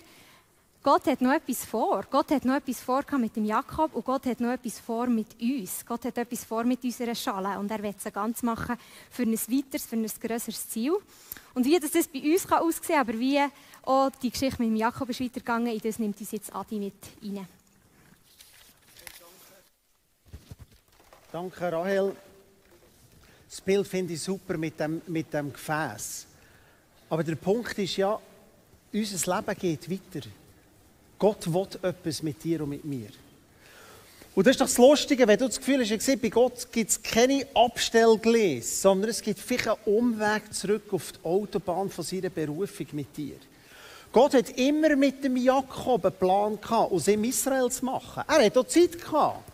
Gott 0.82 1.06
hat 1.06 1.20
noch 1.20 1.32
etwas 1.32 1.66
vor. 1.66 2.04
Gott 2.10 2.30
hat 2.30 2.44
noch 2.46 2.54
etwas 2.54 2.80
vor 2.80 3.04
mit 3.18 3.36
dem 3.36 3.44
Jakob 3.44 3.94
und 3.94 4.04
Gott 4.04 4.24
hat 4.24 4.40
noch 4.40 4.50
etwas 4.50 4.78
vor 4.78 5.06
mit 5.08 5.38
uns. 5.38 5.84
Gott 5.84 6.06
hat 6.06 6.16
etwas 6.16 6.44
vor 6.44 6.64
mit 6.64 6.82
unserer 6.82 7.14
Schale 7.14 7.58
und 7.58 7.70
er 7.70 7.82
will 7.82 7.94
es 7.96 8.10
ganz 8.10 8.42
machen 8.42 8.76
für 9.10 9.24
ein 9.24 9.32
weiteres, 9.32 9.84
für 9.84 9.96
ein 9.96 10.06
größeres 10.06 10.70
Ziel. 10.70 10.94
Und 11.52 11.66
wie 11.66 11.78
das, 11.78 11.90
bei 12.08 12.20
uns 12.20 12.46
kann 12.46 12.62
aussehen 12.62 12.96
kann, 12.96 13.00
aber 13.00 13.18
wie 13.18 13.40
auch 13.82 14.10
die 14.22 14.30
Geschichte 14.30 14.62
mit 14.62 14.70
dem 14.70 14.76
Jakob 14.76 15.10
ist 15.10 15.20
weitergegangen, 15.20 15.72
in 15.74 15.80
das 15.80 15.98
nimmt 15.98 16.18
uns 16.18 16.30
jetzt 16.30 16.54
Adi 16.54 16.78
mit 16.78 16.94
rein. 17.22 17.46
Danke, 21.30 21.72
Rahel. 21.72 22.16
Das 23.50 23.60
Bild 23.60 23.86
finde 23.86 24.14
ich 24.14 24.22
super 24.22 24.56
mit 24.56 24.80
dem, 24.80 25.02
mit 25.06 25.32
dem 25.34 25.52
Gefäß. 25.52 26.26
Aber 27.10 27.22
der 27.22 27.34
Punkt 27.34 27.76
ist 27.78 27.96
ja, 27.96 28.18
unser 28.92 29.36
Leben 29.36 29.58
geht 29.58 29.90
weiter. 29.90 30.26
Gott 31.18 31.52
will 31.52 31.66
etwas 31.82 32.22
mit 32.22 32.42
dir 32.42 32.62
und 32.62 32.70
mit 32.70 32.84
mir. 32.84 33.08
Und 34.34 34.46
das 34.46 34.52
ist 34.52 34.60
doch 34.60 34.66
das 34.66 34.78
Lustige, 34.78 35.26
wenn 35.26 35.38
du 35.38 35.46
das 35.46 35.58
Gefühl 35.58 35.80
hast, 35.84 36.22
bei 36.22 36.28
Gott 36.28 36.68
gibt 36.70 36.90
es 36.90 37.02
keine 37.02 37.46
Abstellgleise, 37.52 38.66
sondern 38.66 39.10
es 39.10 39.20
gibt 39.20 39.40
vielleicht 39.40 39.68
einen 39.68 39.96
Umweg 39.96 40.54
zurück 40.54 40.84
auf 40.92 41.12
die 41.12 41.24
Autobahn 41.24 41.90
von 41.90 42.04
seiner 42.04 42.30
Berufung 42.30 42.86
mit 42.92 43.16
dir. 43.16 43.36
Gott 44.12 44.34
hat 44.34 44.50
immer 44.58 44.96
mit 44.96 45.22
dem 45.22 45.36
Jakob 45.36 46.04
einen 46.04 46.14
Plan 46.14 46.60
gehabt, 46.60 46.92
aus 46.92 47.08
ihm 47.08 47.24
Israel 47.24 47.70
zu 47.70 47.84
machen. 47.84 48.22
Er 48.26 48.44
hat 48.46 48.56
auch 48.56 48.66
Zeit 48.66 49.00
gehabt. 49.00 49.44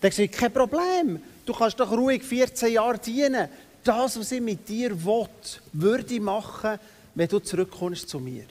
Er 0.00 0.10
hat 0.10 0.32
kein 0.32 0.52
Problem, 0.52 1.22
du 1.44 1.52
kannst 1.52 1.80
doch 1.80 1.90
ruhig 1.90 2.22
14 2.22 2.72
Jahre 2.72 2.98
dienen. 2.98 3.48
Das, 3.82 4.18
was 4.18 4.30
ich 4.32 4.40
mit 4.40 4.68
dir 4.68 4.90
will, 5.04 5.28
würde 5.72 6.14
ich 6.14 6.20
machen, 6.20 6.78
wenn 7.14 7.28
du 7.28 7.38
zurückkommst 7.38 8.08
zu 8.08 8.20
mir. 8.20 8.44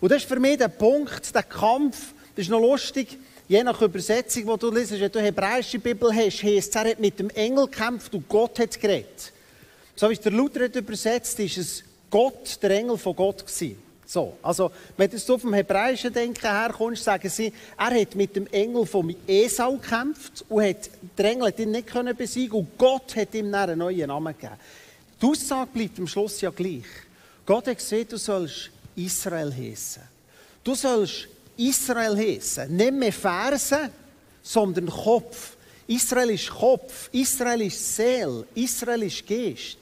Und 0.00 0.10
das 0.10 0.22
ist 0.22 0.28
für 0.28 0.38
mich 0.40 0.58
der 0.58 0.68
Punkt, 0.68 1.34
der 1.34 1.42
Kampf, 1.42 2.12
das 2.34 2.44
ist 2.44 2.50
noch 2.50 2.60
lustig, 2.60 3.18
je 3.48 3.62
nach 3.62 3.80
Übersetzung, 3.80 4.46
die 4.46 4.58
du 4.58 4.70
liest, 4.70 4.92
wenn 4.92 5.10
du 5.10 5.18
eine 5.18 5.28
hebräische 5.28 5.78
Bibel 5.78 6.14
hast, 6.14 6.42
heisst 6.42 6.74
er 6.76 6.90
hat 6.90 7.00
mit 7.00 7.18
dem 7.18 7.30
Engel 7.30 7.66
gekämpft 7.66 8.14
und 8.14 8.28
Gott 8.28 8.58
hat 8.58 8.80
geredet. 8.80 9.32
So 9.96 10.08
wie 10.08 10.14
es 10.14 10.20
der 10.20 10.32
Luther 10.32 10.64
hat 10.64 10.76
übersetzt, 10.76 11.38
ist 11.38 11.58
es 11.58 11.84
Gott, 12.10 12.58
der 12.62 12.70
Engel 12.72 12.98
von 12.98 13.14
Gott 13.14 13.46
gewesen. 13.46 13.82
So, 14.06 14.36
also, 14.42 14.70
wenn 14.96 15.10
du 15.10 15.34
auf 15.34 15.40
dem 15.40 15.54
hebräischen 15.54 16.12
Denken 16.12 16.46
herkommst, 16.46 17.04
sagen 17.04 17.28
sie, 17.28 17.52
er 17.78 18.00
hat 18.00 18.14
mit 18.14 18.36
dem 18.36 18.46
Engel 18.48 18.84
von 18.84 19.14
Esau 19.26 19.76
gekämpft 19.76 20.44
und 20.48 20.62
hat, 20.62 20.90
der 21.16 21.24
Engel 21.30 21.48
hat 21.48 21.58
ihn 21.58 21.70
nicht 21.70 21.86
können 21.86 22.14
besiegen 22.14 22.58
und 22.58 22.76
Gott 22.76 23.16
hat 23.16 23.34
ihm 23.34 23.52
einen 23.54 23.78
neuen 23.78 24.08
Namen 24.08 24.34
gegeben. 24.34 24.58
Die 25.20 25.26
Aussage 25.26 25.70
bleibt 25.72 25.98
am 25.98 26.06
Schluss 26.06 26.40
ja 26.42 26.50
gleich. 26.50 26.84
Gott 27.46 27.66
hat 27.66 27.78
gesagt, 27.78 28.12
du 28.12 28.18
sollst 28.18 28.70
Israel 28.96 29.52
heißen. 29.54 30.02
Du 30.62 30.74
sollst 30.74 31.28
Israel 31.56 32.16
heißen. 32.16 32.74
Nicht 32.74 32.92
mehr 32.92 33.12
Fersen, 33.12 33.90
sondern 34.42 34.86
Kopf. 34.86 35.56
Israel 35.86 36.30
ist 36.30 36.48
Kopf, 36.48 37.10
Israel 37.12 37.60
ist 37.62 37.96
Seele, 37.96 38.46
Israel 38.54 39.02
ist 39.02 39.26
Geist. 39.26 39.78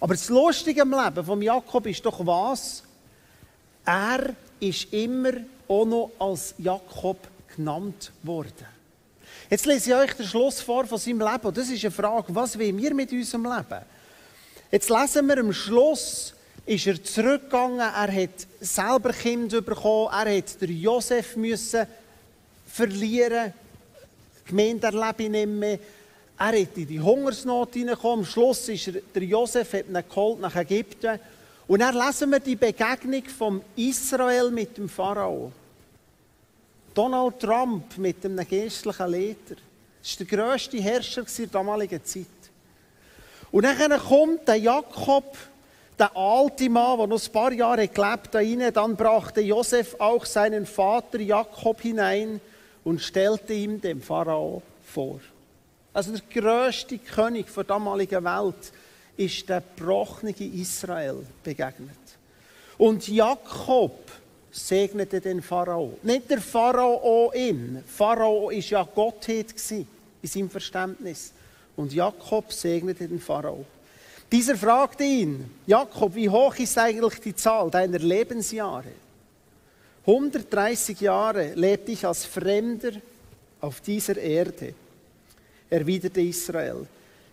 Aber 0.00 0.14
das 0.14 0.28
Lustige 0.28 0.82
am 0.82 0.90
Leben 0.90 1.24
von 1.24 1.40
Jakob 1.40 1.86
ist 1.86 2.04
doch 2.04 2.24
was? 2.26 2.82
Er 3.84 4.34
ist 4.60 4.92
immer 4.92 5.32
auch 5.68 5.84
noch 5.84 6.10
als 6.18 6.54
Jakob 6.58 7.18
genannt 7.54 8.12
worden. 8.22 8.66
Jetzt 9.50 9.66
lese 9.66 9.90
ich 9.90 9.96
euch 9.96 10.12
den 10.14 10.26
Schluss 10.26 10.60
vor 10.60 10.86
von 10.86 10.98
seinem 10.98 11.20
Leben. 11.20 11.54
Das 11.54 11.68
ist 11.68 11.84
eine 11.84 11.90
Frage, 11.90 12.34
was 12.34 12.58
wollen 12.58 12.76
wir 12.76 12.94
mit 12.94 13.12
unserem 13.12 13.44
Leben? 13.44 13.84
Jetzt 14.70 14.90
lesen 14.90 15.26
wir 15.26 15.38
am 15.38 15.52
Schluss, 15.52 16.34
ist 16.68 16.86
er 16.86 17.02
zurückgegangen, 17.02 17.80
er 17.80 18.12
hat 18.12 18.46
selber 18.60 19.12
Kind 19.12 19.50
bekommen, 19.50 20.12
er 20.12 20.36
hat 20.36 20.60
den 20.60 20.78
Josef 20.78 21.34
müssen 21.36 21.86
verlieren, 22.66 23.54
die 24.40 24.48
Gemeinde 24.50 24.86
erlebe 24.86 25.30
nicht 25.30 25.48
mehr. 25.48 25.78
Er 26.38 26.60
hat 26.60 26.76
in 26.76 26.86
die 26.86 27.00
Hungersnot 27.00 27.72
hineingekommen, 27.72 28.20
am 28.20 28.24
Schluss 28.26 28.68
ist 28.68 28.88
er, 28.88 29.00
der 29.14 29.22
Josef 29.22 29.72
hat 29.72 29.88
ihn 29.88 30.04
geholt 30.08 30.40
nach 30.40 30.54
Ägypten. 30.56 31.18
Und 31.66 31.80
dann 31.80 31.94
lesen 31.94 32.30
wir 32.30 32.40
die 32.40 32.56
Begegnung 32.56 33.24
von 33.24 33.62
Israel 33.74 34.50
mit 34.50 34.76
dem 34.76 34.90
Pharao. 34.90 35.50
Donald 36.92 37.40
Trump 37.40 37.96
mit 37.96 38.24
einem 38.24 38.46
geistlichen 38.46 39.10
Leiter. 39.10 39.56
Das 40.02 40.20
war 40.20 40.26
der 40.26 40.38
grösste 40.38 40.76
Herrscher 40.78 41.22
der 41.22 41.46
damaligen 41.46 42.04
Zeit. 42.04 42.26
Und 43.50 43.64
dann 43.64 43.98
kommt 44.00 44.46
der 44.46 44.56
Jakob, 44.56 45.36
der 45.98 46.16
alte 46.16 46.70
Mann, 46.70 46.98
der 46.98 47.06
noch 47.06 47.22
ein 47.24 47.32
paar 47.32 47.52
Jahre 47.52 47.88
gelebt 47.88 48.34
hat. 48.34 48.76
Dann 48.76 48.96
brachte 48.96 49.40
Josef 49.40 49.96
auch 49.98 50.24
seinen 50.24 50.66
Vater 50.66 51.20
Jakob 51.20 51.80
hinein 51.80 52.40
und 52.84 53.00
stellte 53.00 53.52
ihm 53.52 53.80
dem 53.80 54.00
Pharao 54.00 54.62
vor. 54.82 55.20
Also 55.92 56.12
der 56.12 56.42
größte 56.42 56.98
König 56.98 57.52
der 57.52 57.64
damaligen 57.64 58.24
Welt 58.24 58.72
ist 59.16 59.48
der 59.48 59.62
gebrochene 59.76 60.34
Israel 60.38 61.26
begegnet. 61.42 61.98
Und 62.78 63.08
Jakob 63.08 63.98
segnete 64.50 65.20
den 65.20 65.42
Pharao. 65.42 65.98
Nicht 66.02 66.30
der 66.30 66.40
Pharao 66.40 67.32
ihn. 67.34 67.82
Pharao 67.84 68.50
ist 68.50 68.70
ja 68.70 68.82
Gottheit 68.82 69.54
in 69.70 69.86
seinem 70.22 70.50
Verständnis. 70.50 71.32
Und 71.76 71.92
Jakob 71.92 72.52
segnete 72.52 73.08
den 73.08 73.20
Pharao. 73.20 73.64
Dieser 74.30 74.56
fragte 74.56 75.04
ihn, 75.04 75.50
Jakob, 75.66 76.14
wie 76.14 76.28
hoch 76.28 76.54
ist 76.56 76.76
eigentlich 76.76 77.18
die 77.20 77.34
Zahl 77.34 77.70
deiner 77.70 77.98
Lebensjahre? 77.98 78.92
130 80.06 81.00
Jahre 81.00 81.54
lebte 81.54 81.92
ich 81.92 82.04
als 82.06 82.26
Fremder 82.26 82.92
auf 83.60 83.80
dieser 83.80 84.18
Erde, 84.18 84.74
erwiderte 85.70 86.20
Israel. 86.20 86.86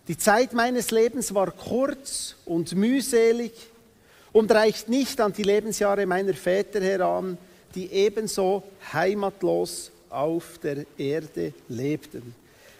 Die 0.08 0.16
Zeit 0.16 0.52
meines 0.54 0.90
Lebens 0.90 1.34
war 1.34 1.50
kurz 1.50 2.34
und 2.46 2.74
mühselig 2.74 3.52
und 4.32 4.50
reicht 4.52 4.88
nicht 4.88 5.20
an 5.20 5.32
die 5.32 5.42
Lebensjahre 5.42 6.06
meiner 6.06 6.34
Väter 6.34 6.80
heran, 6.80 7.36
die 7.74 7.90
ebenso 7.92 8.62
heimatlos 8.92 9.90
auf 10.08 10.58
der 10.62 10.86
Erde 10.96 11.52
lebten. 11.68 12.34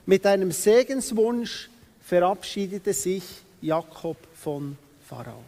Mit 0.06 0.24
einem 0.24 0.52
Segenswunsch 0.52 1.68
verabschiedete 2.02 2.92
sich 2.94 3.24
Jakob 3.60 4.16
von 4.34 4.76
Pharao. 5.08 5.42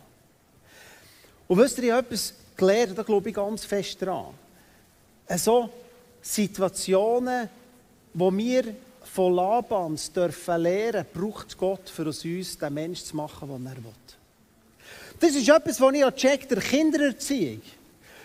Und 1.46 1.58
wisst 1.58 1.78
ihr, 1.78 1.84
ich 1.84 1.90
habe 1.92 2.06
etwas 2.06 2.34
gelernt, 2.56 2.98
da 2.98 3.02
glaube 3.02 3.28
ich 3.28 3.34
ganz 3.34 3.64
fest 3.64 4.00
dran. 4.02 4.34
So 5.36 5.70
Situationen, 6.20 7.48
wo 8.14 8.36
wir 8.36 8.74
von 9.02 9.34
Labans 9.34 10.12
dürfen 10.12 10.62
lernen, 10.62 11.06
braucht 11.12 11.56
Gott 11.56 11.88
für 11.88 12.06
uns, 12.06 12.58
den 12.58 12.74
Menschen 12.74 13.06
zu 13.06 13.16
machen, 13.16 13.48
den 13.48 13.66
er 13.66 13.76
will. 13.76 13.92
Das 15.20 15.34
ist 15.34 15.48
etwas, 15.48 15.80
was 15.80 15.94
ich 15.94 16.00
gecheckt 16.02 16.50
der 16.50 16.60
Kindererziehung. 16.60 17.62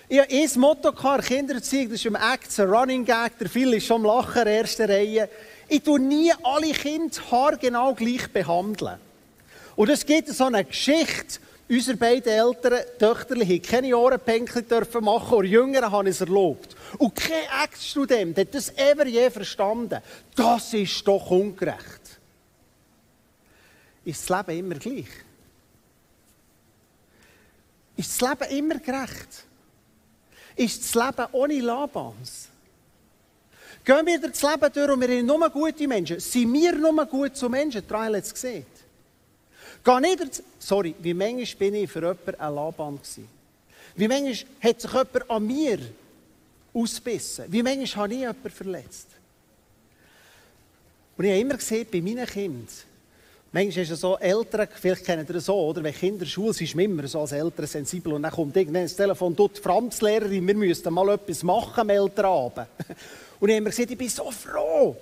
Ich 0.09 0.19
habe 0.19 0.31
ein 0.31 0.59
Motto 0.59 0.91
der 0.91 1.19
Kindererziehung, 1.19 1.89
das 1.89 1.99
ist 1.99 2.05
im 2.05 2.15
Act 2.15 2.59
ein 2.59 2.69
Running 2.69 3.05
Gag, 3.05 3.37
der 3.39 3.49
Phil 3.49 3.73
ist 3.73 3.87
schon 3.87 4.01
am 4.01 4.05
Lachen, 4.05 4.45
erste 4.45 4.87
Reihe. 4.87 5.29
Ich 5.67 5.81
tue 5.81 5.99
nie 5.99 6.31
alle 6.43 6.71
Kinder 6.71 7.17
haargenau 7.31 7.95
gleich 7.95 8.31
behandeln. 8.31 8.99
Und 9.75 9.89
es 9.89 10.05
gibt 10.05 10.29
so 10.29 10.45
eine 10.45 10.63
Geschichte, 10.63 11.39
unsere 11.69 11.97
beiden 11.97 12.31
älteren 12.31 12.83
Töchter 12.99 13.35
haben 13.35 13.61
keine 13.61 13.97
Ohrenpänkchen 13.97 14.67
dürfen 14.67 15.03
machen, 15.03 15.37
und 15.37 15.45
Jüngeren 15.45 15.91
haben 15.91 16.07
es 16.07 16.21
erlaubt. 16.21 16.75
Und 16.97 17.15
kein 17.15 17.63
Ex-Student 17.63 18.37
hat 18.37 18.53
das 18.53 18.69
ever 18.77 19.07
je 19.07 19.29
verstanden. 19.29 20.01
Das 20.35 20.73
ist 20.73 21.07
doch 21.07 21.31
ungerecht. 21.31 22.19
Ist 24.05 24.29
das 24.29 24.45
Leben 24.47 24.59
immer 24.59 24.75
gleich? 24.75 25.07
Ist 27.95 28.21
das 28.21 28.29
Leben 28.29 28.57
immer 28.57 28.79
gerecht? 28.79 29.45
Ist 30.55 30.83
das 30.83 30.93
Leben 30.93 31.27
ohne 31.31 31.59
Labans? 31.59 32.49
Gehen 33.85 34.05
wir 34.05 34.19
das 34.19 34.41
Leben 34.41 34.73
durch 34.73 34.91
und 34.91 35.01
wir 35.01 35.07
sind 35.07 35.25
nur 35.25 35.49
gute 35.49 35.87
Menschen? 35.87 36.19
Sind 36.19 36.53
wir 36.53 36.75
nur 36.75 37.05
gut 37.05 37.35
zu 37.35 37.49
Menschen? 37.49 37.87
Trail 37.87 38.15
hat 38.15 38.23
es 38.23 38.33
gesehen. 38.33 38.65
Geh 39.83 39.99
nicht, 39.99 40.43
sorry, 40.59 40.95
wie 40.99 41.13
manchmal 41.13 41.45
bin 41.57 41.75
ich 41.75 41.91
für 41.91 41.99
jemanden 41.99 42.35
ein 42.39 42.55
Laban 42.55 42.95
gewesen? 42.95 43.27
Wie 43.95 44.07
manchmal 44.07 44.35
hat 44.61 44.81
sich 44.81 44.91
jemand 44.91 45.29
an 45.29 45.45
mir 45.45 45.79
ausbissen? 46.73 47.45
Wie 47.49 47.61
manchmal 47.61 48.03
habe 48.03 48.13
ich 48.13 48.19
jemanden 48.21 48.49
verletzt? 48.49 49.07
Und 51.17 51.25
ich 51.25 51.31
habe 51.31 51.41
immer 51.41 51.57
gesehen, 51.57 51.85
bei 51.91 52.01
meinen 52.01 52.25
Kindern, 52.25 52.67
manchmal 53.51 53.83
ist 53.83 53.91
es 53.91 53.99
so, 53.99 54.17
Eltern, 54.17 54.67
vielleicht 54.73 55.05
kennen 55.05 55.27
ihr 55.27 55.33
das 55.33 55.45
so, 55.45 55.55
oder? 55.55 55.83
Wenn 55.83 55.93
Kinder 55.93 56.13
in 56.13 56.19
der 56.19 56.25
Schule 56.27 56.53
sind, 56.53 56.67
ist 56.67 56.75
man 56.75 56.85
immer 56.85 57.07
so 57.07 57.19
als 57.19 57.33
Eltern 57.33 57.67
sensibel 57.67 58.13
und 58.13 58.23
dann 58.23 58.31
kommt 58.31 58.55
irgendwann 58.55 58.83
das 58.83 58.95
Telefon, 58.95 59.35
dort 59.35 59.57
die 59.57 59.61
Franzlehrerin, 59.61 60.47
wir 60.47 60.55
müssten 60.55 60.93
mal 60.93 61.09
etwas 61.09 61.43
machen 61.43 61.81
am 61.81 61.89
Elternabend. 61.89 62.67
Und 63.39 63.49
ich 63.49 63.55
habe 63.55 63.61
immer 63.63 63.69
gesagt, 63.71 63.91
ich 63.91 63.97
bin 63.97 64.07
so 64.07 64.31
froh, 64.31 64.95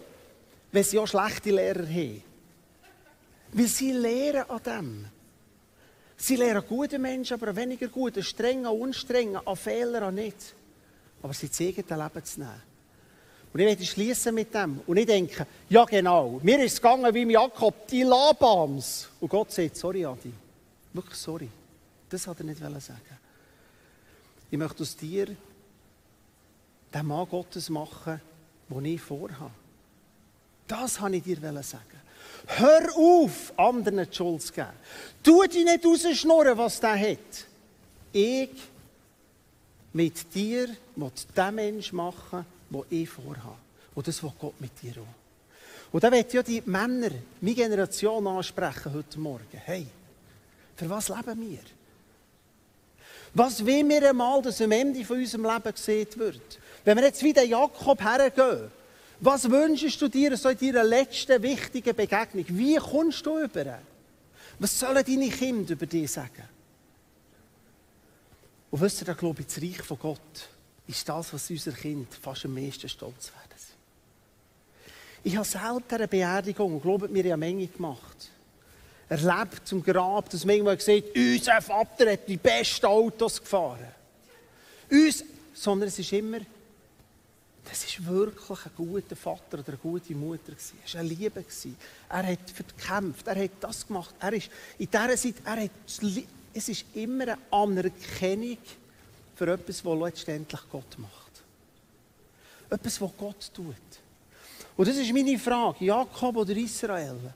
wenn 0.72 0.84
sie 0.84 0.98
auch 0.98 1.06
schlechte 1.06 1.52
Lehrer 1.52 1.86
haben. 1.86 2.24
Weil 3.54 3.68
sie 3.68 3.92
lehren 3.92 4.50
an 4.50 4.64
dem. 4.64 5.06
Sie 6.18 6.36
lehren 6.36 6.64
gute 6.68 7.00
Menschen, 7.00 7.34
aber 7.34 7.56
weniger 7.56 7.88
gute, 7.88 8.22
an 8.66 8.66
unstreng, 8.68 9.36
an 9.36 9.56
Fehler 9.56 10.04
an 10.04 10.16
nicht. 10.16 10.54
Aber 11.22 11.34
sie 11.34 11.52
zeigen 11.52 11.84
das 11.88 11.98
Leben 11.98 12.26
zu 12.26 12.40
nehmen. 12.40 12.72
Und 13.54 13.60
ich 13.60 13.66
werde 13.66 13.86
schließen 13.86 14.34
mit 14.34 14.54
dem. 14.54 14.80
Und 14.88 14.98
ich 14.98 15.06
denke, 15.06 15.46
ja 15.70 15.84
genau, 15.84 16.40
mir 16.42 16.64
ist 16.64 16.74
es 16.74 16.82
gegangen 16.82 17.14
wie 17.14 17.32
Jakob, 17.32 17.88
die 17.88 18.04
Labans. 18.04 19.10
Und 19.20 19.30
Gott 19.30 19.52
sagt, 19.52 19.76
sorry 19.76 20.06
Adi, 20.06 20.32
wirklich 20.94 21.18
sorry. 21.18 21.50
Das 22.10 22.28
hat 22.28 22.40
er 22.40 22.46
nicht 22.46 22.60
sagen 22.60 23.18
Ich 24.50 24.58
möchte 24.58 24.84
aus 24.84 24.96
dir 24.96 25.36
den 26.94 27.06
Mann 27.06 27.28
Gottes 27.28 27.70
machen, 27.70 28.22
den 28.70 28.86
ich 28.86 29.02
vorhabe. 29.02 29.52
Das 30.68 31.00
habe 31.00 31.18
ich 31.18 31.24
dir 31.24 31.38
sagen. 31.64 32.01
Hör 32.48 32.96
auf, 32.96 33.54
anderen 33.58 34.08
die 34.10 34.16
Schuld 34.16 34.42
zu 34.42 34.54
geben. 34.54 34.70
Tu 35.24 35.44
dich 35.44 35.66
nicht 35.66 35.86
rausschnurren, 35.86 36.58
was 36.58 36.80
der 36.80 37.00
hat. 37.00 37.46
Ich 38.12 38.50
mit 39.94 40.34
dir 40.34 40.70
will 40.96 41.12
den 41.36 41.56
Mensch 41.56 41.94
machen, 41.94 42.46
den 42.70 42.84
ich 42.90 43.10
vorhabe. 43.10 43.58
Und 43.94 44.08
das 44.08 44.22
will 44.24 44.34
Gott 44.40 44.60
mit 44.60 44.72
dir 44.82 44.94
auch. 45.02 45.94
Und 45.94 46.04
da 46.04 46.12
wird 46.12 46.34
ja 46.34 46.42
die 46.42 46.64
Männer, 46.66 47.10
meine 47.42 47.56
Generation 47.56 48.26
ansprechen 48.28 48.94
heute 48.94 49.20
Morgen. 49.20 49.46
Hey, 49.52 49.88
für 50.76 50.90
was 50.90 51.10
leben 51.10 51.50
wir? 51.50 51.60
Was 53.34 53.66
will 53.66 53.88
wir 53.88 54.10
einmal, 54.10 54.42
dass 54.42 54.62
am 54.62 54.72
Ende 54.72 55.04
von 55.06 55.18
unserem 55.18 55.46
Leben 55.46 55.74
gesehen 55.74 56.08
wird? 56.16 56.60
Wenn 56.84 56.98
wir 56.98 57.06
jetzt 57.06 57.24
wieder 57.24 57.44
Jakob 57.44 58.02
hergehen, 58.02 58.72
was 59.22 59.50
wünschst 59.50 60.02
du 60.02 60.08
dir 60.08 60.36
so 60.36 60.50
in 60.50 60.58
deiner 60.58 60.84
letzten 60.84 61.42
wichtigen 61.42 61.96
Begegnung? 61.96 62.46
Wie 62.50 62.76
kommst 62.76 63.26
du 63.26 63.40
über? 63.40 63.80
Was 64.60 64.80
sollen 64.80 65.04
deine 65.06 65.30
Kinder 65.30 65.74
über 65.74 65.86
dich 65.86 66.12
sagen? 66.12 66.44
Und 68.72 68.82
wisst 68.82 69.02
ihr, 69.02 69.06
da 69.06 69.14
glaube 69.14 69.42
ich, 69.42 69.48
das 69.48 69.62
Reich 69.62 69.82
von 69.84 70.00
Gott 70.00 70.50
ist 70.88 71.08
das, 71.08 71.34
was 71.34 71.50
unser 71.50 71.72
Kind 71.72 72.14
fast 72.16 72.46
am 72.46 72.54
meisten 72.54 72.90
stolz 72.90 73.32
werden. 73.32 73.52
Ich 75.24 75.36
habe 75.36 75.46
selten 75.46 75.96
eine 75.96 76.08
Beerdigung, 76.08 76.74
und 76.74 76.82
glaubt 76.82 77.12
mir, 77.12 77.24
ich 77.24 77.32
habe 77.32 77.40
Menge 77.40 77.68
gemacht. 77.68 78.32
Erlebt 79.08 79.68
zum 79.68 79.84
Grab, 79.84 80.30
dass 80.30 80.46
man 80.46 80.56
irgendwann 80.56 80.78
gesagt 80.78 81.16
unser 81.16 81.62
Vater 81.62 82.12
hat 82.12 82.28
die 82.28 82.38
besten 82.38 82.86
Autos 82.88 83.40
gefahren. 83.40 83.88
Uns, 84.90 85.24
sondern 85.54 85.90
es 85.90 86.00
ist 86.00 86.12
immer 86.14 86.40
das 87.66 87.84
ist 87.86 88.06
wirklich 88.06 88.66
ein 88.66 88.72
guter 88.76 89.16
Vater 89.16 89.60
oder 89.60 89.70
eine 89.70 89.78
gute 89.78 90.16
Mutter. 90.16 90.54
Es 90.54 90.74
war 90.94 91.02
eine 91.02 91.10
Liebe. 91.10 91.46
Er 92.10 92.28
hat 92.28 92.50
verkämpft, 92.50 93.28
er 93.28 93.44
hat 93.44 93.52
das 93.60 93.88
gemacht. 93.88 94.16
Er 94.20 94.34
ist 94.34 94.50
in 94.78 94.90
dieser 94.90 95.16
Zeit, 95.16 95.36
er 95.46 95.64
hat, 95.64 95.72
es 96.54 96.70
ist 96.70 96.86
immer 96.96 97.24
eine 97.24 97.38
Anerkennung 97.52 98.58
für 99.36 99.54
etwas, 99.54 99.86
was 99.86 100.00
letztendlich 100.00 100.62
Gott 100.72 100.98
macht. 100.98 101.32
Etwas, 102.70 103.02
was 103.02 103.12
Gott 103.18 103.52
tut. 103.54 103.76
Und 104.78 104.88
das 104.88 104.98
ist 104.98 105.14
meine 105.14 105.38
Frage. 105.38 105.86
Jakob 105.86 106.38
oder 106.38 106.56
Israel? 106.56 107.34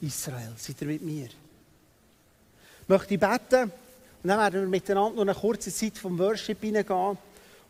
Israel, 0.00 0.52
seid 0.56 0.80
ihr 0.80 0.86
mit 0.88 1.02
mir? 1.02 1.26
Ich 1.26 2.88
möchte 2.88 3.18
beten 3.18 3.72
und 4.22 4.28
dann 4.28 4.38
werden 4.38 4.62
wir 4.62 4.68
miteinander 4.68 5.24
noch 5.24 5.32
eine 5.32 5.34
kurze 5.34 5.72
Zeit 5.72 5.98
vom 5.98 6.18
Worship 6.18 6.60
hineingehen. 6.60 7.18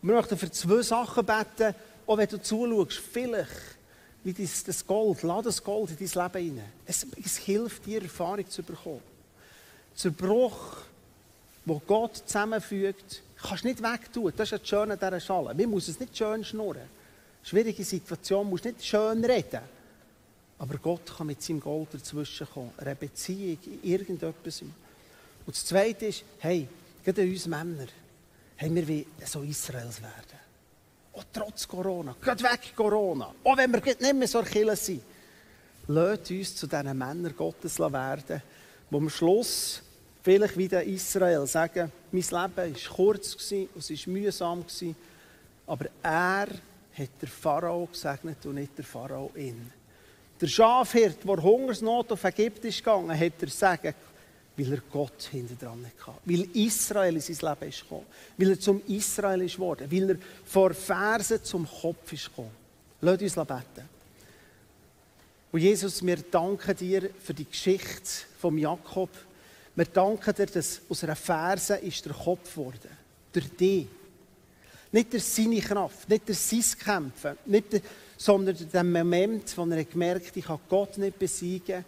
Wir 0.02 0.14
möchten 0.14 0.38
für 0.38 0.50
zwei 0.50 0.82
Sachen 0.82 1.24
beten, 1.24 1.74
auch 2.06 2.16
wenn 2.16 2.28
du 2.28 2.40
zuschaust, 2.40 2.98
vielleicht 2.98 3.78
wie 4.24 4.32
das, 4.32 4.86
Gold, 4.86 5.22
lass 5.22 5.44
das 5.44 5.64
Gold 5.64 5.90
in 5.90 5.96
dein 5.96 6.24
Leben 6.24 6.44
hinein. 6.44 6.72
Es, 6.86 7.06
es 7.24 7.36
hilft 7.38 7.86
dir, 7.86 8.02
Erfahrung 8.02 8.48
zu 8.48 8.62
bekommen. 8.62 9.00
Zerbruch, 9.94 10.78
wo 11.64 11.80
Gott 11.86 12.16
zusammenfügt, 12.16 13.22
kannst 13.36 13.64
du 13.64 13.68
nicht 13.68 13.82
wegtun. 13.82 14.32
Das 14.36 14.52
ist 14.52 14.62
das 14.62 14.68
Schöne 14.68 14.94
an 14.94 14.98
dieser 14.98 15.20
Schale. 15.20 15.54
Man 15.54 15.70
muss 15.70 15.88
es 15.88 15.98
nicht 15.98 16.16
schön 16.16 16.44
schnurren. 16.44 16.88
Schwierige 17.42 17.84
Situation 17.84 18.48
muss 18.48 18.64
nicht 18.64 18.84
schön 18.84 19.24
reden. 19.24 19.60
Aber 20.58 20.76
Gott 20.78 21.16
kann 21.16 21.28
mit 21.28 21.42
seinem 21.42 21.60
Gold 21.60 21.88
dazwischen 21.92 22.46
kommen. 22.48 22.72
Eine 22.76 22.96
Beziehung, 22.96 23.58
irgendetwas. 23.82 24.62
Und 24.62 24.72
das 25.46 25.64
Zweite 25.64 26.06
ist, 26.06 26.24
hey, 26.40 26.68
gerade 27.04 27.22
uns 27.22 27.46
Männer, 27.46 27.86
haben 28.60 28.74
wir 28.74 28.88
wie 28.88 29.06
so 29.24 29.42
Israels 29.42 30.00
werden. 30.02 30.38
Auch 31.12 31.24
trotz 31.32 31.66
Corona. 31.66 32.14
Geht 32.22 32.42
weg 32.42 32.72
Corona. 32.74 33.34
Auch 33.44 33.56
wenn 33.56 33.72
wir 33.72 33.80
nicht 33.80 34.14
mehr 34.14 34.28
so 34.28 34.42
Kirche 34.42 34.76
sind. 34.76 35.02
lasst 35.88 36.30
uns 36.30 36.54
zu 36.54 36.66
diesen 36.66 36.98
Männern 36.98 37.34
Gottes 37.36 37.78
werden, 37.78 38.42
die 38.90 38.96
am 38.96 39.10
Schluss 39.10 39.82
vielleicht 40.22 40.58
wie 40.58 40.68
der 40.68 40.84
Israel 40.84 41.46
sagen, 41.46 41.90
mein 42.12 42.20
Leben 42.20 42.56
war 42.56 42.94
kurz, 42.94 43.32
gewesen, 43.34 43.68
es 43.76 43.90
war 43.90 44.12
mühsam, 44.12 44.64
aber 45.66 45.86
er 46.02 46.48
hat 46.92 47.10
der 47.20 47.28
Pharao 47.28 47.86
gesegnet 47.86 48.44
und 48.44 48.56
nicht 48.56 48.76
der 48.76 48.84
Pharao 48.84 49.30
ihn. 49.36 49.72
Der 50.40 50.46
Schafhirt, 50.46 51.24
der 51.24 51.42
Hungersnot 51.42 52.12
auf 52.12 52.24
Ägypten 52.24 52.66
ist 52.66 52.78
gegangen, 52.78 53.18
hat 53.18 53.32
er 53.42 53.48
sagen, 53.48 53.94
weil 54.58 54.72
er 54.72 54.82
Gott 54.90 55.28
hinter 55.30 55.54
dran 55.54 55.86
hatte. 55.86 56.18
Weil 56.24 56.48
Israel 56.54 57.14
in 57.14 57.20
sein 57.20 57.36
Leben 57.48 57.68
ist 57.68 57.82
gekommen. 57.82 58.06
Weil 58.36 58.50
er 58.50 58.60
zum 58.60 58.82
Israel 58.88 59.42
ist 59.42 59.54
geworden. 59.54 59.90
Weil 59.90 60.10
er 60.10 60.16
vor 60.44 60.74
Fersen 60.74 61.42
zum 61.44 61.66
Kopf 61.66 62.12
ist 62.12 62.28
gekommen. 62.28 62.50
Lass 63.00 63.22
uns 63.22 63.34
beten. 63.34 63.88
Und 65.52 65.60
Jesus, 65.60 66.04
wir 66.04 66.16
danken 66.16 66.76
dir 66.76 67.10
für 67.22 67.32
die 67.32 67.44
Geschichte 67.44 68.26
von 68.40 68.58
Jakob. 68.58 69.10
Wir 69.76 69.86
danken 69.86 70.34
dir, 70.34 70.46
dass 70.46 70.80
aus 70.88 71.04
einer 71.04 71.16
Ferse 71.16 71.76
ist 71.76 72.04
der 72.04 72.12
Kopf 72.12 72.52
geworden. 72.52 72.90
Durch 73.32 73.48
dich. 73.56 73.86
Nicht 74.90 75.12
durch 75.12 75.24
seine 75.24 75.60
Kraft, 75.60 76.08
nicht 76.08 76.26
durch 76.26 76.38
sein 76.38 76.78
Kämpfen, 76.78 77.38
nicht 77.46 77.72
durch, 77.72 77.82
sondern 78.16 78.56
durch 78.56 78.70
den 78.70 78.90
Moment, 78.90 79.56
wo 79.56 79.64
er 79.66 79.84
gemerkt 79.84 80.28
hat, 80.28 80.36
ich 80.36 80.44
kann 80.44 80.58
Gott 80.68 80.98
nicht 80.98 81.18
besiegen. 81.18 81.84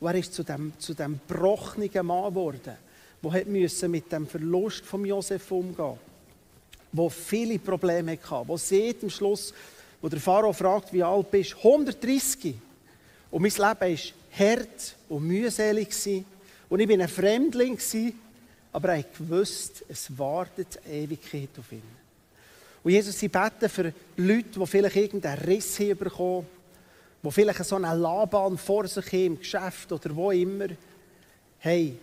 Und 0.00 0.08
er 0.08 0.14
ist 0.14 0.34
zu 0.34 0.42
dem, 0.42 0.72
zu 0.78 0.94
dem 0.94 1.20
gebrochenen 1.28 2.06
Mann 2.06 2.30
geworden, 2.30 2.76
der 3.22 3.88
mit 3.88 4.10
dem 4.10 4.26
Verlust 4.26 4.84
von 4.84 5.04
Josef 5.04 5.52
umgehen 5.52 5.98
wo 6.92 7.08
viele 7.08 7.58
Probleme 7.58 8.12
hatte, 8.12 8.48
wo 8.48 8.56
sieht 8.56 9.02
am 9.02 9.10
Schluss, 9.10 9.54
wo 10.00 10.08
der 10.08 10.20
Pharao 10.20 10.52
fragt, 10.52 10.92
wie 10.92 11.02
alt 11.02 11.30
bist, 11.30 11.56
130. 11.56 12.54
Und 13.30 13.42
mein 13.42 13.50
Leben 13.50 13.60
war 13.60 14.46
hart 14.46 14.96
und 15.08 15.26
mühselig. 15.26 16.24
Und 16.68 16.80
ich 16.80 16.88
war 16.88 16.98
ein 16.98 17.08
Fremdling, 17.08 17.78
aber 18.72 18.96
ich 18.96 19.06
wusste, 19.18 19.84
es 19.88 20.16
wartet 20.18 20.80
Ewigkeit 20.88 21.50
auf 21.58 21.70
ihn. 21.72 21.82
Und 22.82 22.92
Jesus, 22.92 23.18
sie 23.18 23.28
beten 23.28 23.68
für 23.68 23.92
Leute, 24.16 24.58
die 24.58 24.66
vielleicht 24.66 24.96
irgendeinen 24.96 25.42
Riss 25.42 25.78
haben 25.80 25.98
bekommen, 25.98 26.46
die 27.22 27.30
vielleicht 27.30 27.64
so 27.64 27.76
eine 27.76 27.94
Laban 27.94 28.56
vor 28.56 28.86
sich 28.86 29.06
haben 29.06 29.26
im 29.26 29.38
Geschäft 29.38 29.92
oder 29.92 30.14
wo 30.14 30.30
immer. 30.30 30.68
Hey, 31.58 31.98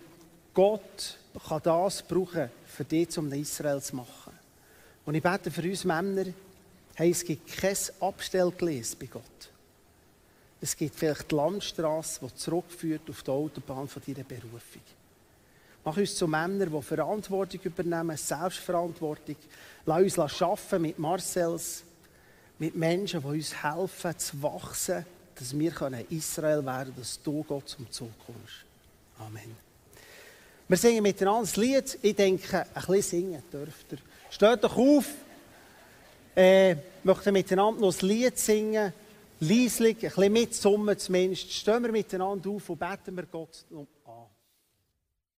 Gott 0.54 1.18
kann 1.48 1.60
das 1.62 2.02
brauchen, 2.02 2.50
für 2.66 2.84
dich 2.84 3.10
zum 3.10 3.32
Israel 3.32 3.80
zu 3.82 3.96
machen. 3.96 4.32
Und 5.04 5.14
ich 5.14 5.22
bete 5.22 5.50
für 5.50 5.62
uns 5.62 5.84
Männer, 5.84 6.26
hey, 6.94 7.10
es 7.10 7.24
gibt 7.24 7.56
kein 7.56 7.76
Abstellgleis 8.00 8.94
bei 8.94 9.06
Gott. 9.06 9.22
Es 10.60 10.76
gibt 10.76 10.96
vielleicht 10.96 11.30
die 11.30 11.34
Landstraße, 11.36 12.20
die 12.22 12.34
zurückführt 12.34 13.08
auf 13.08 13.22
die 13.22 13.30
Autobahn 13.30 13.88
von 13.88 14.02
deiner 14.04 14.24
Berufung. 14.24 14.82
Mach 15.84 15.96
uns 15.96 16.16
zu 16.16 16.26
Männern, 16.26 16.70
die 16.70 16.82
Verantwortung 16.82 17.60
übernehmen, 17.62 18.16
Selbstverantwortung. 18.16 19.36
Lass 19.86 20.18
uns 20.18 20.42
arbeiten 20.42 20.82
mit 20.82 20.98
Marcells, 20.98 21.84
mit 22.58 22.74
Menschen, 22.74 23.20
die 23.20 23.26
uns 23.26 23.62
helfen 23.62 24.18
zu 24.18 24.42
wachsen, 24.42 25.04
dass 25.34 25.56
wir 25.56 25.72
Israel 26.10 26.64
werden 26.64 26.92
dass 26.96 27.20
du 27.22 27.44
Gott 27.44 27.68
zum 27.68 27.90
Zug 27.90 28.10
kommst. 28.26 28.64
Amen. 29.18 29.56
Wir 30.66 30.76
singen 30.76 31.02
miteinander 31.02 31.42
das 31.42 31.56
Lied. 31.56 31.98
Ich 32.02 32.14
denke, 32.14 32.60
ein 32.60 32.66
bisschen 32.74 33.02
singen 33.02 33.42
dürft 33.52 33.92
ihr. 33.92 33.98
Steht 34.30 34.62
doch 34.62 34.76
auf. 34.76 35.06
Äh, 36.34 36.76
möchten 37.04 37.32
miteinander 37.32 37.80
noch 37.80 38.02
ein 38.02 38.08
Lied 38.08 38.38
singen. 38.38 38.92
Leislich, 39.40 39.96
ein 39.96 40.02
bisschen 40.02 40.32
mitsummen 40.32 40.98
zumindest. 40.98 41.52
Stehen 41.52 41.82
wir 41.82 41.92
miteinander 41.92 42.50
auf 42.50 42.68
und 42.68 42.78
beten 42.78 43.16
wir 43.16 43.26
Gott 43.26 43.64